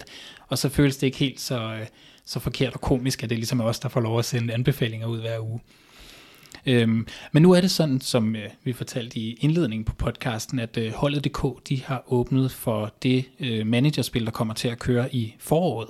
[0.47, 1.85] og så føles det ikke helt så, øh,
[2.25, 4.53] så forkert og komisk, at det ligesom er ligesom os, der får lov at sende
[4.53, 5.59] anbefalinger ud hver uge.
[6.67, 10.77] Øhm, men nu er det sådan, som øh, vi fortalte i indledningen på podcasten, at
[10.77, 15.35] øh, holdet.dk de har åbnet for det øh, managerspil, der kommer til at køre i
[15.39, 15.89] foråret.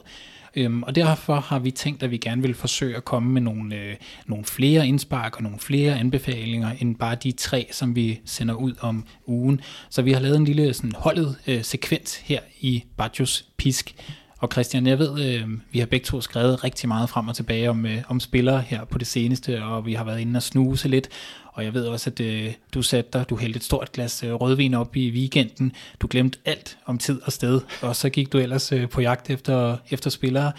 [0.56, 3.76] Øhm, og derfor har vi tænkt, at vi gerne vil forsøge at komme med nogle,
[3.76, 8.56] øh, nogle flere indspark og nogle flere anbefalinger, end bare de tre, som vi sender
[8.56, 9.62] ud om ugen.
[9.90, 13.96] Så vi har lavet en lille sådan, holdet øh, sekvens her i Bajos Pisk,
[14.40, 17.70] og Christian, jeg ved, øh, vi har begge to skrevet rigtig meget frem og tilbage
[17.70, 20.88] om, øh, om spillere her på det seneste, og vi har været inde og snuse
[20.88, 21.10] lidt.
[21.54, 24.34] Og jeg ved også, at øh, du satte dig, du hældte et stort glas øh,
[24.34, 25.72] rødvin op i weekenden.
[26.00, 29.30] Du glemte alt om tid og sted, og så gik du ellers øh, på jagt
[29.30, 30.52] efter, efter spillere.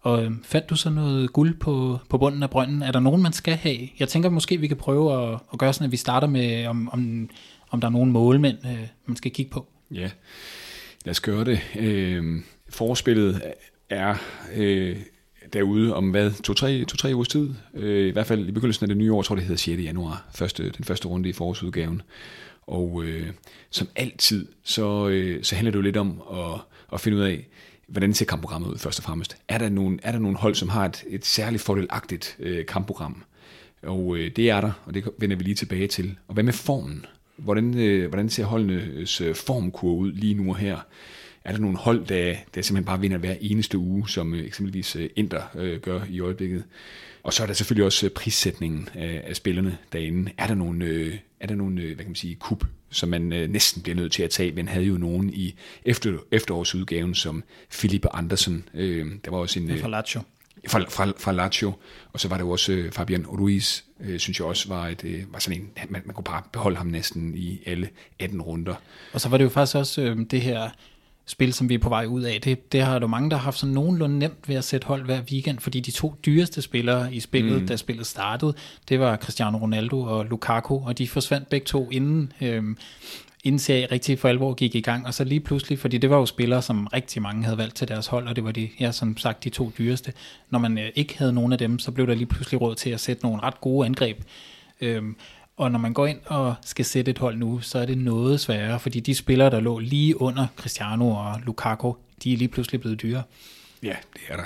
[0.00, 2.82] Og øh, fandt du så noget guld på, på bunden af brønden?
[2.82, 3.88] Er der nogen, man skal have?
[3.98, 6.88] Jeg tænker måske, vi kan prøve at, at gøre sådan, at vi starter med, om,
[6.92, 7.30] om,
[7.70, 9.66] om der er nogen målmænd, øh, man skal kigge på.
[9.90, 10.10] Ja,
[11.04, 11.60] lad os gøre det.
[11.76, 12.42] Øh,
[12.72, 13.42] forspillet
[13.90, 14.14] er
[14.54, 14.96] øh,
[15.52, 17.50] derude om hvad, to-tre to, tre ugers tid.
[17.74, 19.82] Øh, I hvert fald i begyndelsen af det nye år, tror jeg det hedder 6.
[19.82, 22.02] januar, første, den første runde i forårsudgaven.
[22.66, 23.26] Og øh,
[23.70, 26.60] som altid, så, øh, så handler det jo lidt om at,
[26.92, 27.46] at finde ud af,
[27.86, 29.36] hvordan ser kampprogrammet ud først og fremmest.
[29.48, 33.22] Er der nogle, er der nogle hold, som har et, et særligt fordelagtigt øh, kampprogram?
[33.82, 36.16] Og øh, det er der, og det vender vi lige tilbage til.
[36.28, 37.06] Og hvad med formen?
[37.36, 40.78] Hvordan, øh, hvordan ser holdenes øh, formkurve ud lige nu og her?
[41.44, 44.96] Er der nogle hold, der, der simpelthen bare vinder hver eneste uge, som øh, eksempelvis
[44.96, 46.64] øh, Inter øh, gør i øjeblikket.
[47.22, 50.32] Og så er der selvfølgelig også øh, prissætningen af, af spillerne derinde.
[50.38, 53.50] Er der nogle, øh, er der nogle hvad kan man sige, kup, som man øh,
[53.50, 54.52] næsten bliver nødt til at tage?
[54.52, 55.54] Man havde jo nogen i
[55.84, 58.68] efter, efterårsudgaven, som Filippe Andersen.
[58.74, 59.70] Øh, der var også en...
[59.70, 60.20] Øh, fra Lazio.
[60.68, 61.72] Fra, fra, fra Lazio.
[62.12, 65.04] Og så var der jo også øh, Fabian Ruiz, øh, synes jeg også var, et,
[65.04, 65.70] øh, var sådan en...
[65.90, 67.88] Man, man kunne bare beholde ham næsten i alle
[68.18, 68.74] 18 runder.
[69.12, 70.70] Og så var det jo faktisk også øh, det her
[71.32, 73.42] spil, som vi er på vej ud af, det, det har jo mange, der har
[73.44, 77.14] haft sådan nogenlunde nemt ved at sætte hold hver weekend, fordi de to dyreste spillere
[77.14, 77.66] i spillet, mm.
[77.66, 78.54] da spillet startede,
[78.88, 82.76] det var Cristiano Ronaldo og Lukaku, og de forsvandt begge to inden, øhm,
[83.44, 86.16] inden serie rigtig for alvor gik i gang, og så lige pludselig, fordi det var
[86.16, 88.92] jo spillere, som rigtig mange havde valgt til deres hold, og det var de, ja,
[88.92, 90.12] som sagt de to dyreste.
[90.50, 92.90] Når man øh, ikke havde nogen af dem, så blev der lige pludselig råd til
[92.90, 94.22] at sætte nogle ret gode angreb.
[94.80, 95.16] Øhm,
[95.56, 98.40] og når man går ind og skal sætte et hold nu, så er det noget
[98.40, 101.92] sværere, fordi de spillere, der lå lige under Cristiano og Lukaku,
[102.24, 103.22] de er lige pludselig blevet dyre.
[103.82, 104.44] Ja, det er der.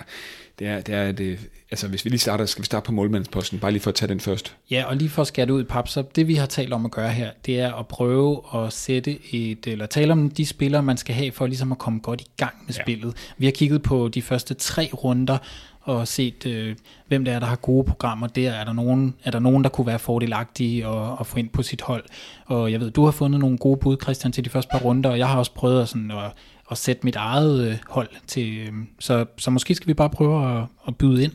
[0.58, 1.38] det er, det er det,
[1.70, 4.08] altså hvis vi lige starter, skal vi starte på målmandsposten, bare lige for at tage
[4.08, 4.56] den først.
[4.70, 6.72] Ja, og lige for at skære det ud i pap, så det vi har talt
[6.72, 10.46] om at gøre her, det er at prøve at sætte et, eller tale om de
[10.46, 12.82] spillere, man skal have for ligesom at komme godt i gang med ja.
[12.82, 13.16] spillet.
[13.38, 15.38] Vi har kigget på de første tre runder,
[15.86, 16.76] og set, øh,
[17.08, 18.52] hvem det er, der har gode programmer der.
[18.52, 21.62] Er der nogen, er der, nogen der kunne være fordelagtige at, at få ind på
[21.62, 22.04] sit hold?
[22.46, 25.10] Og jeg ved, du har fundet nogle gode bud, Christian, til de første par runder,
[25.10, 26.32] og jeg har også prøvet at, sådan, at,
[26.70, 28.58] at sætte mit eget øh, hold til.
[28.58, 31.32] Øh, så, så måske skal vi bare prøve at, at byde ind.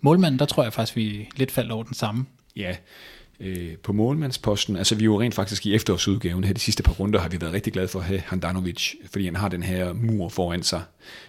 [0.00, 2.26] Målmanden, der tror jeg faktisk, vi lidt faldt over den samme.
[2.56, 2.76] Ja,
[3.40, 6.92] øh, på målmandsposten, altså vi er jo rent faktisk i efterårsudgaven her de sidste par
[6.92, 9.92] runder, har vi været rigtig glade for at have Handanovic, fordi han har den her
[9.92, 10.82] mur foran sig.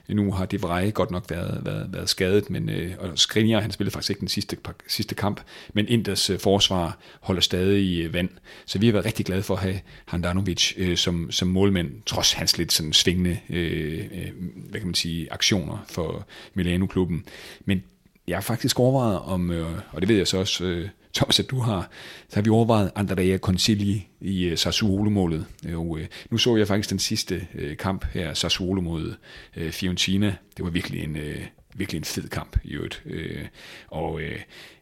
[0.09, 3.71] Nu har det Vrij godt nok været, været, været skadet, men øh, og Skriniar, han
[3.71, 4.57] spillede faktisk ikke den sidste,
[4.87, 5.41] sidste kamp,
[5.73, 8.29] men Inders øh, forsvar holder stadig øh, vand.
[8.65, 12.33] Så vi har været rigtig glade for at have Handanovic øh, som, som målmand, trods
[12.33, 14.31] hans lidt sådan svingende øh, øh,
[14.69, 17.25] hvad kan man sige, aktioner for Milano-klubben.
[17.65, 17.83] Men
[18.27, 21.49] jeg har faktisk overvejet om, øh, og det ved jeg så også, øh, Thomas, at
[21.49, 21.89] du har,
[22.29, 25.45] så har vi overvejet Andrea Consigli i uh, Sassuolo-målet.
[25.73, 26.01] Og, uh,
[26.31, 29.13] nu så jeg faktisk den sidste uh, kamp her, Sassuolo mod
[29.57, 30.35] uh, Fiorentina.
[30.57, 33.03] Det var virkelig en, uh, virkelig en fed kamp i øvrigt.
[33.05, 33.45] Uh,
[33.87, 34.21] og, uh,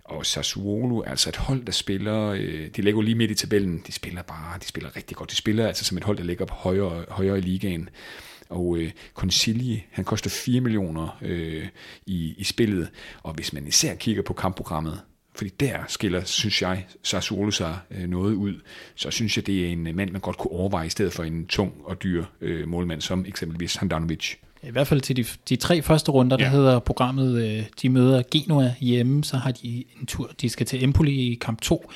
[0.04, 3.84] og Sassuolo er altså et hold, der spiller, uh, de ligger lige midt i tabellen,
[3.88, 5.32] de spiller bare, de spiller rigtig godt.
[5.32, 7.90] De spiller altså som et hold, der ligger på højere, højere i ligaen.
[8.50, 11.68] Og øh, Consigli, han koster 4 millioner øh,
[12.06, 12.90] i, i spillet,
[13.24, 15.02] og hvis man især kigger på kampprogrammet,
[15.36, 18.54] fordi der skiller, synes jeg, Sassuolo sig øh, noget ud.
[18.96, 21.46] Så synes jeg, det er en mand, man godt kunne overveje, i stedet for en
[21.46, 24.36] tung og dyr øh, målmand, som eksempelvis Handanovic.
[24.64, 26.52] I hvert fald til de, de tre første runder, der ja.
[26.52, 30.84] hedder programmet, øh, de møder Genoa hjemme, så har de en tur, de skal til
[30.84, 31.92] Empoli i kamp 2,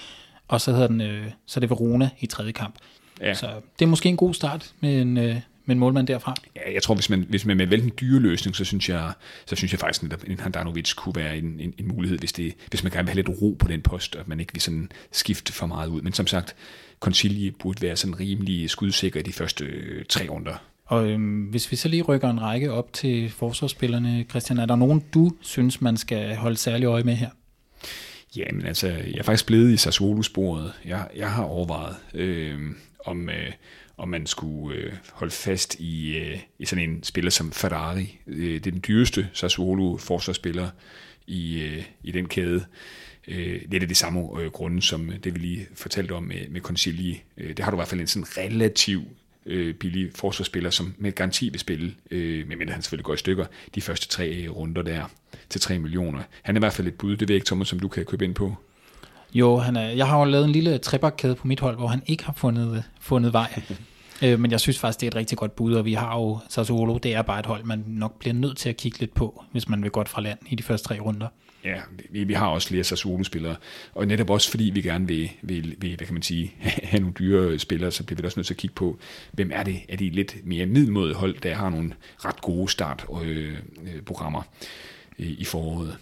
[0.47, 2.75] og så hedder den, øh, så er det Verona i tredje kamp.
[3.21, 3.33] Ja.
[3.33, 3.47] Så
[3.79, 5.35] det er måske en god start med en, øh,
[5.67, 6.35] med en målmand derfra?
[6.55, 9.11] Ja, jeg tror, hvis man, hvis man med vælge en dyre løsning, så synes jeg,
[9.45, 12.53] så synes jeg faktisk, at en Handanovic kunne være en, en, en mulighed, hvis, det,
[12.69, 14.91] hvis man gerne vil have lidt ro på den post, og man ikke vil sådan
[15.11, 16.01] skifte for meget ud.
[16.01, 16.55] Men som sagt,
[16.99, 20.55] Concili burde være sådan rimelig skudsikker i de første øh, tre runder.
[20.85, 24.75] Og øhm, hvis vi så lige rykker en række op til forsvarsspillerne, Christian, er der
[24.75, 27.29] nogen, du synes, man skal holde særlig øje med her?
[28.35, 30.73] Ja, men altså, jeg er faktisk blevet i Sassuolo-sporet.
[30.85, 32.59] Jeg, jeg har overvejet, øh,
[33.05, 33.51] om, øh,
[33.97, 38.19] om man skulle øh, holde fast i, øh, i sådan en spiller som Ferrari.
[38.27, 40.69] Øh, det er den dyreste Sassuolo forsvarsspiller
[41.27, 42.65] i, øh, i den kæde.
[43.27, 46.61] Øh, lidt af de samme øh, grunde, som det vi lige fortalte om med, med
[46.61, 47.23] Consigli.
[47.37, 49.03] Øh, det har du i hvert fald en sådan relativ
[49.45, 53.45] øh, billig forsvarsspiller, som med garanti vil spille, øh, medmindre han selvfølgelig går i stykker,
[53.75, 55.05] de første tre øh, runder der
[55.49, 56.23] til 3 millioner.
[56.41, 58.05] Han er i hvert fald et bud, det ved jeg ikke, Thomas, som du kan
[58.05, 58.55] købe ind på.
[59.37, 62.01] Jo, han er, jeg har jo lavet en lille trebakkæde på mit hold, hvor han
[62.05, 63.61] ikke har fundet, fundet vej.
[64.23, 66.39] øh, men jeg synes faktisk, det er et rigtig godt bud, og vi har jo
[66.49, 69.43] Sassuolo, det er bare et hold, man nok bliver nødt til at kigge lidt på,
[69.51, 71.27] hvis man vil godt fra land i de første tre runder.
[71.63, 71.75] Ja,
[72.09, 73.55] vi, vi har også flere Sassuolo-spillere,
[73.93, 76.53] og netop også fordi vi gerne vil, vil, vil hvad kan man sige,
[76.91, 78.99] have nogle dyre spillere, så bliver vi også nødt til at kigge på,
[79.31, 79.79] hvem er det?
[79.89, 81.93] Er de lidt mere middelmåde hold, der har nogle
[82.25, 84.41] ret gode startprogrammer
[85.19, 85.97] øh, øh, i foråret?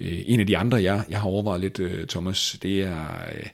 [0.00, 3.46] Øh, en af de andre, jeg, jeg har overvejet lidt, øh, Thomas, det er, øh,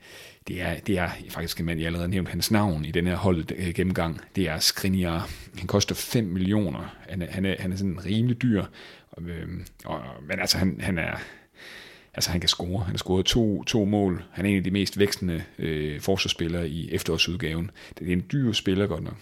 [0.49, 3.17] det er, det er faktisk en mand, jeg allerede nævnt hans navn i den her
[3.17, 4.21] hold gennemgang.
[4.37, 5.31] Det er Skriniar.
[5.59, 6.97] Han koster 5 millioner.
[7.09, 8.65] Han er, han er, han er sådan rimelig dyr.
[9.11, 9.23] Og,
[9.85, 11.17] og, men altså, han, han er...
[12.17, 12.85] Altså han kan score.
[12.85, 14.25] Han har scoret to, to mål.
[14.31, 17.71] Han er en af de mest vækstende øh, forsvarsspillere i efterårsudgaven.
[17.99, 19.17] Det er en dyr spiller godt nok.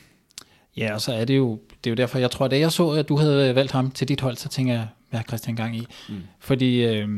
[0.76, 2.90] Ja, og så er det jo, det er jo derfor, jeg tror, da jeg så,
[2.90, 5.76] at du havde valgt ham til dit hold, så tænker jeg, hvad har Christian gang
[5.76, 5.86] i?
[6.08, 6.14] Mm.
[6.38, 7.08] Fordi øh,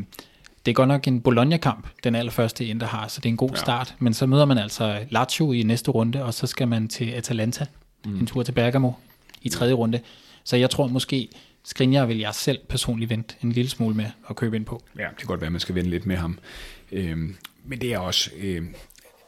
[0.67, 3.51] det er godt nok en Bologna-kamp, den allerførste Inter har, så det er en god
[3.51, 3.57] ja.
[3.57, 3.95] start.
[3.99, 7.67] Men så møder man altså Lazio i næste runde, og så skal man til Atalanta,
[8.05, 8.19] mm.
[8.19, 8.93] en tur til Bergamo
[9.43, 10.01] i tredje runde.
[10.45, 11.29] Så jeg tror måske,
[11.65, 14.83] Skriniar vil jeg selv personligt vente en lille smule med at købe ind på.
[14.99, 16.39] Ja, det kan godt være, at man skal vente lidt med ham.
[16.93, 18.63] Øhm, men det er også, øh,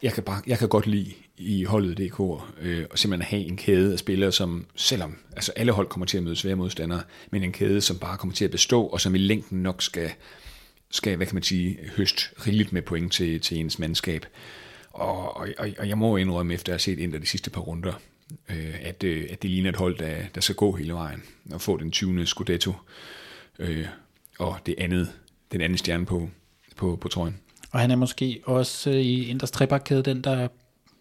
[0.03, 2.21] jeg, kan bare, jeg kan godt lide i holdet DK,
[2.61, 6.17] øh, og simpelthen have en kæde af spillere, som selvom altså alle hold kommer til
[6.17, 9.15] at møde svære modstandere, men en kæde, som bare kommer til at bestå, og som
[9.15, 10.11] i længden nok skal,
[10.91, 14.27] skal hvad kan man sige, høst rigeligt med point til, til ens mandskab.
[14.91, 15.49] Og, og,
[15.79, 17.93] og jeg må indrømme, efter at have set ind de sidste par runder,
[18.51, 21.23] øh, at, øh, at det ligner et hold, der, der skal gå hele vejen
[21.53, 22.27] og få den 20.
[22.27, 22.73] Scudetto
[23.59, 23.87] øh,
[24.39, 25.13] og det andet,
[25.53, 26.31] den anden stjerne på,
[26.77, 27.41] på, på trøjen.
[27.71, 30.49] Og han er måske også øh, i Inders trebakkæde den, der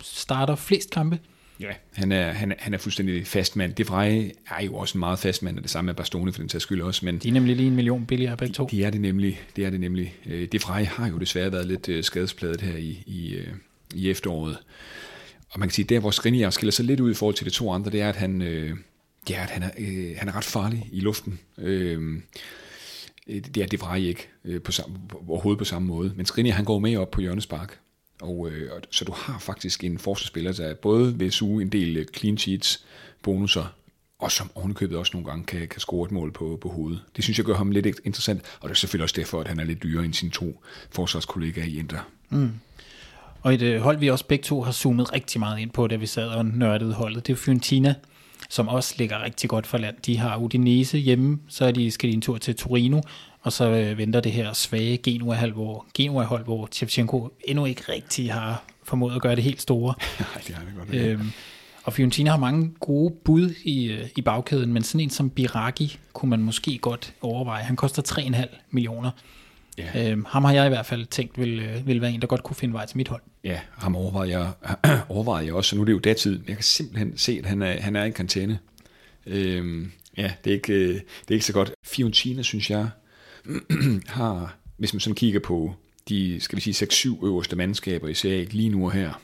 [0.01, 1.19] starter flest kampe.
[1.59, 3.73] Ja, han er, han er, han er fuldstændig fastmand.
[3.73, 6.49] Det Vrije er jo også en meget fastmand, og det samme er Bastone for den
[6.49, 7.05] tages skyld også.
[7.05, 8.67] Men de er nemlig lige en million billigere begge to.
[8.71, 9.41] De, de er det nemlig.
[9.55, 10.15] Det er det nemlig.
[10.25, 13.47] Øh, det Vrije har jo desværre været lidt øh, skadespladet her i, i, øh,
[13.93, 14.57] i efteråret.
[15.49, 17.51] Og man kan sige, der hvor Skriniar skiller sig lidt ud i forhold til de
[17.51, 18.77] to andre, det er, at han, øh,
[19.29, 21.39] ja, at han, er, øh, han er ret farlig i luften.
[21.57, 22.21] Øh,
[23.27, 24.97] det er det var ikke øh, på samme,
[25.27, 26.13] overhovedet på samme måde.
[26.15, 27.79] Men Skriniar, han går med op på hjørnespark.
[28.21, 32.05] Og, øh, så du har faktisk en forsvarsspiller, der både vil suge en del øh,
[32.17, 32.85] clean sheets,
[33.23, 33.65] bonusser,
[34.19, 37.01] og som ovenikøbet også nogle gange kan, kan score et mål på, på hovedet.
[37.15, 39.59] Det synes jeg gør ham lidt interessant, og det er selvfølgelig også derfor, at han
[39.59, 41.99] er lidt dyrere end sine to forsvarskollegaer i Inter.
[42.29, 42.51] Mm.
[43.41, 46.05] Og et hold, vi også begge to har zoomet rigtig meget ind på, da vi
[46.05, 47.95] sad og nørdede holdet, det er Fiorentina,
[48.49, 49.95] som også ligger rigtig godt for land.
[50.05, 53.01] De har Udinese hjemme, så er de, skal de en tur til Torino,
[53.45, 58.33] og så øh, venter det her svage Genua-hold, hvor, Genua-hold, hvor Shevchenko endnu ikke rigtig
[58.33, 59.93] har formået at gøre det helt store.
[60.19, 60.93] Nej, det har det godt.
[60.93, 61.31] Øhm,
[61.83, 65.99] og Fiorentina har mange gode bud i, øh, i bagkæden, men sådan en som Biragi
[66.13, 67.63] kunne man måske godt overveje.
[67.63, 69.11] Han koster 3,5 millioner.
[69.77, 70.11] Ja.
[70.11, 72.43] Øhm, ham har jeg i hvert fald tænkt vil, øh, vil være en, der godt
[72.43, 73.21] kunne finde vej til mit hold.
[73.43, 74.51] Ja, ham overvejer jeg,
[75.09, 76.39] overvejer jeg også, så nu er det jo datid.
[76.47, 78.59] Jeg kan simpelthen se, at han er, han er i karantæne.
[79.25, 81.71] Øhm, ja, det er, ikke, det er ikke så godt.
[81.83, 82.89] Fiorentina, synes jeg,
[84.07, 85.73] har, hvis man sådan kigger på
[86.09, 89.21] de, skal vi sige, 6-7 øverste mandskaber i Serie lige nu og her,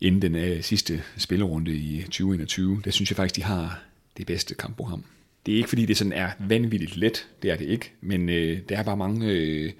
[0.00, 3.82] inden den uh, sidste spillerunde i 2021, der synes jeg faktisk, de har
[4.16, 5.04] det bedste kampprogram.
[5.46, 8.58] Det er ikke fordi, det sådan er vanvittigt let, det er det ikke, men øh,
[8.68, 9.72] der er bare mange øh,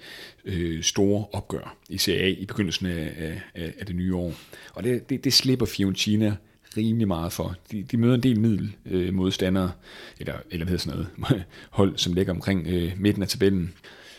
[0.45, 4.33] øh, store opgør i Serie A i begyndelsen af, af, af det nye år.
[4.73, 6.35] Og det, det, det slipper Fiorentina
[6.77, 7.55] rimelig meget for.
[7.71, 9.71] De, de møder en del middel øh, modstandere,
[10.19, 13.73] eller, eller hvad sådan noget, hold, som ligger omkring øh, midten af tabellen.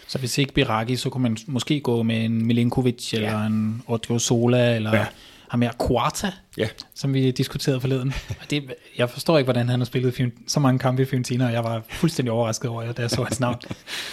[0.09, 3.19] Så hvis ikke Biragi, så kunne man måske gå med en Milinkovic, ja.
[3.19, 5.07] eller en Sola, eller ja.
[5.49, 6.69] ham her Quarta, ja.
[6.95, 8.13] som vi diskuterede forleden.
[8.51, 11.65] Det, jeg forstår ikke, hvordan han har spillet så mange kampe i Fiorentina, og jeg
[11.65, 13.57] var fuldstændig overrasket over, da jeg så hans navn.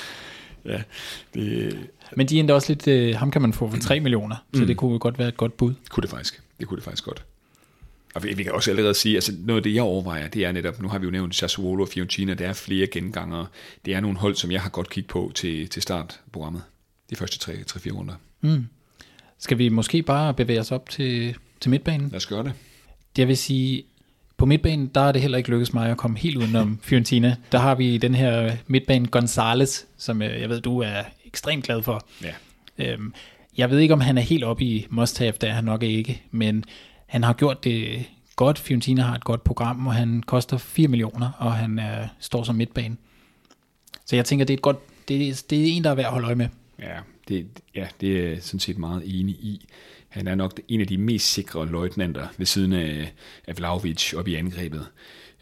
[0.65, 0.81] ja,
[1.33, 1.77] det...
[2.15, 4.67] Men de endte også lidt, øh, ham kan man få for 3 millioner, så mm.
[4.67, 5.73] det kunne godt være et godt bud.
[5.89, 6.41] Kunne det faktisk.
[6.59, 7.25] Det kunne det faktisk godt.
[8.15, 10.51] Og vi, vi kan også allerede sige, altså noget af det, jeg overvejer, det er
[10.51, 13.47] netop, nu har vi jo nævnt Sassuolo og Fiorentina, der er flere gengangere.
[13.85, 16.61] Det er nogle hold, som jeg har godt kigget på til, til startprogrammet.
[17.09, 18.13] De første 3-4 runder.
[18.41, 18.67] Mm.
[19.39, 22.09] Skal vi måske bare bevæge os op til, til midtbanen?
[22.09, 22.53] Lad os gøre det.
[23.15, 23.83] Det vil sige,
[24.37, 27.35] på midtbanen, der er det heller ikke lykkedes mig at komme helt udenom Fiorentina.
[27.51, 31.81] Der har vi den her midtbane Gonzales, som øh, jeg ved, du er ekstremt glad
[31.81, 32.07] for.
[32.23, 32.33] Ja.
[32.77, 33.13] Øhm,
[33.57, 36.21] jeg ved ikke, om han er helt oppe i must-have, det er han nok ikke,
[36.31, 36.65] men
[37.09, 38.05] han har gjort det
[38.35, 38.59] godt.
[38.59, 42.55] Fiorentina har et godt program, og han koster 4 millioner, og han er, står som
[42.55, 42.97] midtbane.
[44.05, 46.11] Så jeg tænker, det er, et godt, det, det er en, der er værd at
[46.11, 46.47] holde øje med.
[46.79, 49.67] Ja, det, ja, det er sådan set meget enig i.
[50.09, 53.13] Han er nok en af de mest sikre løjtnanter ved siden af,
[53.47, 54.85] af Vlaovic op i angrebet.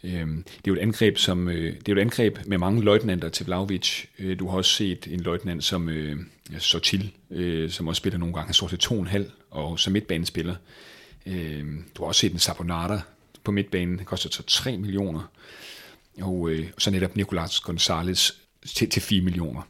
[0.04, 2.82] Øhm, det er jo et angreb, som, øh, det er jo et angreb med mange
[2.82, 4.04] løjtnanter til Vlaovic.
[4.18, 6.16] Øh, du har også set en løjtnant som øh,
[6.58, 8.46] Sotil, øh, som også spiller nogle gange.
[8.46, 10.54] Han står til 2,5 og som midtbanespiller.
[11.28, 13.00] Øh, du har også set en Saponata
[13.44, 15.30] på midtbanen, den koster så 3 millioner.
[16.20, 18.30] Og øh, så netop Nicolas Gonzalez
[18.66, 19.62] til, til 4 millioner.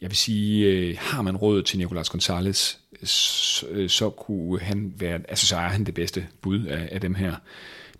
[0.00, 4.94] Jeg vil sige, øh, har man råd til Nicolas Gonzalez, så, øh, så kunne han
[4.96, 7.36] være, altså så er han det bedste bud af, af dem her.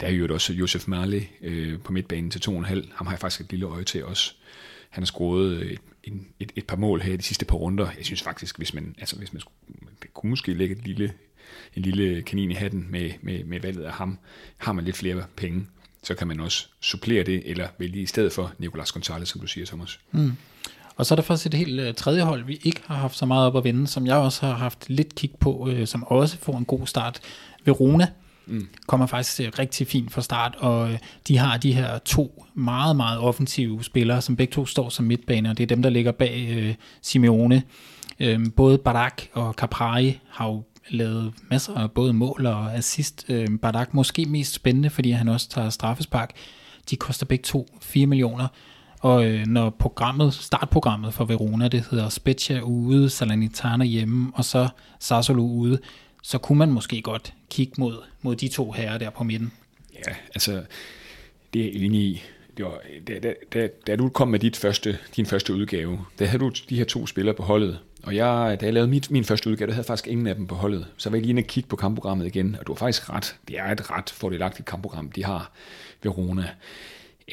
[0.01, 2.51] Der er jo også Josef Marley øh, på midtbanen til 2,5.
[2.95, 4.35] Ham har jeg faktisk et lille øje til også.
[4.91, 7.89] Han har scoret øh, et, et, et, par mål her i de sidste par runder.
[7.97, 11.13] Jeg synes faktisk, hvis man, altså hvis man skulle, man kunne måske lægge et lille
[11.77, 14.19] en lille kanin i hatten med, med, med valget af ham.
[14.59, 15.67] Har man lidt flere penge,
[16.03, 19.47] så kan man også supplere det, eller vælge i stedet for Nicolas Gonzalez, som du
[19.47, 20.01] siger, Thomas.
[20.13, 20.33] Mm.
[20.97, 23.27] Og så er der faktisk et helt uh, tredje hold, vi ikke har haft så
[23.27, 26.39] meget op at vinde, som jeg også har haft lidt kig på, uh, som også
[26.39, 27.21] får en god start.
[27.65, 28.09] Verona
[28.47, 28.69] mm.
[28.87, 30.97] kommer faktisk uh, rigtig fint fra start, og uh,
[31.29, 35.51] de har de her to meget, meget offensive spillere, som begge to står som midtbaner,
[35.51, 37.63] og det er dem, der ligger bag uh, Simeone.
[38.21, 43.25] Uh, både Barak og Caprai har jo lavet masser af både mål og assist.
[43.29, 46.37] Øh, Bardak måske mest spændende, fordi han også tager straffespark.
[46.91, 48.49] De koster begge to 4 millioner.
[49.01, 54.69] Og øh, når programmet, startprogrammet for Verona, det hedder Spezia ude, Salernitana hjemme, og så
[54.99, 55.79] Sassolo ude,
[56.23, 59.53] så kunne man måske godt kigge mod, mod de to herrer der på midten.
[59.95, 60.63] Ja, altså,
[61.55, 62.23] det er jeg enig i.
[62.57, 66.27] Det var, da, da, da, da du kom med dit første, din første udgave, der
[66.27, 69.25] havde du de her to spillere på holdet, og jeg, da jeg lavede mit, min
[69.25, 70.87] første udgave, der havde faktisk ingen af dem på holdet.
[70.97, 73.37] Så var jeg lige inde og kigge på kampprogrammet igen, og du har faktisk ret.
[73.49, 75.53] Det er et ret fordelagtigt kampprogram, de har
[76.03, 76.51] Verona.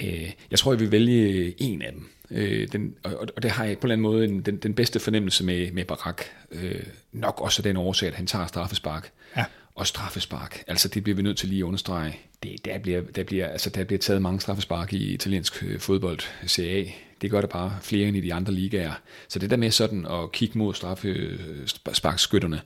[0.01, 2.09] Øh, jeg tror, jeg vil vælge en af dem.
[2.31, 4.99] Øh, den, og, det har jeg på en eller anden måde en, den, den bedste
[4.99, 6.21] fornemmelse med, med Barak.
[6.51, 9.11] Øh, nok også den årsag, at han tager straffespark.
[9.37, 9.45] Ja.
[9.79, 12.19] Og straffespark, altså det bliver vi nødt til lige at understrege.
[12.43, 16.85] Det, der, bliver, der, bliver, altså, der bliver taget mange straffespark i italiensk fodbold, CA.
[17.21, 18.93] Det gør det bare flere end i de andre ligaer.
[19.27, 22.61] Så det der med sådan at kigge mod straffesparkskytterne,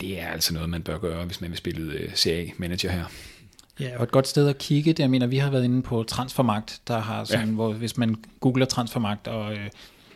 [0.00, 3.04] det er altså noget, man bør gøre, hvis man vil spille CA-manager her.
[3.80, 6.02] Ja, og et godt sted at kigge, det jeg mener, vi har været inde på
[6.02, 7.54] Transfermagt, der har sådan, ja.
[7.54, 9.68] hvor hvis man googler Transfermagt og øh,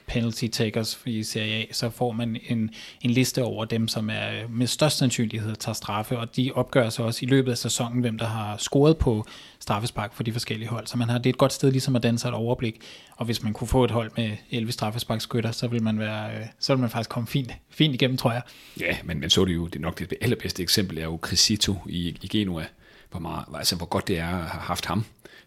[0.07, 2.71] penalty takers i Serie A, så får man en,
[3.01, 6.89] en liste over dem, som er øh, med størst sandsynlighed tager straffe, og de opgør
[6.89, 9.27] sig også i løbet af sæsonen, hvem der har scoret på
[9.61, 10.87] straffespark for de forskellige hold.
[10.87, 12.81] Så man har det er et godt sted ligesom at danne sig et overblik,
[13.17, 16.47] og hvis man kunne få et hold med 11 straffesparkskytter, så vil man, være, øh,
[16.59, 18.43] så vil man faktisk komme fint, fint igennem, tror jeg.
[18.81, 21.77] Ja, men, man så det jo, det er nok det allerbedste eksempel er jo Crisito
[21.87, 22.65] i, i Genua,
[23.11, 25.05] hvor, meget, altså, hvor godt det er at have haft ham.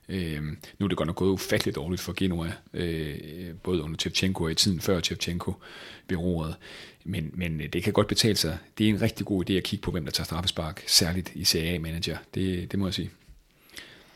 [0.09, 0.41] Øh,
[0.79, 3.15] nu er det godt nok gået ufatteligt dårligt for Genoa, øh,
[3.63, 5.53] både under Shevchenko og i tiden før Shevchenko
[6.09, 6.55] ved roret.
[7.03, 8.57] Men, men det kan godt betale sig.
[8.77, 11.45] Det er en rigtig god idé at kigge på, hvem der tager straffespark, særligt i
[11.45, 12.17] CA-manager.
[12.34, 13.09] Det, det må jeg sige.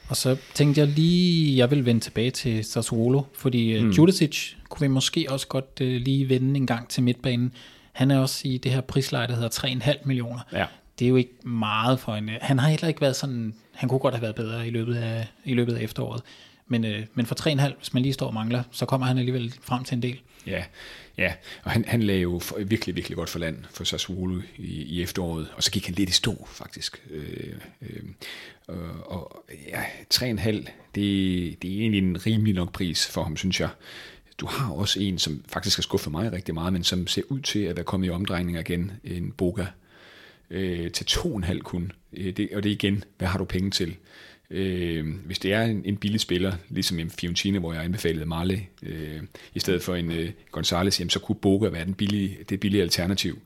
[0.08, 3.90] Og så tænkte jeg lige, jeg vil vende tilbage til Sassuolo, fordi mm.
[3.90, 7.54] Judicic kunne vi måske også godt uh, lige vende en gang til midtbanen.
[7.92, 10.40] Han er også i det her prisleje, der hedder 3,5 millioner.
[10.54, 10.66] Ja.
[11.00, 12.30] Det er jo ikke meget for en...
[12.42, 13.54] Han har heller ikke været sådan...
[13.74, 16.22] Han kunne godt have været bedre i løbet af, i løbet af efteråret.
[16.68, 19.56] Men, øh, men for 3,5, hvis man lige står og mangler, så kommer han alligevel
[19.62, 20.20] frem til en del.
[20.48, 20.64] Ja,
[21.18, 21.34] ja.
[21.64, 25.02] og han, han lagde jo for, virkelig, virkelig godt for land for Sassuolo i, i
[25.02, 27.04] efteråret, og så gik han lidt i stå, faktisk.
[27.10, 28.04] Øh, øh,
[28.70, 29.84] og, og ja,
[30.14, 30.66] 3,5, det,
[31.62, 33.70] det er egentlig en rimelig nok pris for ham, synes jeg.
[34.38, 37.40] Du har også en, som faktisk har skuffet mig rigtig meget, men som ser ud
[37.40, 39.66] til at være kommet i omdrejninger igen, en Boga,
[40.52, 41.92] øh, til 2,5 kun.
[42.14, 43.96] Øh, det, og det er igen, hvad har du penge til?
[44.50, 48.58] Øh, hvis det er en, en billig spiller, ligesom en Fiorentina, hvor jeg anbefalede Marley,
[48.84, 49.22] øh,
[49.54, 52.84] i stedet for en øh, Gonzales, jamen, så kunne Boga være den billige, det billige
[52.84, 53.40] alternativ.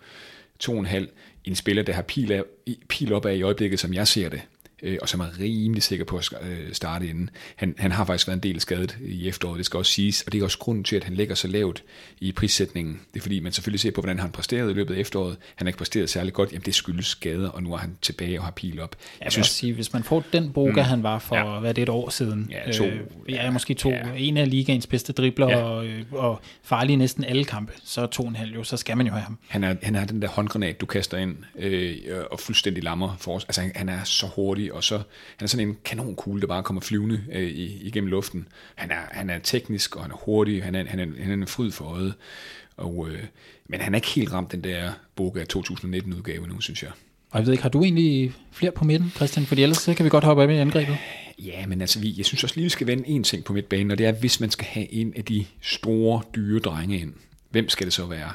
[0.64, 1.06] 2,5.
[1.46, 2.44] En spiller, der har pil, af,
[2.90, 4.42] pil op af i øjeblikket, som jeg ser det,
[4.86, 7.30] øh, og som er rimelig sikker på at øh, starte inden.
[7.56, 10.32] Han, han har faktisk været en del skadet i efteråret, det skal også siges, og
[10.32, 11.84] det er også grunden til, at han ligger så lavt
[12.20, 13.00] i prissætningen.
[13.14, 15.38] Det er fordi, man selvfølgelig ser på, hvordan han præsterede i løbet af efteråret.
[15.56, 18.40] Han har ikke præsteret særlig godt, jamen det skyldes skader, og nu er han tilbage
[18.40, 18.96] og har pil op.
[19.20, 21.60] Jeg, jeg synes, sige, hvis man får den boga, mm, han var for, ja.
[21.60, 23.00] hvad det et år siden, ja, to, øh,
[23.30, 24.04] ja, måske to, ja.
[24.18, 25.58] en af ligaens bedste dribler, ja.
[25.58, 29.08] og, og farlig i næsten alle kampe, så to en halv jo, så skal man
[29.08, 29.38] jo have ham.
[29.48, 31.96] Han er, han er den der håndgranat, du kaster ind, øh,
[32.32, 33.44] og fuldstændig lammer for os.
[33.44, 34.98] Altså han, han er så hurtig, og så
[35.38, 38.48] han er sådan en kanonkugle, der bare kommer flyvende øh, igennem luften.
[38.76, 41.34] Han er, han er teknisk, og han er hurtig, han er, han er, han er
[41.34, 42.14] en fryd for øjet.
[42.78, 43.24] Og, øh,
[43.68, 46.92] men han er ikke helt ramt den der Boga 2019-udgave nu, synes jeg.
[47.32, 49.46] Og jeg ved ikke, har du egentlig flere på midten, Christian?
[49.46, 50.98] Fordi ellers så kan vi godt hoppe op i angrebet.
[51.40, 53.92] Ja, men altså, vi, jeg synes også lige, vi skal vende en ting på midtbanen,
[53.92, 57.14] og det er, hvis man skal have en af de store, dyre drenge ind,
[57.50, 58.32] hvem skal det så være?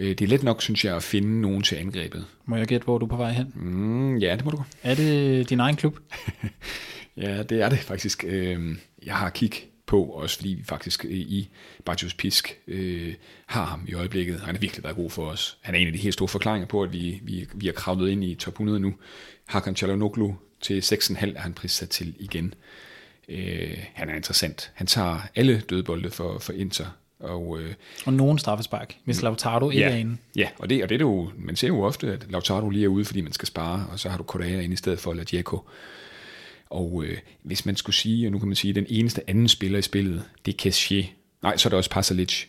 [0.00, 2.26] Øh, det er let nok, synes jeg, at finde nogen til angrebet.
[2.44, 3.52] Må jeg gætte, hvor du er på vej hen?
[3.54, 4.62] Mm, ja, det må du.
[4.82, 5.98] Er det din egen klub?
[7.16, 8.24] ja, det er det faktisk.
[8.28, 9.52] Øhm, jeg har kig
[9.86, 11.48] på, også fordi vi faktisk øh, i
[11.84, 13.14] Bartos Pisk øh,
[13.46, 14.40] har ham i øjeblikket.
[14.40, 15.58] Han har virkelig været god for os.
[15.60, 18.10] Han er en af de helt store forklaringer på, at vi, vi, vi har kravlet
[18.10, 18.94] ind i top 100 nu.
[19.46, 22.54] Hakan Chalanoglu til 6,5 er han prissat til igen.
[23.28, 24.72] Øh, han er interessant.
[24.74, 26.86] Han tager alle dødbolde for, for Inter.
[27.20, 27.74] Og, øh,
[28.06, 30.16] og nogen straffespark, hvis Lautaro ikke ja, er inde.
[30.36, 32.84] Ja, og det, og det er det jo, man ser jo ofte, at Lautaro lige
[32.84, 35.14] er ude, fordi man skal spare, og så har du Correa ind i stedet for
[35.14, 35.60] Ladjeko.
[36.70, 39.48] Og øh, hvis man skulle sige, og nu kan man sige, at den eneste anden
[39.48, 41.04] spiller i spillet, det er Kessier.
[41.42, 42.44] Nej, så er der også Pasalic,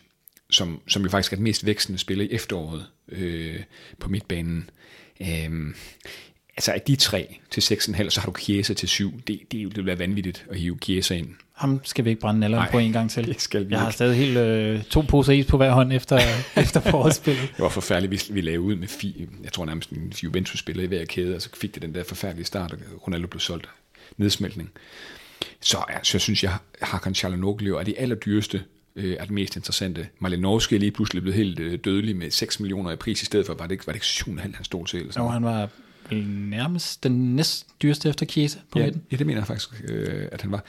[0.50, 3.60] som, som jo faktisk er den mest vækstende spiller i efteråret øh,
[3.98, 4.70] på midtbanen.
[5.20, 5.74] Øh,
[6.56, 9.12] altså af de tre til 6,5, så har du Chiesa til 7.
[9.26, 11.28] Det, det, det vil være vanvittigt at hive Chiesa ind.
[11.52, 13.26] Ham skal vi ikke brænde alderen på en gang til.
[13.26, 13.76] det skal vi Jeg ikke.
[13.84, 16.20] har stadig helt øh, to poser is på hver hånd efter,
[16.62, 17.42] efter forårsspillet.
[17.42, 20.86] Det var forfærdeligt, vi, vi lavede ud med, fi, jeg tror nærmest en Juventus-spiller i
[20.86, 23.68] hver kæde, og så fik det den der forfærdelige start, og Ronaldo blev solgt.
[24.16, 24.70] Nedsmeltning.
[25.60, 26.52] Så, ja, så synes jeg,
[26.82, 28.62] Hakan Chalanoglu er de allerdyreste,
[28.96, 30.08] øh, er det mest interessante.
[30.18, 33.46] Malinowski er lige pludselig blevet helt øh, dødelig med 6 millioner i pris i stedet
[33.46, 33.96] for, var det ikke, var det
[34.26, 34.98] ikke 7,5 han stod til?
[34.98, 35.68] Eller sådan Jo, han var
[36.10, 39.02] nærmest den næst dyreste efter Chiesa på ja, midten.
[39.12, 40.64] ja, det mener jeg faktisk, øh, at han var.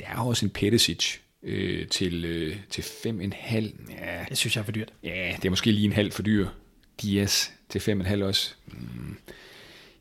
[0.00, 3.54] Der er også en Petesic øh, til, øh, til 5,5.
[3.92, 4.92] Ja, Det synes jeg er for dyrt.
[5.02, 6.48] ja, det er måske lige en halv for dyr.
[7.02, 8.54] Diaz til 5,5 også.
[8.66, 9.16] Mm.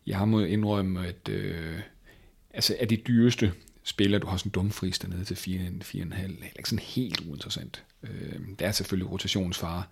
[0.08, 1.80] Jeg må indrømme, at øh,
[2.54, 3.54] altså er de dyreste
[3.88, 6.28] spillere, du har sådan en dumfris dernede til 4,5, er
[6.58, 7.84] ikke sådan helt uinteressant.
[8.04, 9.84] Øh, der er selvfølgelig rotationsfare.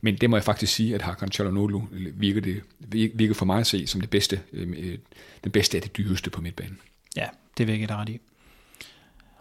[0.00, 1.82] Men det må jeg faktisk sige, at Hakan Çalhanoğlu
[2.14, 2.62] virker, det,
[3.14, 4.98] virker for mig at se som det bedste, øh,
[5.44, 6.78] den bedste af det dyreste på midtbanen.
[7.16, 7.26] Ja,
[7.58, 8.20] det vil jeg ikke ret i.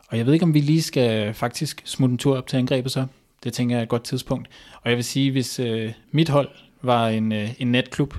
[0.08, 2.92] Og jeg ved ikke, om vi lige skal faktisk smutte en tur op til angrebet
[2.92, 3.06] så.
[3.44, 4.48] Det tænker jeg er et godt tidspunkt.
[4.82, 6.50] Og jeg vil sige, hvis øh, mit hold
[6.82, 8.16] var en, øh, en netklub,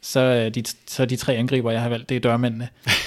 [0.00, 2.68] så, er de, så er de tre angriber, jeg har valgt, det er dørmændene.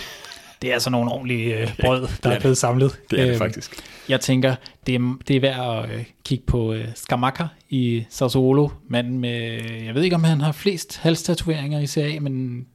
[0.61, 2.99] Det er altså nogle ordentlige øh, brød, der er er blevet samlet.
[3.11, 3.83] Det er det Øhm, faktisk.
[4.09, 4.55] Jeg tænker,
[4.87, 8.69] det er, det er værd at øh, kigge på øh, Skamaka i Sassuolo.
[8.87, 12.65] Manden med, jeg ved ikke, om han har flest halstatoveringer i Serie men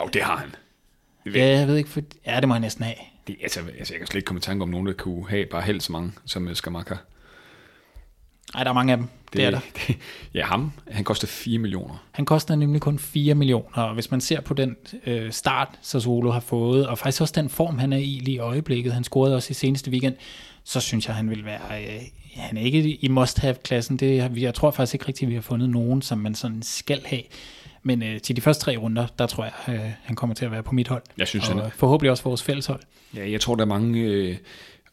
[0.00, 0.48] Jo, det har han.
[1.24, 2.94] Det, ja, jeg ved ikke, for, ja, det må han næsten have.
[3.26, 5.46] det, altså, altså, jeg kan slet ikke komme i tanke om nogen, der kunne have
[5.46, 6.94] bare helt så mange som øh, Skamaka.
[8.54, 9.06] Nej, der er mange af dem.
[9.06, 9.60] Det, det er der.
[9.86, 9.96] Det,
[10.34, 11.94] ja, ham, han koster 4 millioner.
[12.12, 16.30] Han koster nemlig kun 4 millioner, og hvis man ser på den øh, start, Sassuolo
[16.30, 19.36] har fået, og faktisk også den form, han er i lige i øjeblikket, han scorede
[19.36, 20.14] også i seneste weekend,
[20.64, 21.60] så synes jeg, han vil være...
[21.82, 22.02] Øh,
[22.36, 23.96] han er ikke i must-have-klassen.
[23.96, 27.22] Det, jeg tror faktisk ikke rigtigt, vi har fundet nogen, som man sådan skal have.
[27.82, 30.50] Men øh, til de første tre runder, der tror jeg, øh, han kommer til at
[30.50, 31.02] være på mit hold.
[31.18, 31.70] Jeg synes, og han er.
[31.70, 32.80] forhåbentlig også vores fælleshold.
[33.16, 34.36] Ja, jeg tror, der er mange øh,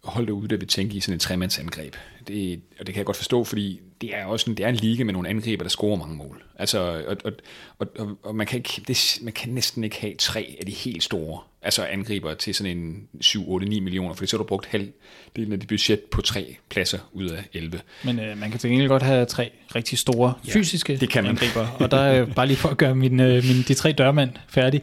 [0.04, 1.96] hold derude, der vil tænke i sådan et tremandsangreb.
[2.28, 4.76] Det, og det kan jeg godt forstå, fordi det er også en, det er en
[4.76, 6.44] liga med nogle angriber, der scorer mange mål.
[6.60, 7.32] Altså, og, og,
[7.80, 10.72] og, og, og man, kan ikke, det, man kan næsten ikke have tre af de
[10.72, 14.48] helt store altså angriber til sådan en 7, 8, 9 millioner, for så har du
[14.48, 17.80] brugt halvdelen af dit budget på tre pladser ud af 11.
[18.04, 21.24] Men øh, man kan til gengæld godt have tre rigtig store Ja, fysiske det kan
[21.24, 21.30] man.
[21.30, 24.30] angriber, og der er bare lige for at gøre min, øh, min, de tre dørmænd
[24.48, 24.82] færdig,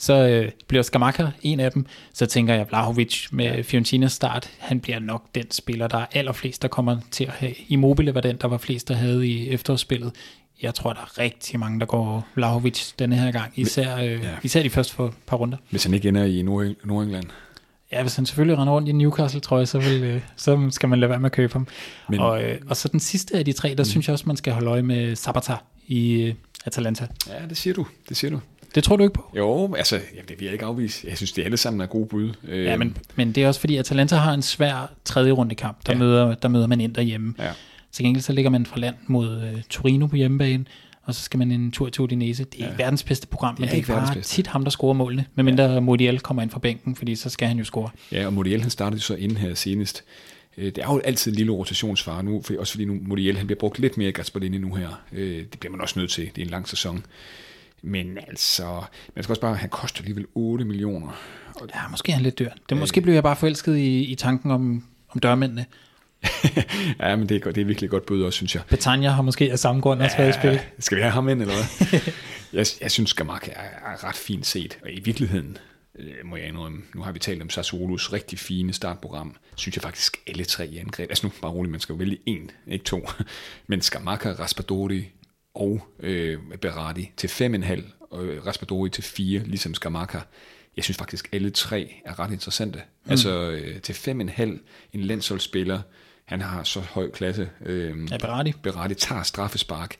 [0.00, 3.64] så øh, bliver Skamaka en af dem, så tænker jeg Vlahovic med.
[3.64, 7.52] Fiorentinas start, han bliver nok den spiller, der er allerflest, der kommer til at have.
[7.68, 10.12] Immobile var den, der var flest, der havde i efterårsspillet.
[10.62, 14.18] Jeg tror, der er rigtig mange, der går Vlahovic denne her gang, især, øh, Ja.
[14.42, 15.58] især de første for par runder.
[15.70, 17.24] Hvis han ikke ender i Nord- Nordengland.
[17.92, 20.88] Ja, hvis han selvfølgelig render rundt i Newcastle, tror jeg, så, vil, øh, så skal
[20.88, 21.66] man lade være med at købe ham.
[22.08, 23.84] Men, og, øh, og så den sidste af de tre, der mm.
[23.84, 25.54] synes jeg også, man skal holde øje med Sabata
[25.86, 26.34] i øh,
[26.66, 27.06] Atalanta.
[27.28, 27.86] Ja, det siger du.
[28.08, 28.40] Det siger du.
[28.74, 29.32] Det tror du ikke på?
[29.36, 31.06] Jo, altså, jamen, det vil jeg ikke afvise.
[31.08, 32.32] Jeg synes, det alle sammen er gode bud.
[32.48, 35.78] Ja, men, men det er også fordi, Atalanta har en svær tredje runde kamp.
[35.86, 35.98] Der, Ja.
[35.98, 37.34] møder, der møder man ind derhjemme.
[37.38, 37.50] Ja.
[37.92, 40.64] Til gengæld så ligger man fra land mod øh, Torino på hjemmebane,
[41.02, 42.44] og så skal man en tur til Udinese.
[42.44, 42.70] Det er ja.
[42.70, 44.34] ikke verdens bedste program, men er det er ikke verdens bare bedste.
[44.34, 45.24] tit ham, der scorer målene.
[45.34, 45.80] Medmindre ja.
[45.80, 47.90] Modiel kommer ind fra bænken, fordi så skal han jo score.
[48.12, 50.04] Ja, og Modiel han startede så inden her senest.
[50.58, 53.46] Øh, Det er jo altid en lille rotationsfare nu, for, også fordi nu Modiel han
[53.46, 54.88] bliver brugt lidt mere i Gasparini nu her.
[55.12, 56.24] Øh, Det bliver man også nødt til.
[56.36, 57.04] Det er en lang sæson.
[57.82, 58.82] Men altså,
[59.14, 61.08] man skal også bare, han koster alligevel 8 millioner.
[61.60, 62.50] Og, Ja, måske er han lidt dyr.
[62.68, 65.66] Det måske blev jeg bare forelsket i, i tanken om, om dørmændene.
[67.00, 68.62] ja, men det er, godt- det er virkelig godt bud også, synes jeg.
[68.68, 70.60] Betania har måske af samme grund også været i spil.
[70.78, 72.00] Skal vi have ham ind, eller hvad?
[72.58, 73.52] jeg, jeg synes, Gamak er,
[73.92, 74.78] er ret fint set.
[74.82, 75.56] Og i virkeligheden,
[75.98, 79.82] øh, må jeg indrømme, nu har vi talt om Sassuolos rigtig fine startprogram, synes jeg
[79.82, 81.10] faktisk alle tre i angreb.
[81.10, 83.08] Altså nu, bare roligt, man skal jo vælge en, ikke to.
[83.66, 85.08] Men Skamaka, Raspadori
[85.54, 90.18] og øh, Berardi til 5,5, og Raspadori til 4, ligesom Skamaka.
[90.76, 92.82] Jeg synes faktisk, alle tre er ret interessante.
[93.04, 93.10] Mm.
[93.10, 94.42] Altså øh, til 5,5,
[94.92, 95.80] en landsholdsspiller,
[96.24, 97.50] han har så høj klasse.
[97.66, 98.52] Øh, Ja, Berardi.
[98.62, 99.96] Berardi tager straffespark.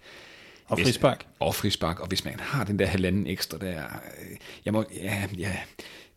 [0.66, 1.26] Og frispark.
[1.40, 2.00] Og frispark.
[2.00, 5.56] Og hvis man har den der halvanden ekstra der, øh, jeg må, ja, ja,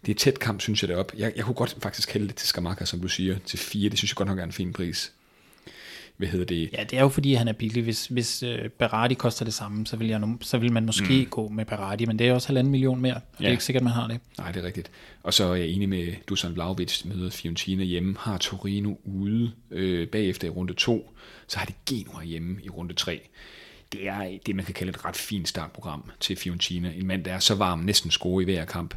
[0.05, 1.11] det er tæt kamp, synes jeg det op.
[1.17, 3.89] Jeg, jeg kunne godt faktisk hælde det til Skamaka, som du siger, til fire.
[3.89, 5.13] Det synes jeg godt nok er en fin pris.
[6.17, 6.69] Hvad hedder det?
[6.73, 7.83] Ja, det er jo fordi, han er billig.
[7.83, 8.49] Hvis, hvis uh,
[8.79, 11.29] Berardi koster det samme, så vil, jeg, så vil man måske mm.
[11.29, 13.43] gå med Berardi, men det er også halvanden million mere, og ja.
[13.43, 14.19] det er ikke sikkert, man har det.
[14.37, 14.91] Nej, det er rigtigt.
[15.23, 20.07] Og så er jeg enig med Dusan Vlaovic, møder Fiorentina hjemme, har Torino ude øh,
[20.07, 21.13] bagefter i runde 2,
[21.47, 23.21] så har de Genoa hjemme i runde 3.
[23.93, 26.93] Det er det, man kan kalde et ret fint startprogram til Fiorentina.
[26.95, 28.95] En mand, der er så varm, næsten score i hver kamp.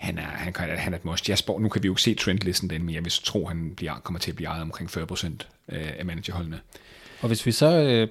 [0.00, 1.28] Han er, han, kan, han er et must.
[1.28, 3.74] Jeg spår, nu kan vi jo ikke se trendlisten den, men jeg vil tro, han
[3.76, 5.26] bliver, kommer til at blive ejet omkring 40%
[5.68, 6.60] af af managerholdene.
[7.20, 8.08] Og hvis vi så, øh,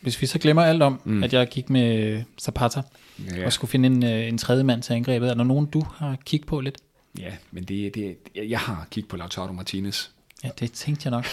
[0.00, 1.22] hvis vi så glemmer alt om, mm.
[1.22, 2.82] at jeg gik med Zapata,
[3.30, 3.46] Ja.
[3.46, 6.16] og skulle finde en, øh, en tredje mand til angrebet, er der nogen, du har
[6.26, 6.76] kigget på lidt?
[7.18, 10.08] Ja, men det, det, jeg har kigget på Lautaro Martinez,
[10.44, 11.26] Ja, det tænkte jeg nok.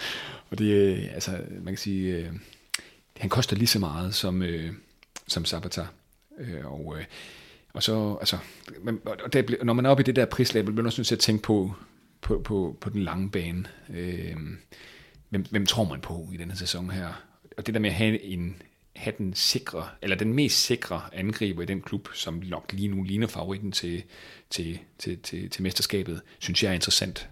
[0.50, 2.26] Og det, øh, altså, man kan sige, øh,
[3.16, 4.72] han koster lige så meget som, øh,
[5.26, 5.86] som Sabata.
[6.38, 7.04] Øh, og, øh,
[7.78, 8.38] og så, altså,
[8.82, 11.08] man, og der, når man er oppe i det der prislabel, bliver man også nødt
[11.08, 11.74] til at tænke på,
[12.20, 13.64] på, på, på den lange bane.
[13.94, 14.36] Øh,
[15.28, 17.22] hvem, hvem tror man på i den her sæson her?
[17.56, 18.62] Og det der med at have en
[18.96, 23.02] have den sikre, eller den mest sikre angriber i den klub, som nok lige nu
[23.02, 24.02] ligner favoritten til,
[24.50, 27.28] til, til, til, til mesterskabet, synes jeg er interessant.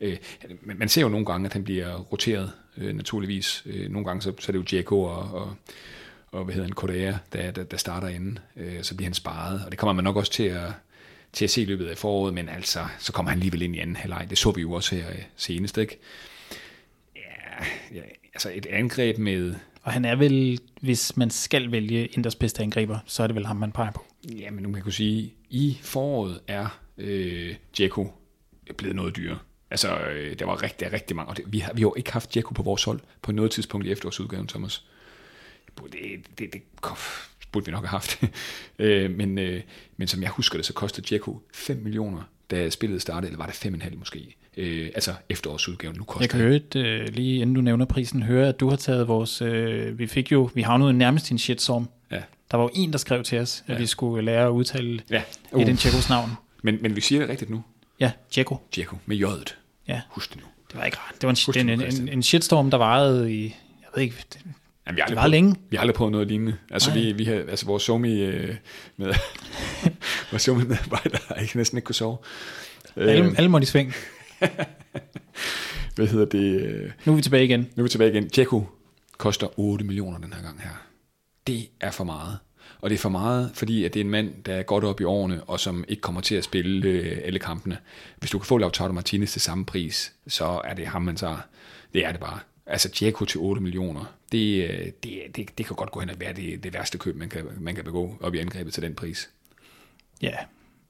[0.00, 0.16] Øh,
[0.60, 3.62] man man ser jo nogle gange, at han bliver roteret, øh, naturligvis.
[3.66, 5.54] Øh, nogle gange så, så er det jo Diego og, og,
[6.32, 8.38] og hvad hedder han, Korea, der, der, der starter inden.
[8.56, 10.68] Øh, så bliver han sparet, og det kommer man nok også til at,
[11.32, 13.78] til at se i løbet af foråret, men altså, så kommer han alligevel ind i
[13.78, 14.26] anden halvleg.
[14.30, 15.98] Det så vi jo også her øh, senest, ikke?
[17.16, 18.02] Ja, ja,
[18.34, 22.98] altså et angreb med, Og han er vel, hvis man skal vælge Inders bedste angriber,
[23.06, 24.04] så er det vel ham, man peger på.
[24.38, 28.12] ja, men nu kan man kunne sige, i foråret er øh, Djeko
[28.76, 29.38] blevet noget dyrere.
[29.70, 32.12] Altså, øh, der var rigtig, rigtig mange, og det, vi, har, vi har jo ikke
[32.12, 34.86] haft Djeko på vores hold på noget tidspunkt i efterårsudgaven, Thomas.
[35.84, 36.62] Det, det, det
[37.52, 38.20] burde vi nok have haft.
[38.78, 39.62] øh, men, øh,
[39.96, 43.46] men som jeg husker det, så kostede Djeko 5 millioner, da spillet startede, eller var
[43.46, 44.36] det 5,5 måske?
[44.56, 48.22] Øh, altså efterårsudgaven, nu koster Jeg kan høre, et, øh, lige inden du nævner prisen,
[48.22, 49.42] høre, at du har taget vores...
[49.42, 51.88] Øh, vi fik jo, vi havnede nærmest i en shitstorm.
[52.10, 52.22] Ja.
[52.50, 53.78] Der var jo en, der skrev til os, at Ja.
[53.78, 55.22] vi skulle lære at udtale Ja.
[55.52, 55.62] uh.
[55.62, 56.30] Edin Tjekos navn.
[56.62, 57.62] Men, men vi siger det rigtigt nu.
[58.00, 58.56] Ja, Tjeko.
[58.74, 59.54] Djeko med J'et.
[59.88, 60.46] Ja, Husk det nu.
[60.72, 61.14] det var ikke rart.
[61.14, 62.08] Det var en, Husk en, en, Christian.
[62.08, 63.42] en shitstorm, der varede i,
[63.80, 64.16] jeg ved ikke,
[64.86, 65.56] Jamen, vi har det var prøvet- længe.
[65.70, 66.56] Vi har aldrig prøvet noget lignende.
[66.70, 66.98] Altså, Nej.
[66.98, 68.54] vi, vi har, altså vores somi øh,
[68.96, 69.06] med,
[70.30, 72.16] vores somi medarbejder har ikke næsten ikke kunne sove.
[72.96, 73.94] Alle, Øh, alle måtte i sving.
[75.96, 76.60] hvad hedder det?
[76.62, 77.60] Øh, Nu er vi tilbage igen.
[77.60, 78.28] nu er vi tilbage igen.
[78.28, 78.66] Djeko
[79.18, 80.86] koster 8 millioner den her gang her.
[81.46, 82.38] Det er for meget.
[82.80, 85.00] Og det er for meget, fordi at det er en mand, der er godt op
[85.00, 87.78] i årene, og som ikke kommer til at spille øh, alle kampene.
[88.18, 91.36] Hvis du kan få Lautaro Martinez til samme pris, så er det ham, man tager.
[91.94, 92.38] Det er det bare.
[92.66, 96.16] Altså Djeko til 8 millioner, det, øh, det, det, det kan godt gå hen og
[96.20, 98.94] være det, det værste køb, man kan, man kan begå op i angrebet til den
[98.94, 99.30] pris.
[100.22, 100.34] Ja,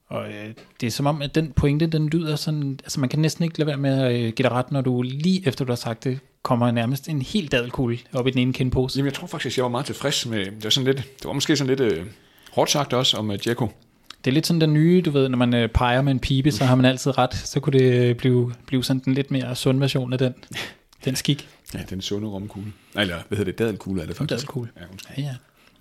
[0.09, 3.19] og øh, det er som om, at den pointe, den lyder sådan, altså man kan
[3.19, 5.73] næsten ikke lade være med at øh, give dig ret, når du lige efter du
[5.73, 8.98] har sagt det, kommer nærmest en helt dadelkugle op i den ene kindpose.
[8.98, 11.32] Jamen, jeg tror faktisk, jeg var meget tilfreds med, det var, sådan lidt, det var
[11.32, 12.07] måske sådan lidt øh,
[12.53, 13.69] hårdt sagt også om uh, Djeko.
[14.24, 16.51] Det er lidt sådan den nye, du ved, når man øh, peger med en pibe,
[16.51, 17.35] så har man altid ret.
[17.35, 20.35] Så kunne det øh, blive, blive sådan den lidt mere sund version af den,
[21.05, 21.48] den skik.
[21.74, 22.73] Ja, den sunde romkugle.
[22.97, 23.59] Eller hvad hedder det?
[23.59, 24.31] Dadelkugle er det faktisk.
[24.31, 24.70] Dadelkugle.
[24.77, 25.16] Ja, undskyld.
[25.18, 25.35] Ja, ja.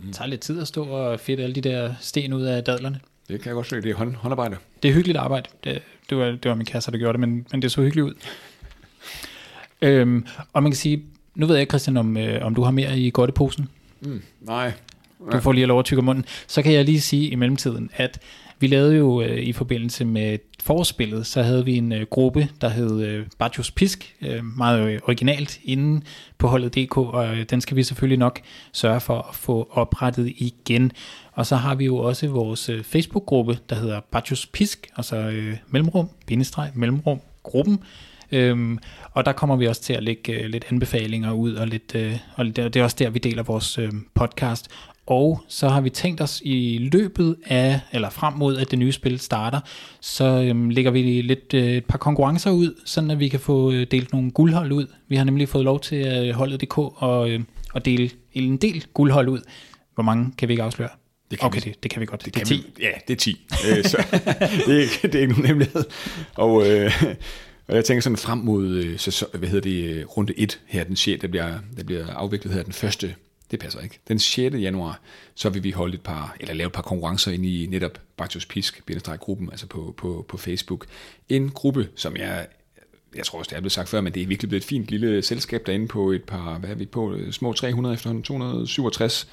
[0.07, 2.99] Det tager lidt tid at stå og fedte alle de der sten ud af dadlerne.
[3.27, 3.75] Det kan jeg godt se.
[3.75, 4.57] Det er hånd, håndarbejde.
[4.83, 5.49] Det er hyggeligt arbejde.
[5.63, 8.05] Det, det, var, det var min kæreste, der gjorde det, men, men det så hyggeligt
[8.05, 8.13] ud.
[9.81, 11.03] Øhm, og man kan sige,
[11.35, 13.69] nu ved jeg ikke, Christian, om, øh, om du har mere i godteposen.
[14.01, 14.71] Mm, nej.
[15.31, 16.25] Du får lige lov at tykke munden.
[16.47, 18.19] Så kan jeg lige sige i mellemtiden, at
[18.59, 22.69] vi lavede jo øh, i forbindelse med forspillet, så havde vi en øh, gruppe, der
[22.69, 26.01] hed øh, Bajos Pisk, øh, meget øh, originalt, inde
[26.37, 28.41] på holdet DK, og øh, den skal vi selvfølgelig nok
[28.71, 30.91] sørge for at få oprettet igen.
[31.31, 35.15] Og så har vi jo også vores øh, Facebook-gruppe, der hedder Bajos Pisk, og så
[35.15, 37.79] øh, mellemrum, bindestreg, mellemrum, gruppen.
[38.31, 38.79] Øhm,
[39.11, 42.17] og der kommer vi også til at lægge øh, lidt anbefalinger ud, og, lidt, øh,
[42.35, 44.67] og det, det er også der, vi deler vores øh, podcast.
[45.07, 48.91] Og så har vi tænkt os i løbet af, eller frem mod, at det nye
[48.91, 49.59] spil starter,
[50.01, 53.71] så øhm, lægger vi lidt øh, et par konkurrencer ud, sådan at vi kan få
[53.71, 54.87] øh, delt nogle guldhold ud.
[55.07, 57.39] Vi har nemlig fået lov til øh, holdet.dk og, øh,
[57.75, 59.39] at dele en del guldhold ud.
[59.93, 60.89] Hvor mange kan vi ikke afsløre?
[61.31, 61.69] Det kan okay, vi.
[61.69, 62.25] det, det kan vi godt.
[62.25, 62.53] Det Det, er 10.
[62.55, 63.45] Vi, ja, det er 10.
[63.77, 63.97] Øh, så,
[64.67, 65.83] det, er, ikke- det er ikke nogen hemmelighed.
[66.35, 66.91] Og, øh,
[67.67, 70.83] og jeg tænker sådan frem mod øh, sæson, hvad hedder det, øh, runde 1 her,
[70.83, 71.21] den 6.
[71.21, 73.15] Der bliver, der bliver afviklet her den første,
[73.51, 74.55] det passer ikke, den 6.
[74.55, 75.01] januar,
[75.35, 78.45] så vil vi holde et par, eller lave et par konkurrencer ind i netop Baktus
[78.45, 78.83] Pisk,
[79.19, 80.85] gruppen, altså på, på, på Facebook.
[81.29, 82.47] En gruppe, som jeg
[83.15, 84.87] jeg tror også, det er blevet sagt før, men det er virkelig blevet et fint
[84.87, 89.27] lille selskab derinde på et par, hvad er vi på, øh, små 300 efterhånden, 267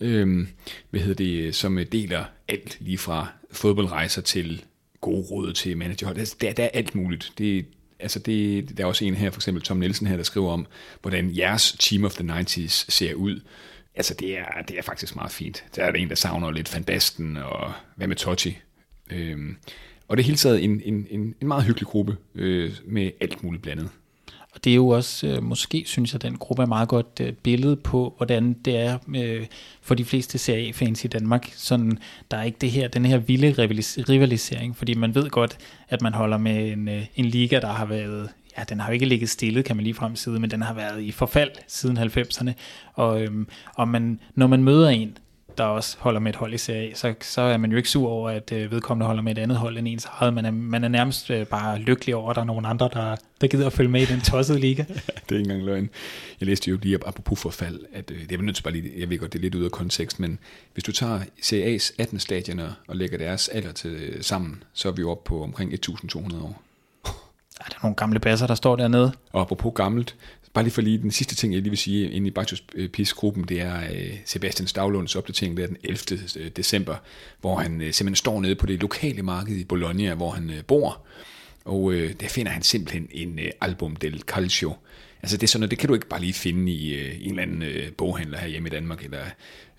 [0.00, 0.48] øhm,
[0.90, 4.64] hvad hedder det, som deler alt lige fra fodboldrejser til
[5.00, 6.18] gode råd til managerhold.
[6.18, 7.32] Altså, der, der er alt muligt.
[7.38, 7.66] Det,
[8.00, 10.66] altså det, der er også en her, for eksempel Tom Nielsen her, der skriver om,
[11.02, 13.40] hvordan jeres Team of the 90s ser ud.
[13.94, 15.64] Altså det er, det er faktisk meget fint.
[15.76, 18.58] Der er der en, der savner lidt Van Basten og hvad med Totti.
[19.10, 19.56] Øhm,
[20.08, 23.42] og det er hele taget en, en, en, en meget hyggelig gruppe øh, med alt
[23.42, 23.88] muligt blandet.
[24.58, 27.32] Og det er jo også, øh, måske synes jeg, den gruppe er meget godt øh,
[27.32, 29.46] billede på, hvordan det er øh,
[29.82, 31.52] for de fleste Serie A-fans i Danmark.
[31.56, 31.98] Sådan,
[32.30, 35.58] der er ikke det her, den her vilde rivalis- rivalisering, fordi man ved godt,
[35.88, 38.28] at man holder med en, øh, en liga, der har været,
[38.58, 41.02] ja, den har jo ikke ligget stille, kan man lige fremside, men den har været
[41.02, 42.52] i forfald siden 90'erne.
[42.94, 45.16] Og, øhm, og man, når man møder en,
[45.58, 47.90] der også holder med et hold i Serie A, så, så er man jo ikke
[47.90, 50.34] sur over, at øh, vedkommende holder med et andet hold end ens eget.
[50.34, 53.16] Man er, man er nærmest øh, bare lykkelig over, at der er nogen andre, der,
[53.40, 54.84] der gider at følge med i den tossede liga.
[54.88, 55.90] det er ikke engang løgn.
[56.40, 59.10] Jeg læste jo lige apropos forfald, at øh, det er nødt til bare lige, jeg
[59.10, 60.38] ved godt, det er lidt ude af kontekst, men
[60.72, 64.92] hvis du tager CA's 18 stadioner og lægger deres alder til øh, sammen, så er
[64.92, 66.62] vi jo oppe på omkring 1200 år.
[67.58, 69.12] Der er nogle gamle basser, der står dernede.
[69.32, 70.16] Og apropos gammelt,
[70.54, 72.88] bare lige for lige den sidste ting, jeg lige vil sige inde i Baktus øh,
[72.88, 75.98] PIS-gruppen, det er øh, Sebastian Stavlunds opdatering, der den 11.
[76.36, 76.96] Øh, december,
[77.40, 81.06] hvor han simpelthen står nede på det lokale marked i Bologna, hvor han bor,
[81.64, 84.76] og der finder han simpelthen en album del Calcio.
[85.22, 87.30] Altså det er sådan noget, det kan du ikke bare lige finde i, i en
[87.30, 89.24] eller anden boghandler her hjemme i Danmark, eller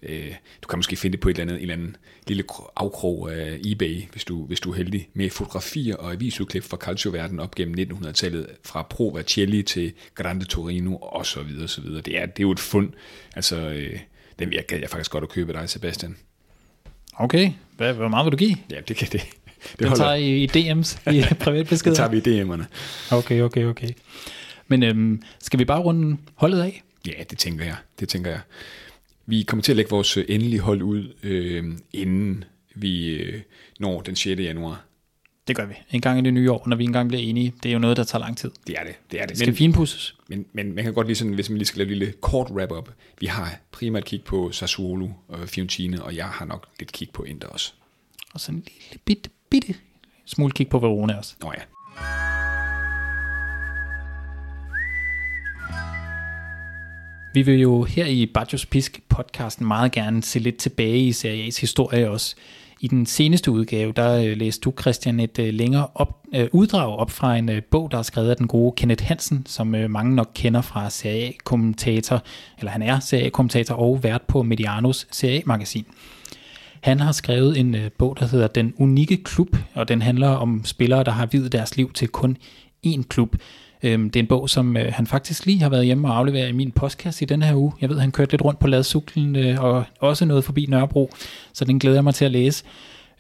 [0.03, 1.95] øh, du kan måske finde det på et eller andet, en eller anden
[2.27, 6.63] lille kro- afkrog af eBay, hvis du, hvis du er heldig, med fotografier og avisudklip
[6.63, 11.81] fra calcio-verdenen op gennem 1900-tallet, fra Pro Vercelli til Grande Torino og så videre, så
[11.81, 12.01] videre.
[12.01, 12.89] Det er, det er jo et fund.
[13.35, 13.99] Altså, øh,
[14.39, 16.17] den jeg gad jeg faktisk godt at købe dig, Sebastian.
[17.13, 18.55] Okay, Hvad, hvor meget vil du give?
[18.71, 19.21] Ja, det kan det.
[19.79, 21.95] Det, Det tager I i DM's, i det privatbeskeder?
[21.95, 22.63] tager vi i DM'erne.
[23.11, 23.89] Okay, okay, okay.
[24.67, 26.83] Men øhm, skal vi bare runde holdet af?
[27.07, 27.75] Ja, det tænker jeg.
[27.99, 28.39] Det tænker jeg.
[29.29, 32.43] Vi kommer til at lægge vores øh, endelige hold ud, øh, inden
[32.75, 33.41] vi øh,
[33.79, 34.39] når den 6.
[34.41, 34.85] januar.
[35.47, 35.73] Det gør vi.
[35.91, 37.53] En gang i det nye år, når vi engang bliver enige.
[37.63, 38.51] Det er jo noget, der tager lang tid.
[38.67, 38.95] Det er det.
[39.11, 39.29] Det er det.
[39.29, 40.15] Det skal Men, finpudses.
[40.27, 42.51] men, men man kan godt lige sådan, hvis man lige skal lave et lille kort
[42.51, 42.89] wrap-up.
[43.19, 47.23] Vi har primært kig på Sassuolo og Fiorentina, og jeg har nok lidt kig på
[47.23, 47.73] Inter også.
[48.33, 49.75] Og sådan en lille bitte, bitte
[50.25, 51.35] smule kig på Verona også.
[51.41, 51.61] Nå ja.
[57.39, 61.47] Vi vil jo her i Bajos Pisk podcasten meget gerne se lidt tilbage i Serie
[61.47, 62.35] A's historie også.
[62.81, 66.97] I den seneste udgave, der øh, læste du, Christian, et øh, længere op, øh, uddrag
[66.97, 69.89] op fra en øh, bog, der er skrevet af den gode Kenneth Hansen, som øh,
[69.89, 72.23] mange nok kender fra Serie A-kommentator,
[72.57, 75.85] eller han er Serie A-kommentator og vært på Medianos Serie A-magasin.
[76.81, 80.65] Han har skrevet en øh, bog, der hedder Den Unikke Klub, og den handler om
[80.65, 82.37] spillere, der har videt deres liv til kun
[82.87, 83.35] én klub.
[83.83, 86.49] Øhm, det er en bog, som øh, han faktisk lige har været hjemme og afleveret
[86.49, 87.71] i min postkasse i den her uge.
[87.81, 91.11] Jeg ved, han kørte lidt rundt på ladcyklen øh, og også noget forbi Nørrebro,
[91.53, 92.63] så den glæder jeg mig til at læse.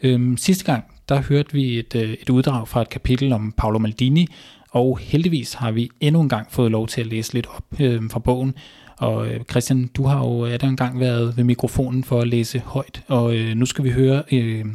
[0.03, 3.79] Øhm, sidste gang, der hørte vi et, øh, et uddrag fra et kapitel om Paolo
[3.79, 4.27] Maldini,
[4.71, 8.01] og heldigvis har vi endnu en gang fået lov til at læse lidt op øh,
[8.11, 8.53] fra bogen.
[8.97, 12.59] Og øh, Christian, du har jo er der engang været ved mikrofonen for at læse
[12.59, 14.65] højt, og øh, nu skal vi høre øh,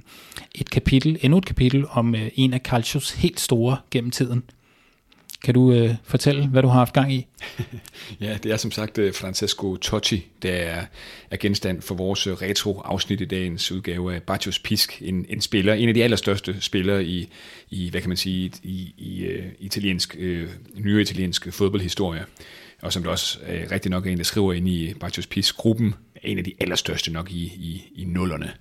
[0.54, 4.42] et kapitel, endnu et kapitel om øh, en af Calcios helt store gennem tiden.
[5.44, 7.26] Kan du øh, fortælle, hvad du har haft gang i?
[8.20, 10.84] ja, det er som sagt øh, Francesco Totti, der er,
[11.30, 15.02] er genstand for vores øh, retro-afsnit i dagens udgave af Baccios Pisk.
[15.02, 17.28] En, en spiller, en af de allerstørste spillere i,
[17.70, 20.48] i hvad kan man sige, i, i uh, italiensk, uh,
[20.84, 22.24] nyere italiensk fodboldhistorie.
[22.82, 25.94] Og som det også uh, rigtig nok er en, der skriver ind i Baccios Pisk-gruppen,
[26.22, 28.52] en af de allerstørste nok i, i, i nullerne.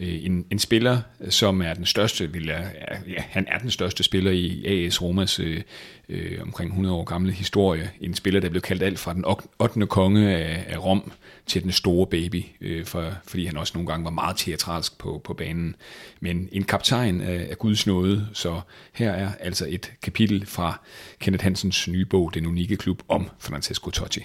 [0.00, 2.74] Øh, en, en spiller, som er den største, vil jeg,
[3.08, 5.62] ja, han er den største spiller i AS Romas øh,
[6.08, 7.90] øh omkring 100 år gamle historie.
[8.00, 9.24] En spiller, der blev kaldt alt fra den
[9.58, 9.86] 8.
[9.86, 11.12] konge af, af Rom
[11.46, 15.20] til den store baby, øh, for, fordi han også nogle gange var meget teatralsk på,
[15.24, 15.76] på banen.
[16.20, 18.60] Men en kaptajn af, af Guds nåde, så
[18.92, 20.80] her er altså et kapitel fra
[21.18, 24.20] Kenneth Hansens nye bog, Den Unikke Klub, om Francesco Totti.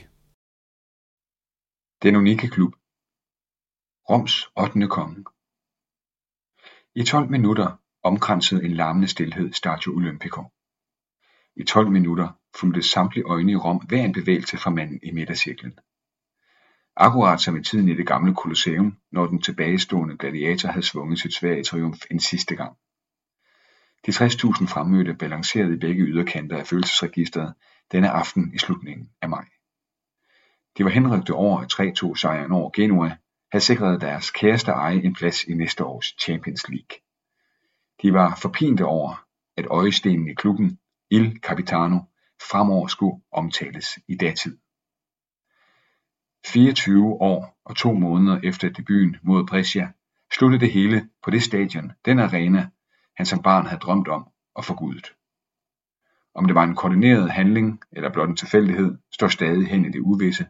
[2.03, 2.73] Den Unikke Klub
[4.09, 4.87] Roms 8.
[4.87, 5.23] konge
[6.97, 10.43] i 12 minutter omkransede en larmende stilhed Stadio Olimpico.
[11.55, 15.79] I 12 minutter fulgte samtlige øjne i Rom hver en bevægelse fra manden i midtercirklen.
[16.97, 21.33] Akkurat som i tiden i det gamle Colosseum, når den tilbagestående gladiator havde svunget sit
[21.33, 22.77] svær i triumf en sidste gang.
[24.05, 27.53] De 60.000 fremmødte balancerede i begge yderkanter af følelsesregisteret
[27.91, 29.45] denne aften i slutningen af maj.
[30.77, 33.17] De var henrygte over 3-2 sejren over Genua,
[33.55, 36.97] havde sikret deres kæreste eje en plads i næste års Champions League.
[38.01, 39.25] De var forpinte over,
[39.57, 40.79] at øjestenen i klubben,
[41.09, 41.99] Il Capitano,
[42.51, 44.57] fremover skulle omtales i datid.
[46.45, 49.91] 24 år og to måneder efter debuten mod Brescia,
[50.33, 52.69] sluttede det hele på det stadion, den arena,
[53.17, 55.07] han som barn havde drømt om og forgudet.
[56.33, 59.99] Om det var en koordineret handling eller blot en tilfældighed, står stadig hen i det
[59.99, 60.47] uvisse.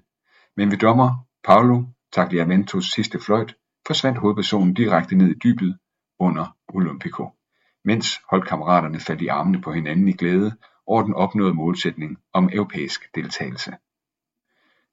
[0.58, 1.84] Men ved dommer Paolo
[2.16, 3.56] Tagliamentos sidste fløjt
[3.88, 5.78] forsvandt hovedpersonen direkte ned i dybet
[6.20, 7.30] under Olympico,
[7.84, 10.56] mens holdkammeraterne faldt i armene på hinanden i glæde
[10.86, 13.74] over den opnåede målsætning om europæisk deltagelse.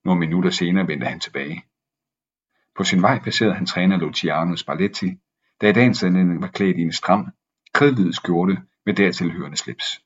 [0.05, 1.65] Nogle minutter senere vendte han tilbage.
[2.77, 5.19] På sin vej passerede han træner Luciano Spalletti,
[5.61, 7.33] der i dagens anledning var klædt i en stram,
[7.75, 10.05] kridhvid skjorte med dertilhørende slips.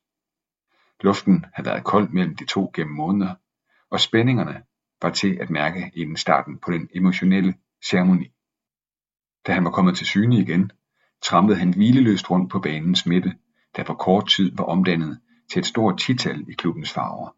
[1.00, 3.34] Luften havde været kold mellem de to gennem måneder,
[3.90, 4.62] og spændingerne
[5.02, 7.54] var til at mærke inden starten på den emotionelle
[7.90, 8.32] ceremoni.
[9.46, 10.72] Da han var kommet til syne igen,
[11.22, 13.36] trampede han hvileløst rundt på banens midte,
[13.76, 15.20] der på kort tid var omdannet
[15.50, 17.36] til et stort tital i klubbens farver.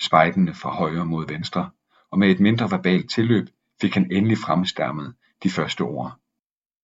[0.00, 1.70] Spejdende fra højre mod venstre,
[2.10, 3.48] og med et mindre verbalt tilløb,
[3.80, 6.20] fik han endelig fremstammet de første ord.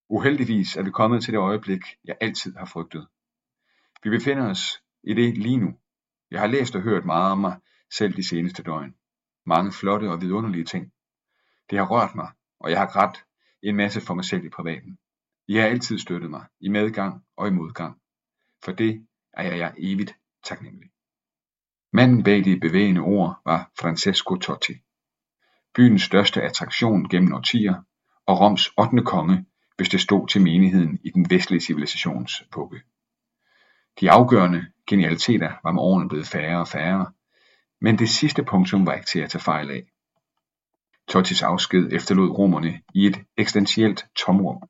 [0.09, 3.07] Uheldigvis er vi kommet til det øjeblik, jeg altid har frygtet.
[4.03, 5.73] Vi befinder os i det lige nu.
[6.31, 7.57] Jeg har læst og hørt meget om mig
[7.91, 8.95] selv de seneste døgn
[9.47, 10.91] mange flotte og vidunderlige ting.
[11.69, 13.23] Det har rørt mig, og jeg har grædt
[13.63, 14.97] en masse for mig selv i privaten.
[15.47, 17.97] I har altid støttet mig, i medgang og i modgang.
[18.63, 20.89] For det er jeg jer evigt taknemmelig.
[21.93, 24.73] Manden bag de bevægende ord var Francesco Totti.
[25.75, 27.83] Byens største attraktion gennem årtier,
[28.25, 29.03] og Roms 8.
[29.03, 29.45] konge,
[29.77, 32.81] hvis det stod til menigheden i den vestlige civilisations vugge.
[33.99, 37.11] De afgørende genialiteter var med årene blevet færre og færre,
[37.81, 39.91] men det sidste punktum var ikke til at tage fejl af.
[41.07, 44.61] Tottis afsked efterlod romerne i et eksistentielt tomrum.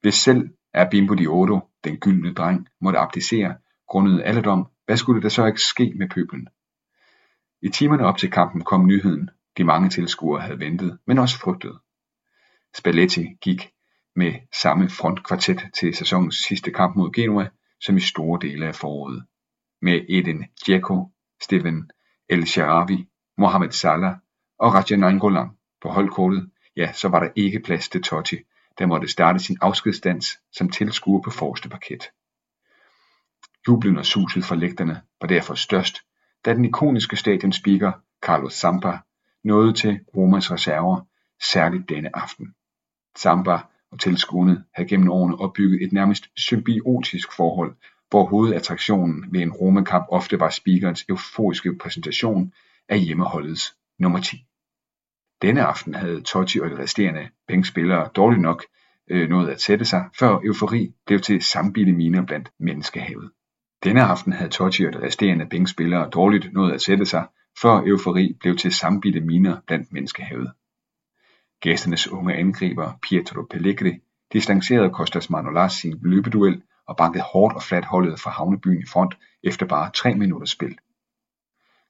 [0.00, 3.56] Hvis selv er Bimbo di Odo, den gyldne dreng, måtte abdicere
[3.88, 6.48] grundet alderdom, hvad skulle der så ikke ske med pøblen?
[7.62, 11.78] I timerne op til kampen kom nyheden, de mange tilskuere havde ventet, men også frygtet.
[12.76, 13.70] Spalletti gik
[14.16, 17.48] med samme frontkvartet til sæsonens sidste kamp mod Genua,
[17.80, 19.26] som i store dele af foråret.
[19.82, 21.12] Med Eden Dzeko,
[21.42, 21.90] Steven
[22.28, 24.16] El Shaarawy, Mohamed Salah
[24.58, 25.48] og Raja Nainggolan
[25.82, 28.36] på holdkortet, ja, så var der ikke plads til Totti,
[28.78, 32.10] der måtte starte sin afskedsdans som tilskuer på forreste parket.
[33.68, 35.96] Jublen og suset fra lægterne var derfor størst,
[36.44, 37.92] da den ikoniske stadionspeaker
[38.22, 38.98] Carlos Zampa
[39.44, 41.00] nåede til Romas reserver,
[41.52, 42.54] særligt denne aften.
[43.16, 43.58] Samba
[43.90, 47.76] og tilskuerne havde gennem årene opbygget et nærmest symbiotisk forhold,
[48.10, 52.52] hvor hovedattraktionen ved en romakamp ofte var speakerens euforiske præsentation
[52.88, 54.44] af hjemmeholdets nummer 10.
[55.42, 58.64] Denne aften havde Totti og de resterende bænkspillere dårligt nok
[59.10, 63.30] øh, nået at sætte sig, før eufori blev til sambitte miner blandt menneskehavet.
[63.84, 67.26] Denne aften havde Totti og de resterende bænkspillere dårligt nået at sætte sig,
[67.62, 70.52] før eufori blev til sambitte miner blandt menneskehavet.
[71.60, 73.98] Gæsternes unge angriber Pietro Pellegrini
[74.32, 79.18] distancerede Kostas Manolas sin løbeduel og bankede hårdt og fladt holdet fra havnebyen i front
[79.42, 80.78] efter bare tre minutters spil.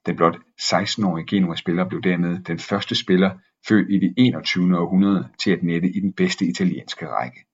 [0.07, 3.31] Den blot 16-årige Genua-spiller blev dermed den første spiller
[3.69, 4.79] født i det 21.
[4.79, 7.45] århundrede til at nette i den bedste italienske række.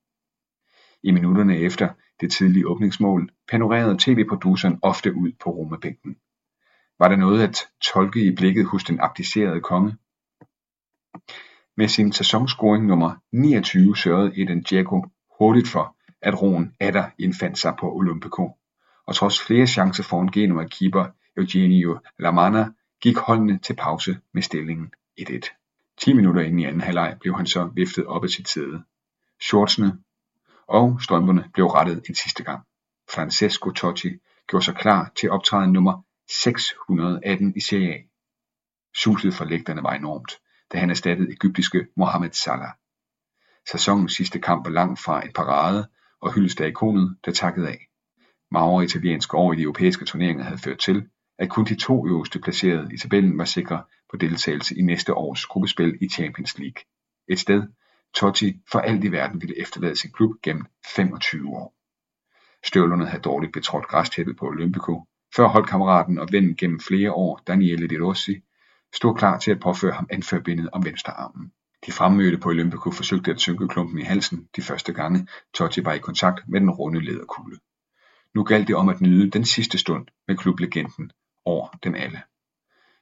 [1.02, 1.88] I minutterne efter
[2.20, 6.16] det tidlige åbningsmål panorerede tv-produceren ofte ud på Romabænken.
[6.98, 7.58] Var der noget at
[7.92, 9.96] tolke i blikket hos den abdicerede konge?
[11.76, 15.04] Med sin sæsonscoring nummer 29 sørgede Eden Dzeko
[15.38, 18.58] hurtigt for, at roen atter indfandt sig på Olympico,
[19.06, 21.06] og trods flere chancer foran Genoa-keeper
[21.36, 22.68] Eugenio Lamana,
[23.00, 25.96] gik holdene til pause med stillingen 1-1.
[25.98, 28.84] 10 minutter ind i anden halvleg blev han så viftet op af sit sæde.
[29.40, 29.98] Shortsene
[30.66, 32.62] og strømperne blev rettet en sidste gang.
[33.10, 34.10] Francesco Totti
[34.46, 36.02] gjorde sig klar til optræden nummer
[36.42, 37.98] 618 i Serie A.
[38.94, 40.32] Suset fra lægterne var enormt,
[40.72, 42.72] da han erstattede egyptiske Mohamed Salah.
[43.70, 45.88] Sæsonens sidste kamp var langt fra en parade
[46.24, 47.86] og hyldest af ikonet, der takkede af.
[48.50, 52.38] Magre italienske år i de europæiske turneringer havde ført til, at kun de to øverste
[52.40, 56.82] placerede i tabellen var sikre på deltagelse i næste års gruppespil i Champions League.
[57.28, 57.62] Et sted,
[58.14, 61.74] Totti for alt i verden ville efterlade sin klub gennem 25 år.
[62.66, 65.04] Støvlerne havde dårligt betrådt græstæppet på Olympico,
[65.36, 68.40] før holdkammeraten og vennen gennem flere år, Daniele De Rossi,
[68.94, 71.52] stod klar til at påføre ham anførbindet om venstre armen.
[71.86, 75.92] De fremmødte på Olympico forsøgte at synke klumpen i halsen de første gange, Totti var
[75.92, 77.58] i kontakt med den runde lederkugle.
[78.34, 81.10] Nu galt det om at nyde den sidste stund med klublegenden
[81.44, 82.22] over dem alle.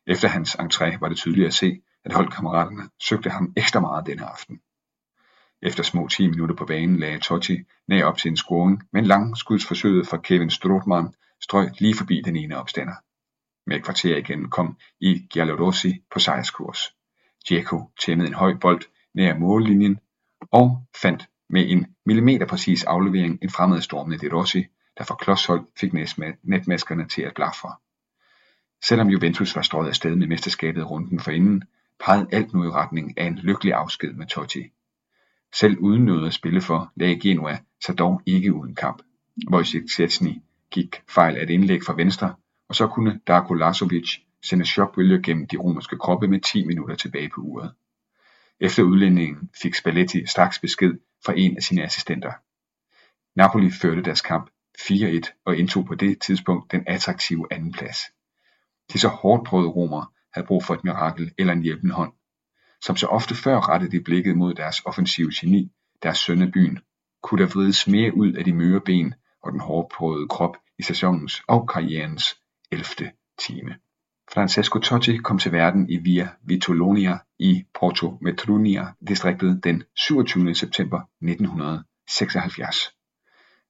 [0.06, 4.24] Efter hans entré var det tydeligt at se, at holdkammeraterne søgte ham ekstra meget denne
[4.24, 4.60] aften.
[5.62, 10.06] Efter små 10 minutter på banen lagde Totti nær op til en scoring, men langskudsforsøget
[10.06, 12.94] fra Kevin Strootman strøg lige forbi den ene opstander.
[13.66, 16.94] Med et kvarter igen kom i Giallorossi på sejrskurs.
[17.46, 18.82] Dzeko tæmmede en høj bold
[19.14, 19.98] nær mållinjen
[20.50, 24.66] og fandt med en millimeterpræcis aflevering en fremadstormende De Rossi,
[24.98, 25.92] der for klodshold fik
[26.42, 27.74] netmaskerne til at blafre.
[28.84, 31.62] Selvom Juventus var strøget afsted med mesterskabet runden for inden,
[32.04, 34.70] pegede alt nu i retning af en lykkelig afsked med Totti.
[35.54, 39.02] Selv uden noget at spille for, lagde Genoa sig dog ikke uden kamp.
[39.50, 42.34] Wojciech Szczesny gik fejl af et indlæg fra venstre,
[42.68, 47.30] og så kunne Darko Lazovic sende chokbølger gennem de romerske kroppe med 10 minutter tilbage
[47.34, 47.74] på uret.
[48.60, 50.94] Efter udlændingen fik Spalletti straks besked
[51.24, 52.32] fra en af sine assistenter.
[53.36, 57.98] Napoli førte deres kamp 4-1 og indtog på det tidspunkt den attraktive andenplads.
[58.92, 62.12] De så hårdt prøvede romere havde brug for et mirakel eller en hjælpende hånd.
[62.82, 66.78] Som så ofte før rettede de blikket mod deres offensive geni, deres søn af byen,
[67.22, 71.42] kunne der vrides mere ud af de møre ben og den hårdprøvede krop i sæsonens
[71.48, 72.24] og karrierens
[72.70, 73.12] 11.
[73.38, 73.76] time.
[74.30, 80.54] Francesco Totti kom til verden i Via Vitolonia i Porto Metrunia distriktet den 27.
[80.54, 82.76] september 1976.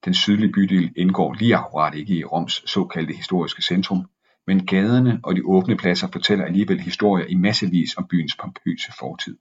[0.05, 4.07] Den sydlige bydel indgår lige akkurat ikke i Roms såkaldte historiske centrum,
[4.47, 9.39] men gaderne og de åbne pladser fortæller alligevel historier i massevis om byens pompøse fortid.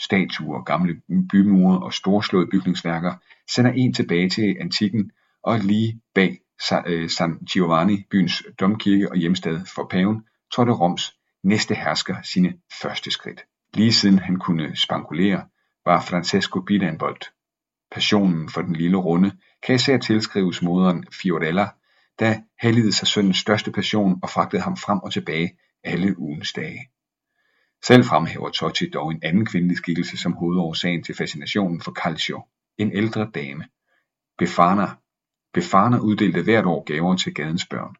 [0.00, 1.00] Statuer, gamle
[1.30, 3.14] bymure og storslåede bygningsværker
[3.50, 5.10] sender en tilbage til antikken
[5.42, 6.38] og lige bag
[6.86, 10.22] øh, San Giovanni, byens domkirke og hjemsted for paven,
[10.52, 13.44] trådte Roms næste hersker sine første skridt.
[13.74, 15.48] Lige siden han kunne spankulere,
[15.84, 17.32] var Francesco Bidanbolt.
[17.90, 21.68] Passionen for den lille runde kan især tilskrives moderen Fiorella,
[22.18, 26.88] der helligede sig sønnens største passion og fragtede ham frem og tilbage alle ugens dage.
[27.86, 32.42] Selv fremhæver Totti dog en anden kvindelig skikkelse som hovedårsagen til fascinationen for Calcio,
[32.78, 33.64] en ældre dame.
[34.38, 34.86] Befana.
[35.54, 37.96] Befana uddelte hvert år gaver til gadens børn.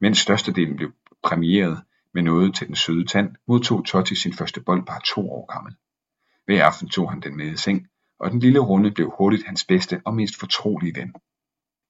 [0.00, 1.82] Mens størstedelen blev præmieret
[2.14, 5.74] med noget til den søde tand, modtog Totti sin første bold bare to år gammel.
[6.44, 7.88] Hver aften tog han den med i seng,
[8.20, 11.12] og den lille runde blev hurtigt hans bedste og mest fortrolige ven.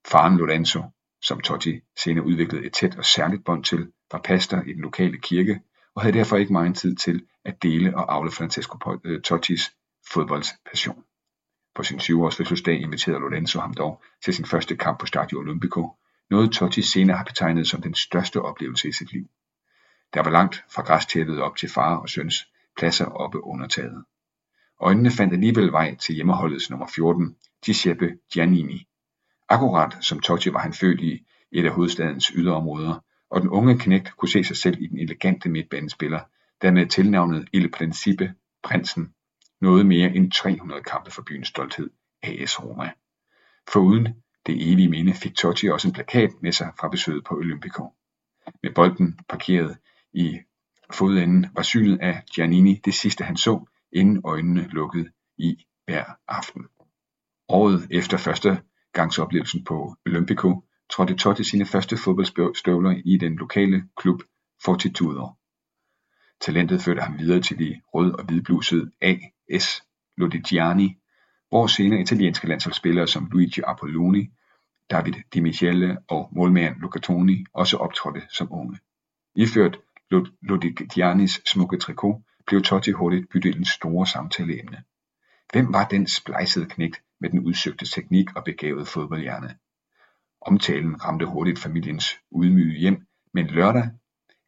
[0.06, 0.82] Faren Lorenzo,
[1.22, 5.18] som Totti senere udviklede et tæt og særligt bånd til, var pastor i den lokale
[5.18, 5.60] kirke
[5.94, 9.72] og havde derfor ikke meget tid til at dele og afle Francesco øh, Tottis
[10.12, 11.04] fodboldspassion.
[11.74, 15.96] På sin 20-års fødselsdag inviterede Lorenzo ham dog til sin første kamp på Stadio Olimpico,
[16.32, 19.26] noget Totti senere har betegnet som den største oplevelse i sit liv.
[20.14, 24.04] Der var langt fra græstæppet op til far og søns pladser oppe under taget.
[24.80, 28.86] Øjnene fandt alligevel vej til hjemmeholdets nummer 14, Giuseppe Giannini.
[29.48, 34.16] Akkurat som Totti var han født i et af hovedstadens yderområder, og den unge knægt
[34.16, 36.20] kunne se sig selv i den elegante midtbanespiller,
[36.62, 39.14] der med tilnavnet Il Principe, prinsen,
[39.60, 41.90] nåede mere end 300 kampe for byens stolthed,
[42.22, 42.90] AS Roma.
[43.68, 47.92] Foruden det evige minde fik Totti også en plakat med sig fra besøget på Olympico.
[48.62, 49.78] Med bolden parkeret
[50.12, 50.38] i
[50.92, 56.66] fodenden var synet af Giannini det sidste han så, inden øjnene lukkede i hver aften.
[57.48, 58.62] Året efter første
[58.92, 64.22] gangsoplevelsen på Olympico trådte Totti sine første fodboldstøvler i den lokale klub
[64.64, 65.28] Fortitudo.
[66.40, 69.82] Talentet førte ham videre til de rød- og hvidblusede AS
[70.16, 70.96] Lodigiani,
[71.52, 74.30] hvor senere italienske landsholdsspillere som Luigi Apolloni,
[74.90, 78.78] David Di Michele og målmand Luca Toni også optrådte som unge.
[79.34, 79.78] Iført
[80.42, 84.82] Lodigianis smukke trikot blev Totti hurtigt bydelens store samtaleemne.
[85.52, 89.56] Hvem var den splejsede knægt med den udsøgte teknik og begavede fodboldhjerne?
[90.40, 93.88] Omtalen ramte hurtigt familiens udmyge hjem, men lørdag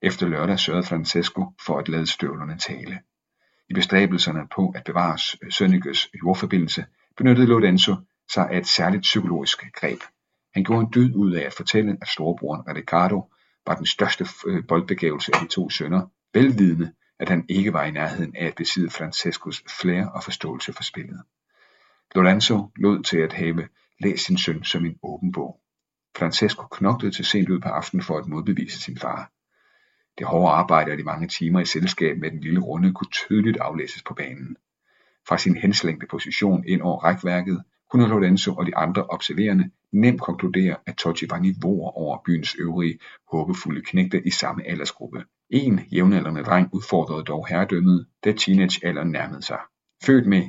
[0.03, 3.01] efter lørdag sørgede Francesco for at lade støvlerne tale.
[3.71, 5.19] I bestræbelserne på at bevare
[5.51, 6.85] Sønnekes jordforbindelse
[7.17, 7.95] benyttede Lorenzo
[8.33, 10.01] sig af et særligt psykologisk greb.
[10.55, 13.33] Han gjorde en dyd ud af at fortælle, at storebroren Ricardo
[13.67, 17.91] var den største øh, boldbegævelse af de to sønner, velvidende, at han ikke var i
[17.91, 21.23] nærheden af at besidde Francescos flair og forståelse for spillet.
[22.15, 23.69] Lorenzo lod til at have
[24.01, 25.61] læst sin søn som en åben bog.
[26.17, 29.31] Francesco knoklede til sent ud på aftenen for at modbevise sin far.
[30.19, 33.57] Det hårde arbejde og de mange timer i selskab med den lille runde kunne tydeligt
[33.57, 34.57] aflæses på banen.
[35.29, 40.77] Fra sin henslængte position ind over rækværket kunne Lorenzo og de andre observerende nemt konkludere,
[40.87, 42.99] at Totti var niveauer over byens øvrige
[43.33, 45.25] håbefulde knægte i samme aldersgruppe.
[45.51, 49.59] En jævnaldrende dreng udfordrede dog herredømmet, da teenagealderen nærmede sig.
[50.07, 50.43] Født med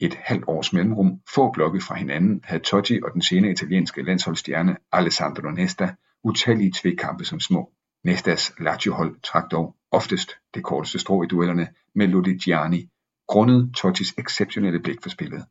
[0.00, 4.76] et halvt års mellemrum, få blokke fra hinanden, havde Totti og den senere italienske landsholdsstjerne
[4.92, 7.72] Alessandro Nesta utallige tvekampe som små.
[8.08, 12.88] Nestas Lazio-hold trak dog oftest det korteste strå i duellerne med Lodigiani,
[13.26, 15.44] grundet Tottis exceptionelle blik for spillet.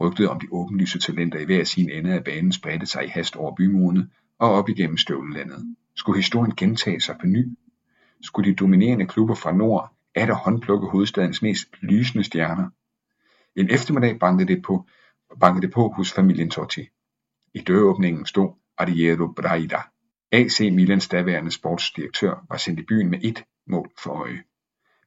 [0.00, 3.36] Rygtet om de åbenlyse talenter i hver sin ende af banen spredte sig i hast
[3.36, 5.76] over bymurene og op igennem støvlelandet.
[5.96, 7.48] Skulle historien gentage sig på ny?
[8.22, 12.70] Skulle de dominerende klubber fra nord atter håndplukke hovedstadens mest lysende stjerner?
[13.56, 14.86] En eftermiddag bankede det på,
[15.40, 16.88] bankede det på hos familien Totti.
[17.54, 19.82] I døråbningen stod Ariero Braida.
[20.32, 24.42] AC Milans daværende sportsdirektør var sendt i byen med et mål for øje.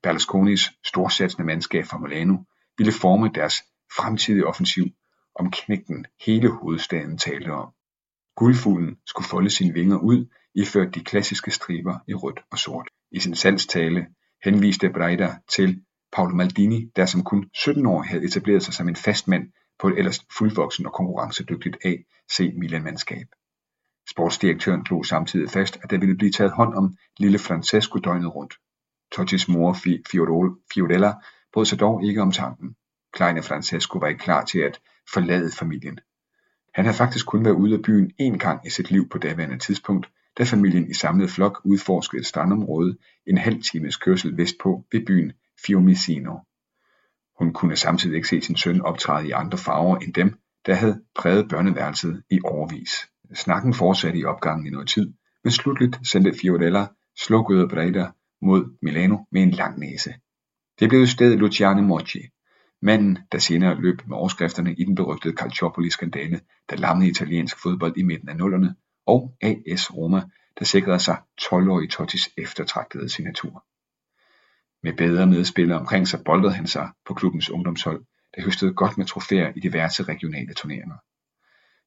[0.03, 2.37] Berlusconis storsatsende mandskab fra Milano
[2.77, 3.55] ville forme deres
[3.97, 4.85] fremtidige offensiv
[5.35, 7.73] om knægten hele hovedstaden talte om.
[8.35, 10.25] Guldfuglen skulle folde sine vinger ud,
[10.55, 12.89] iført de klassiske striber i rødt og sort.
[13.11, 14.07] I sin salgstale
[14.43, 18.95] henviste Breida til Paolo Maldini, der som kun 17 år havde etableret sig som en
[18.95, 23.27] fast mand på et ellers fuldvoksen og konkurrencedygtigt AC Milan-mandskab.
[24.09, 28.53] Sportsdirektøren slog samtidig fast, at der ville blive taget hånd om lille Francesco døgnet rundt.
[29.11, 29.73] Tottis mor
[30.73, 31.13] Fiorella
[31.53, 32.75] brød sig dog ikke om tanken.
[33.13, 34.79] Kleine Francesco var ikke klar til at
[35.13, 35.99] forlade familien.
[36.73, 39.57] Han havde faktisk kun været ude af byen én gang i sit liv på daværende
[39.57, 42.97] tidspunkt, da familien i samlet flok udforskede et strandområde
[43.27, 45.31] en halv times kørsel vestpå ved byen
[45.65, 46.37] Fiumicino.
[47.39, 51.03] Hun kunne samtidig ikke se sin søn optræde i andre farver end dem, der havde
[51.15, 52.89] præget børneværelset i årvis.
[53.33, 56.87] Snakken fortsatte i opgangen i noget tid, men slutligt sendte Fiorella
[57.19, 58.07] slukkede Breda
[58.41, 60.13] mod Milano med en lang næse.
[60.79, 62.19] Det blev i stedet Luciano Mochi,
[62.81, 66.39] manden der senere løb med overskrifterne i den berygtede Calciopoli-skandale,
[66.69, 70.21] der lammede italiensk fodbold i midten af nullerne, og AS Roma,
[70.59, 73.65] der sikrede sig 12-årige Tottis eftertragtede signatur.
[74.83, 78.05] Med bedre medspillere omkring sig boldede han sig på klubbens ungdomshold,
[78.35, 80.95] der høstede godt med trofæer i diverse regionale turneringer.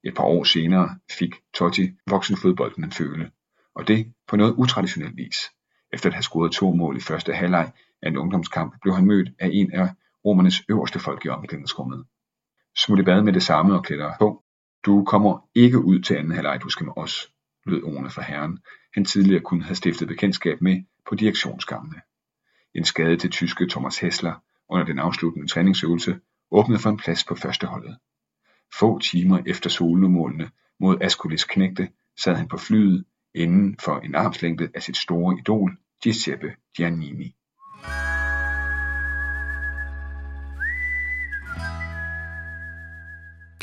[0.06, 3.30] Et par år senere fik Totti voksenfodbolden at føle,
[3.74, 5.36] og det på noget utraditionel vis.
[5.92, 7.72] Efter at have scoret to mål i første halvleg
[8.02, 9.88] af en ungdomskamp, blev han mødt af en af
[10.24, 12.04] romernes øverste folk i omklædningsrummet.
[12.76, 14.44] Smut i bad med det samme og klæder på.
[14.84, 17.32] Du kommer ikke ud til anden halvleg, du skal med os,
[17.66, 18.58] lød ordene fra herren,
[18.94, 22.00] han tidligere kunne have stiftet bekendtskab med på direktionsgangene.
[22.74, 24.34] En skade til tyske Thomas Hessler
[24.68, 26.20] under den afsluttende træningsøvelse
[26.50, 27.98] åbnede for en plads på førsteholdet.
[28.78, 31.88] Få timer efter solnemålene mod Ascolis knægte
[32.18, 37.34] sad han på flyet inden for en armslængde af sit store idol, Giuseppe Giannini.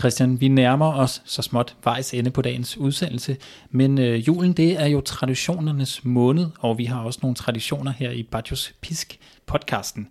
[0.04, 3.38] Christian, vi nærmer os så småt vejs ende på dagens udsendelse,
[3.70, 8.12] men øh, julen det er jo traditionernes måned, og vi har også nogle traditioner her
[8.12, 10.08] i Bajos Pisk podcasten.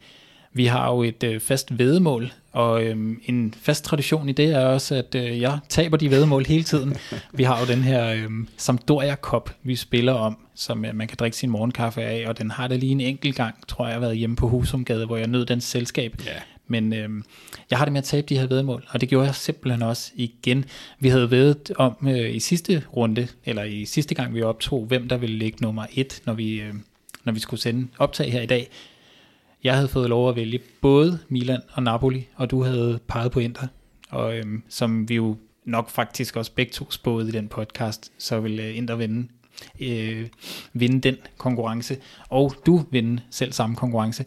[0.54, 4.66] Vi har jo et øh, fast vedemål, og øh, en fast tradition i det er
[4.66, 6.96] også, at øh, jeg taber de vedemål hele tiden.
[7.32, 11.16] Vi har jo den her øh, Sampdoria Cup, vi spiller om, som øh, man kan
[11.20, 13.94] drikke sin morgenkaffe af, og den har det lige en enkelt gang, tror jeg, jeg
[13.94, 16.22] har været hjemme på Husumgade, hvor jeg nød den selskab.
[16.26, 16.30] Ja.
[16.66, 17.08] Men øh,
[17.70, 20.12] jeg har det med at tabe de her vedmål, og det gjorde jeg simpelthen også
[20.14, 20.64] igen.
[20.98, 25.08] Vi havde vedet om øh, i sidste runde, eller i sidste gang vi optog, hvem
[25.08, 26.74] der ville ligge nummer et, når vi, øh,
[27.24, 28.68] når vi skulle sende optag her i dag.
[29.64, 33.40] Jeg havde fået lov at vælge både Milan og Napoli, og du havde peget på
[33.40, 33.66] Inter,
[34.10, 38.40] og øh, som vi jo nok faktisk også begge to spåede i den podcast, så
[38.40, 39.28] vil øh, Inter vinde,
[39.80, 40.26] øh,
[40.72, 41.96] vinde den konkurrence,
[42.28, 44.24] og du vinde selv samme konkurrence.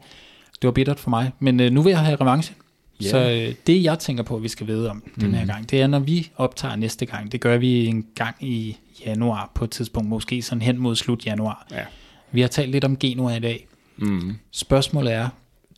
[0.61, 2.55] Det var bittert for mig, men øh, nu vil jeg have revanche.
[3.01, 3.09] Ja.
[3.09, 5.21] Så øh, det jeg tænker på, at vi skal vide om mm.
[5.21, 7.31] den her gang, det er, når vi optager næste gang.
[7.31, 11.25] Det gør vi en gang i januar på et tidspunkt, måske sådan hen mod slut
[11.25, 11.67] januar.
[11.71, 11.85] Ja.
[12.31, 13.67] Vi har talt lidt om Genua i dag.
[13.97, 14.35] Mm.
[14.51, 15.29] Spørgsmålet er,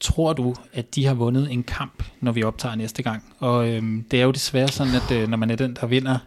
[0.01, 3.23] tror du, at de har vundet en kamp, når vi optager næste gang?
[3.39, 6.17] Og øhm, det er jo desværre sådan, at øh, når man er den, der vinder,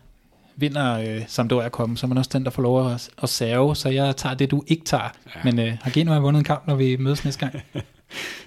[0.56, 3.76] vinder øh, Sampdoria komme, så er man også den, der får lov at, at serve.
[3.76, 5.12] Så jeg tager det, du ikke tager.
[5.34, 5.40] Ja.
[5.44, 7.62] Men øh, har Genua vundet en kamp, når vi mødes næste gang?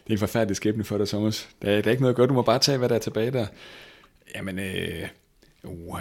[0.03, 1.49] Det er en forfærdelig skæbne for dig, Thomas.
[1.61, 2.30] Der er, der er ikke noget godt.
[2.30, 3.45] Du må bare tage, hvad der er tilbage der.
[4.36, 5.07] Jamen, øh,
[5.64, 5.99] uh,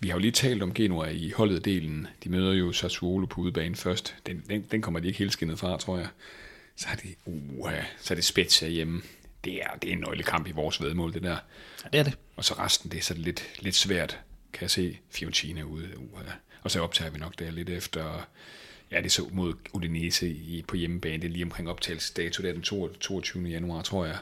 [0.00, 2.06] vi har jo lige talt om Genua i holdet-delen.
[2.24, 4.14] De møder jo Sassuolo på udebane først.
[4.26, 6.06] Den, den, den kommer de ikke helt skinnet fra, tror jeg.
[6.76, 7.70] Så er det, uh,
[8.00, 9.02] så er det Spezia hjemme.
[9.44, 11.38] Det er, det er en nøglekamp i vores vedmål, det der.
[11.84, 12.18] Ja, det er det.
[12.36, 14.20] Og så resten, det er så lidt, lidt svært,
[14.52, 15.98] kan jeg se, Fiorentina ude.
[15.98, 16.20] Uh,
[16.62, 18.28] og så optager vi nok der lidt efter,
[18.90, 22.52] ja, det så mod Udinese i, på hjemmebane, det er lige omkring optagelsesdato, det er
[22.52, 22.62] den
[23.00, 23.48] 22.
[23.48, 24.16] januar, tror jeg.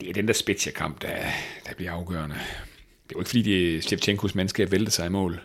[0.00, 1.16] Det er den der Spezia-kamp, der,
[1.66, 2.34] der bliver afgørende.
[2.34, 5.40] Det er jo ikke fordi, det Shevchenkos mandskab vælter sig i mål.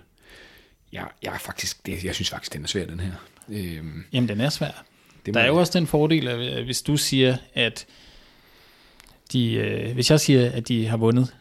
[0.92, 3.12] Jeg, jeg, er faktisk, det, jeg synes faktisk, den er svær, den her.
[3.50, 4.86] Øhm, Jamen, den er svær.
[5.26, 7.86] Det Der er jo også den fordel, at hvis du siger, at
[9.34, 11.36] de, øh, hvis jeg siger, at de har vundet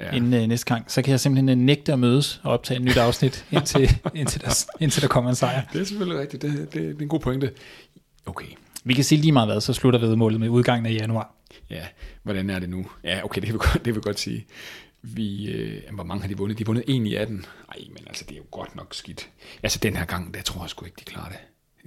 [0.00, 0.10] ja.
[0.16, 2.84] inden øh, næste gang, så kan jeg simpelthen øh, nægte at mødes og optage et
[2.84, 5.62] nyt afsnit, indtil, indtil, der, indtil der kommer en sejr.
[5.72, 6.42] Det er selvfølgelig rigtigt.
[6.42, 7.52] Det, det, det er en god pointe.
[8.26, 8.46] Okay.
[8.84, 11.34] Vi kan sige lige meget hvad, så slutter vedmålet med udgangen af januar.
[11.70, 11.82] Ja,
[12.22, 12.86] hvordan er det nu?
[13.04, 14.46] Ja, okay, det vil godt, det vil godt sige.
[15.02, 16.58] Vi, øh, hvor mange har de vundet?
[16.58, 17.46] De har vundet 1 i 18.
[17.68, 19.28] Ej, men altså, det er jo godt nok skidt.
[19.62, 21.38] Altså, den her gang, der tror jeg sgu ikke, de klarer det.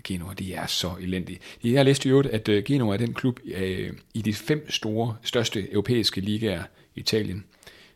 [0.03, 1.39] Genoa, de er så elendige.
[1.63, 4.69] Jeg har læst i øvrigt, at øh, Genoa er den klub øh, i de fem
[4.69, 6.63] store, største europæiske ligaer,
[6.95, 7.45] Italien,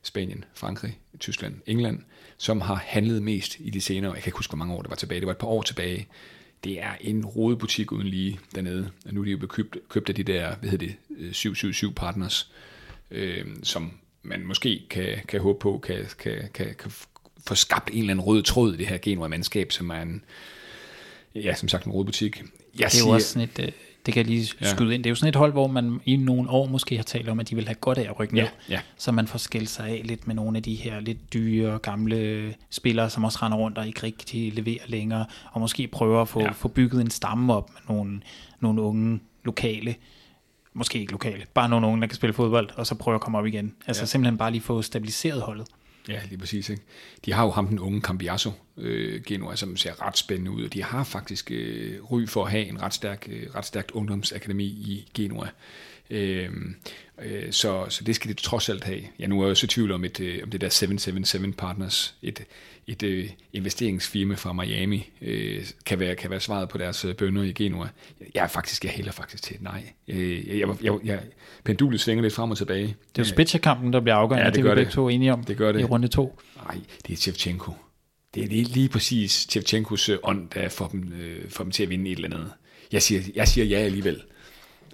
[0.04, 2.00] Spanien, Frankrig, Tyskland, England,
[2.38, 4.90] som har handlet mest i de senere, jeg kan ikke huske, hvor mange år det
[4.90, 6.08] var tilbage, det var et par år tilbage.
[6.64, 10.10] Det er en rodebutik uden lige dernede, og nu er de jo blevet købt, købt
[10.10, 12.52] af de der, hvad hedder det, øh, 777 partners,
[13.12, 13.92] øh, som
[14.24, 16.92] man måske kan, kan håbe på, kan, kan, kan, kan
[17.48, 20.24] få skabt en eller anden rød tråd i det her Genoa-mandskab, som er en,
[21.36, 22.38] ja, som sagt en rodebutik.
[22.40, 22.46] Jeg
[22.78, 23.72] Det er siger, jo også sådan et, øh,
[24.06, 24.66] det kan jeg lige Ja.
[24.70, 27.04] skyde ind, det er jo sådan et hold, hvor man i nogle år måske har
[27.04, 28.44] talt om, at de vil have godt af at rykke ned.
[28.44, 28.80] Ja, ja.
[28.98, 32.54] Så man får skilt sig af lidt med nogle af de her lidt dyre, gamle
[32.70, 36.40] spillere, som også render rundt og ikke rigtig leverer længere, og måske prøver at få,
[36.40, 36.46] Ja.
[36.46, 36.52] ja.
[36.52, 38.22] få bygget en stamme op med nogle,
[38.60, 39.96] nogle unge lokale,
[40.74, 43.38] måske ikke lokale, bare nogle unge, der kan spille fodbold, og så prøve at komme
[43.38, 43.74] op igen.
[43.88, 44.04] Altså Ja.
[44.04, 44.08] ja.
[44.08, 45.68] simpelthen bare lige få stabiliseret holdet.
[46.08, 46.70] Ja, lige præcis.
[46.70, 46.82] Ikke?
[47.26, 50.74] De har jo ham den unge Cambiasso, øh, Genoa, som ser ret spændende ud, og
[50.74, 54.66] de har faktisk øh, ry for at have en ret, stærk, øh, ret stærkt ungdomsakademi
[54.66, 55.48] i Genoa.
[56.12, 56.50] Øh,
[57.22, 59.02] øh, så, så det skal de trods alt have.
[59.20, 62.16] Jeg nu er jeg så i tvivl om, et, øh, om det der 777 Partners,
[62.22, 62.44] et,
[62.88, 67.44] et øh, investeringsfirma fra Miami, øh, kan, være, kan være svaret på deres øh, bønder
[67.44, 67.88] i Genoa.
[68.36, 69.84] Jeg er faktisk, jeg hælder faktisk til et nej.
[70.08, 71.20] Øh, jeg, jeg, jeg,
[71.64, 72.84] pendulet svinger lidt frem og tilbage.
[72.88, 75.34] Det er jo Spezia-kampen, der bliver afgørende, Ja, det det, det vi begge to enige
[75.34, 75.80] om Det gør det.
[75.82, 76.40] i runde to.
[76.66, 76.78] Nej,
[77.08, 77.72] det er Shevchenko.
[78.36, 81.84] Det er lige, lige præcis Shevchenkos øh, ånd, der får dem, øh, får dem til
[81.84, 82.52] at vinde et eller andet.
[82.92, 84.22] Jeg siger, jeg siger ja alligevel.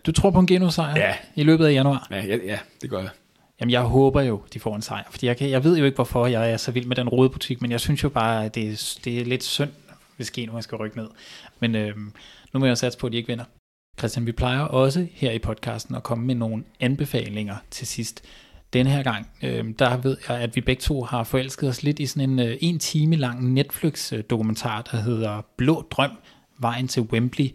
[0.06, 1.16] Du tror på en Genoa-sejr Ja.
[1.36, 2.08] i løbet af januar?
[2.12, 3.10] Ja, ja, ja det gør jeg.
[3.60, 5.96] Jamen, jeg håber jo, de får en sejr, fordi jeg, kan, jeg ved jo ikke,
[5.96, 8.56] hvorfor jeg er så vild med den rode butik, men jeg synes jo bare, at
[8.56, 9.70] det, er- det er lidt synd,
[10.16, 11.08] hvis Genua skal rykke ned.
[11.60, 12.12] Men øhm,
[12.54, 13.46] nu må jeg satse på, at de ikke vinder.
[14.00, 18.24] Christian, vi plejer også her i podcasten at komme med nogle anbefalinger til sidst.
[18.74, 22.00] Denne her gang, øhm, der ved jeg, at vi begge to har forelsket os lidt
[22.00, 26.12] i sådan en øh, en time lang Netflix-dokumentar, der hedder Blå Drøm,
[26.60, 27.50] Vejen til Wembley.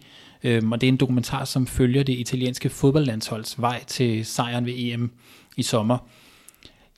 [0.44, 4.73] Øhm, og det er en dokumentar, som følger det italienske fodboldlandsholds vej til sejren ved
[4.77, 5.10] EM
[5.56, 5.98] i sommer.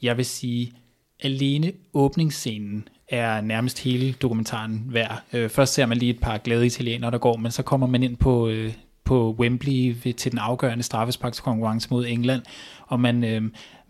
[0.03, 0.73] Jeg vil sige,
[1.21, 5.23] alene åbningsscenen er nærmest hele dokumentaren værd.
[5.33, 8.03] Øh, først ser man lige et par glade italienere, der går, men så kommer man
[8.03, 8.73] ind på, øh,
[9.05, 12.43] på Wembley ved, til den afgørende straffesparkskonkurrence mod England,
[12.87, 13.43] og man, øh,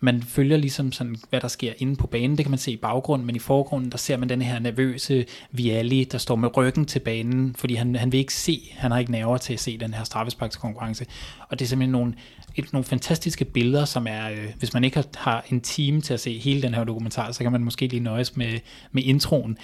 [0.04, 2.76] man følger ligesom sådan, hvad der sker inde på banen, det kan man se i
[2.76, 6.84] baggrunden, men i forgrunden, der ser man den her nervøse Vialli, der står med ryggen
[6.84, 9.78] til banen, fordi han, han vil ikke se, han har ikke nerver til at se
[9.78, 11.06] den her straffesparkskonkurrence.
[11.48, 12.14] Og det er simpelthen nogle,
[12.56, 16.14] et, nogle fantastiske billeder, som er, øh, hvis man ikke har, har en time til
[16.14, 18.60] at se hele den her dokumentar, så kan man måske lige nøjes med,
[18.92, 19.58] med introen.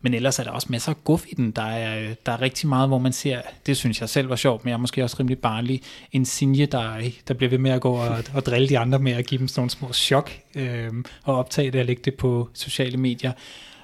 [0.00, 1.50] Men ellers er der også masser af guf i den.
[1.50, 4.64] Der er, der er rigtig meget, hvor man ser, det synes jeg selv var sjovt,
[4.64, 7.80] men jeg er måske også rimelig barnlig, en Sinje, der, der bliver ved med at
[7.80, 10.90] gå og, og drille de andre med at give dem sådan nogle små chok, øh,
[11.24, 13.32] og optage det og lægge det på sociale medier.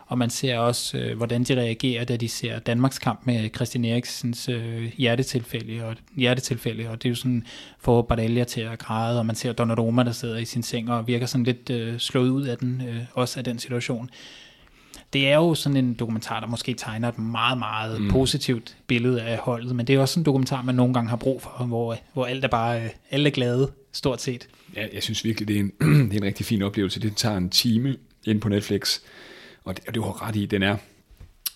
[0.07, 3.85] Og man ser også, øh, hvordan de reagerer, da de ser Danmarks kamp med Christian
[3.85, 7.47] Eriksens øh, hjertetilfælde, og, hjertetilfælde, og det er jo sådan,
[7.79, 11.07] for Bardelia til at græde, og man ser Donnarumma, der sidder i sin seng og
[11.07, 14.11] virker sådan lidt øh, slået ud af den, øh, også af den situation
[15.15, 18.11] det er jo sådan en dokumentar, der måske tegner et meget, meget mm.
[18.11, 21.43] positivt billede af holdet, men det er også en dokumentar, man nogle gange har brug
[21.43, 24.49] for, hvor, hvor alt er bare alle er glade, stort set.
[24.77, 25.71] Ja, jeg synes virkelig, det er, en,
[26.11, 27.01] det er en rigtig fin oplevelse.
[27.01, 27.97] Det tager en time
[28.27, 29.01] ind på Netflix,
[29.65, 30.77] og det, og det var ret i, den er,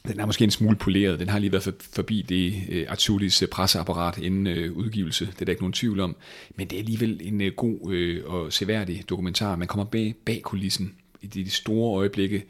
[0.09, 1.20] den er måske en smule poleret.
[1.20, 5.26] Den har lige været forbi det uh, Artulis uh, presseapparat inden uh, udgivelse.
[5.26, 6.16] Det er der ikke nogen tvivl om.
[6.56, 9.56] Men det er alligevel en uh, god uh, og seværdig dokumentar.
[9.56, 12.45] Man kommer bag, bag kulissen i de store øjeblikke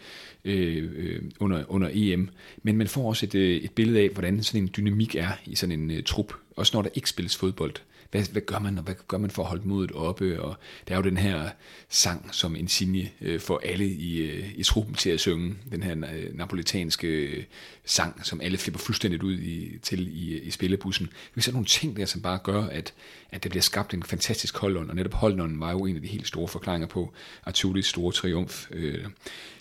[0.45, 2.31] øh, øh, under, under EM.
[2.63, 5.55] Men man får også et, øh, et billede af, hvordan sådan en dynamik er i
[5.55, 6.33] sådan en øh, trup.
[6.57, 7.75] Også når der ikke spilles fodbold
[8.11, 10.57] hvad, hvad gør man, og hvad gør man for at holde modet oppe, og
[10.89, 11.51] der er jo den her
[11.89, 15.93] sang, som Insigne øh, får alle i, øh, i truppen til at synge, den her
[15.93, 17.45] øh, napolitanske øh,
[17.85, 21.09] sang, som alle flipper fuldstændigt ud i, til i, i spillebussen.
[21.35, 22.95] Vi ser nogle ting der, som bare gør, at,
[23.31, 26.09] at der bliver skabt en fantastisk holdånd, og netop holdånden var jo en af de
[26.09, 27.13] helt store forklaringer på
[27.47, 28.67] Arturis store triumf.
[28.71, 29.05] Øh,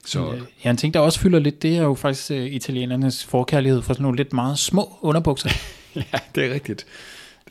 [0.05, 0.39] så.
[0.63, 3.93] Ja, en ting, der også fylder lidt, det er jo faktisk uh, italienernes forkærlighed for
[3.93, 5.49] sådan nogle lidt meget små underbukser.
[5.95, 6.85] ja, det er rigtigt.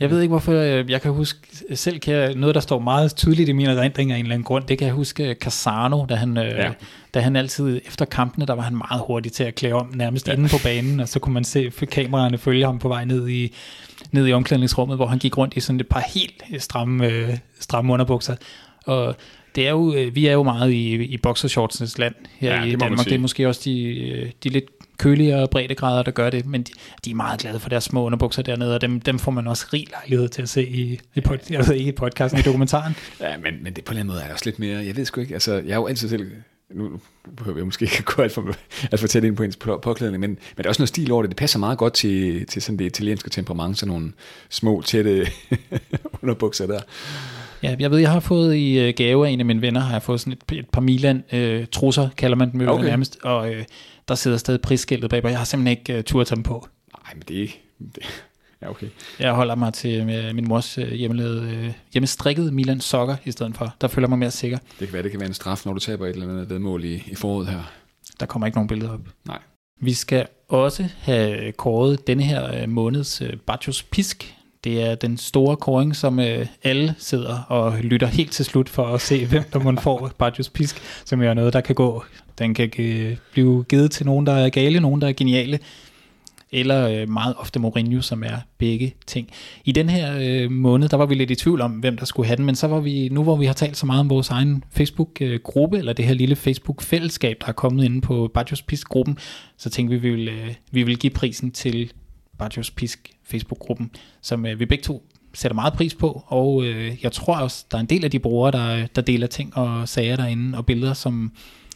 [0.00, 1.38] Jeg ved ikke, hvorfor øh, jeg kan huske,
[1.74, 4.44] selv kan jeg, noget, der står meget tydeligt i mine erindringer af en eller anden
[4.44, 6.72] grund, det kan jeg huske Casano, da han, øh, ja.
[7.14, 10.28] da han altid, efter kampene, der var han meget hurtig til at klæde om, nærmest
[10.28, 10.32] ja.
[10.32, 13.54] inde på banen, og så kunne man se kameraerne følge ham på vej ned i,
[14.12, 17.92] ned i omklædningsrummet, hvor han gik rundt i sådan et par helt stramme, øh, stramme
[17.92, 18.36] underbukser.
[18.86, 19.16] Og
[19.56, 23.04] det er jo, vi er jo meget i, i boxershortsens land her ja, i Danmark.
[23.04, 26.72] Det er måske også de, de lidt køligere breddegrader, der gør det, men de,
[27.04, 29.66] de er meget glade for deres små underbukser dernede, og dem, dem får man også
[29.72, 32.96] rig lejlighed til at se i, i, pod, ved ikke i podcasten, i dokumentaren.
[33.20, 35.04] ja, men, men det på en eller anden måde er også lidt mere, jeg ved
[35.04, 36.30] sgu ikke, altså jeg er jo altid selv,
[36.74, 37.00] nu
[37.36, 38.54] behøver jeg måske ikke gå alt for,
[38.92, 41.22] alt for tæt ind på hendes påklædning, men, men der er også noget stil over
[41.22, 41.30] det.
[41.30, 44.12] Det passer meget godt til, til sådan det italienske temperament, sådan nogle
[44.50, 45.26] små, tætte
[46.22, 46.80] underbukser der.
[47.62, 49.92] Ja, jeg ved, jeg har fået i øh, gave af en af mine venner, har
[49.92, 52.84] jeg fået sådan et, et par Milan øh, trusser, kalder man dem jo okay.
[52.84, 53.64] nærmest, og øh,
[54.08, 56.42] der sidder stadig prisskiltet bag, og jeg har simpelthen ikke uh, tur at tage dem
[56.42, 56.68] på.
[57.04, 57.48] Nej, men det er
[57.94, 58.02] det,
[58.62, 58.86] Ja, okay.
[59.18, 63.74] Jeg holder mig til med min mors uh, hjemmelavede, hjemmestrikkede Milan sokker i stedet for.
[63.80, 64.58] Der føler mig mere sikker.
[64.80, 66.84] Det kan være, det kan være en straf, når du taber et eller andet vedmål
[66.84, 67.72] i, i foråret her.
[68.20, 69.00] Der kommer ikke nogen billeder op.
[69.24, 69.38] Nej.
[69.80, 74.36] Vi skal også have kåret denne her måneds Bajos Pisk.
[74.64, 76.18] Det er den store kåring, som
[76.62, 80.48] alle sidder og lytter helt til slut for at se, hvem der må få Bajos
[80.48, 82.04] Pisk, som er noget, der kan gå
[82.38, 85.58] den kan øh, blive givet til nogen, der er gale, nogen, der er geniale,
[86.52, 89.28] eller øh, meget ofte Mourinho, som er begge ting.
[89.64, 92.26] I den her øh, måned, der var vi lidt i tvivl om, hvem der skulle
[92.26, 94.30] have den, men så var vi, nu hvor vi har talt så meget om vores
[94.30, 99.18] egen Facebook-gruppe, eller det her lille Facebook-fællesskab, der er kommet inde på Bajos Pisk-gruppen,
[99.56, 101.92] så tænkte vi, vi vil, øh, vi vil give prisen til
[102.38, 103.90] Bajos Pisk Facebook-gruppen,
[104.22, 105.02] som øh, vi begge to
[105.34, 108.18] sætter meget pris på, og øh, jeg tror også, der er en del af de
[108.18, 111.32] brugere, der, der deler ting og sager derinde, og billeder, som,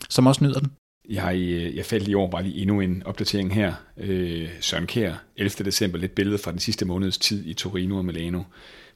[0.09, 0.73] som også nyder den.
[1.09, 3.75] Jeg, øh, jeg faldt lige over bare lige endnu en opdatering her.
[3.97, 5.65] Øh, Søren Kær, 11.
[5.65, 8.43] december, lidt billede fra den sidste måneds tid i Torino og Milano,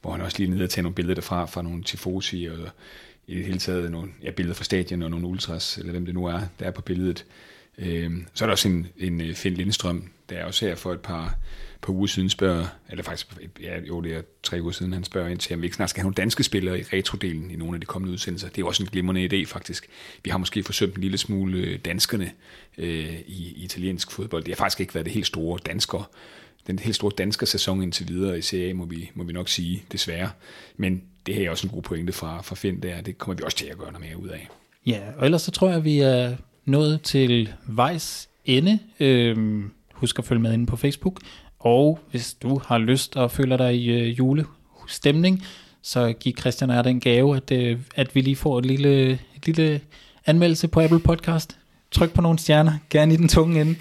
[0.01, 2.69] hvor han også lige nede og tage nogle billeder derfra, fra nogle tifosi og
[3.27, 6.13] i det hele taget nogle ja, billeder fra stadion og nogle ultras, eller hvem det
[6.13, 7.25] nu er, der er på billedet.
[7.77, 10.93] Øh, så er der også en, en øh, Finn Lindstrøm, der er også her for
[10.93, 11.37] et par,
[11.81, 13.27] par uger siden spørger, eller faktisk,
[13.61, 15.89] ja, jo, det er tre uger siden, han spørger ind til, om vi ikke snart
[15.89, 18.49] skal have nogle danske spillere i retrodelen i nogle af de kommende udsendelser.
[18.49, 19.87] Det er også en glimrende idé, faktisk.
[20.23, 22.31] Vi har måske forsømt en lille smule øh, danskerne
[22.77, 24.43] øh, i, i italiensk fodbold.
[24.43, 26.09] Det har faktisk ikke været det helt store dansker,
[26.67, 29.49] den helt store danske sæson indtil videre i Serie A, må vi, må vi nok
[29.49, 30.29] sige, desværre.
[30.77, 33.43] Men det her er også en god pointe fra, fra Finn der, det kommer vi
[33.43, 34.49] også til at gøre noget mere ud af.
[34.85, 36.35] Ja, og ellers så tror jeg, at vi er
[36.65, 38.79] nået til vejs ende.
[38.99, 41.21] Øhm, husk at følge med inde på Facebook.
[41.65, 45.43] Og hvis du har lyst og føler dig i øh, julestemning,
[45.81, 49.45] så giv Christian og den gave, at, øh, at vi lige får et lille, et
[49.45, 49.81] lille
[50.25, 51.57] anmeldelse på Apple Podcast.
[51.91, 53.75] Tryk på nogle stjerner, gerne i den tunge ende.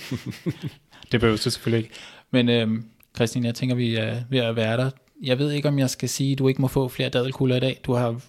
[1.12, 1.94] det behøver du selvfølgelig ikke.
[2.30, 2.68] Men øh,
[3.16, 4.90] Christian, jeg tænker, vi er ved at være der.
[5.22, 7.60] Jeg ved ikke, om jeg skal sige, at du ikke må få flere dadelkugler i
[7.60, 7.80] dag.
[7.86, 8.20] Du har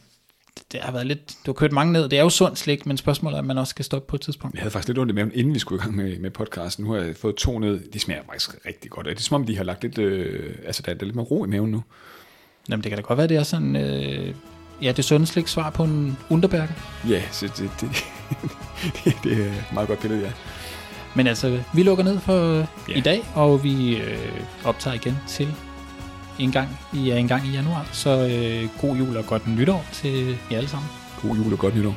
[0.75, 2.09] det har været lidt, du har kørt mange ned.
[2.09, 4.21] Det er jo sundt slik, men spørgsmålet er, om man også skal stoppe på et
[4.21, 4.55] tidspunkt.
[4.55, 6.85] Jeg havde faktisk lidt ondt i maven, inden vi skulle i gang med, med podcasten.
[6.85, 7.79] Nu har jeg fået to ned.
[7.93, 9.05] De smager faktisk rigtig godt.
[9.05, 11.45] Det er som om, de har lagt lidt, øh, altså der er lidt mere ro
[11.45, 11.83] i maven nu.
[12.69, 14.33] Jamen, det kan da godt være, det er sådan, øh,
[14.81, 16.73] ja, det sunde slik svar på en underbærke.
[17.09, 17.89] Ja, så det, det,
[19.03, 20.31] det, det er et meget godt billede, ja.
[21.15, 22.55] Men altså, vi lukker ned for
[22.89, 22.93] Ja.
[22.95, 24.17] i dag, og vi øh,
[24.65, 25.47] optager igen til
[26.39, 27.89] en gang, i, en gang i januar.
[27.91, 30.89] Så øh, god jul og godt nytår til jer alle sammen.
[31.21, 31.95] God jul og godt nytår.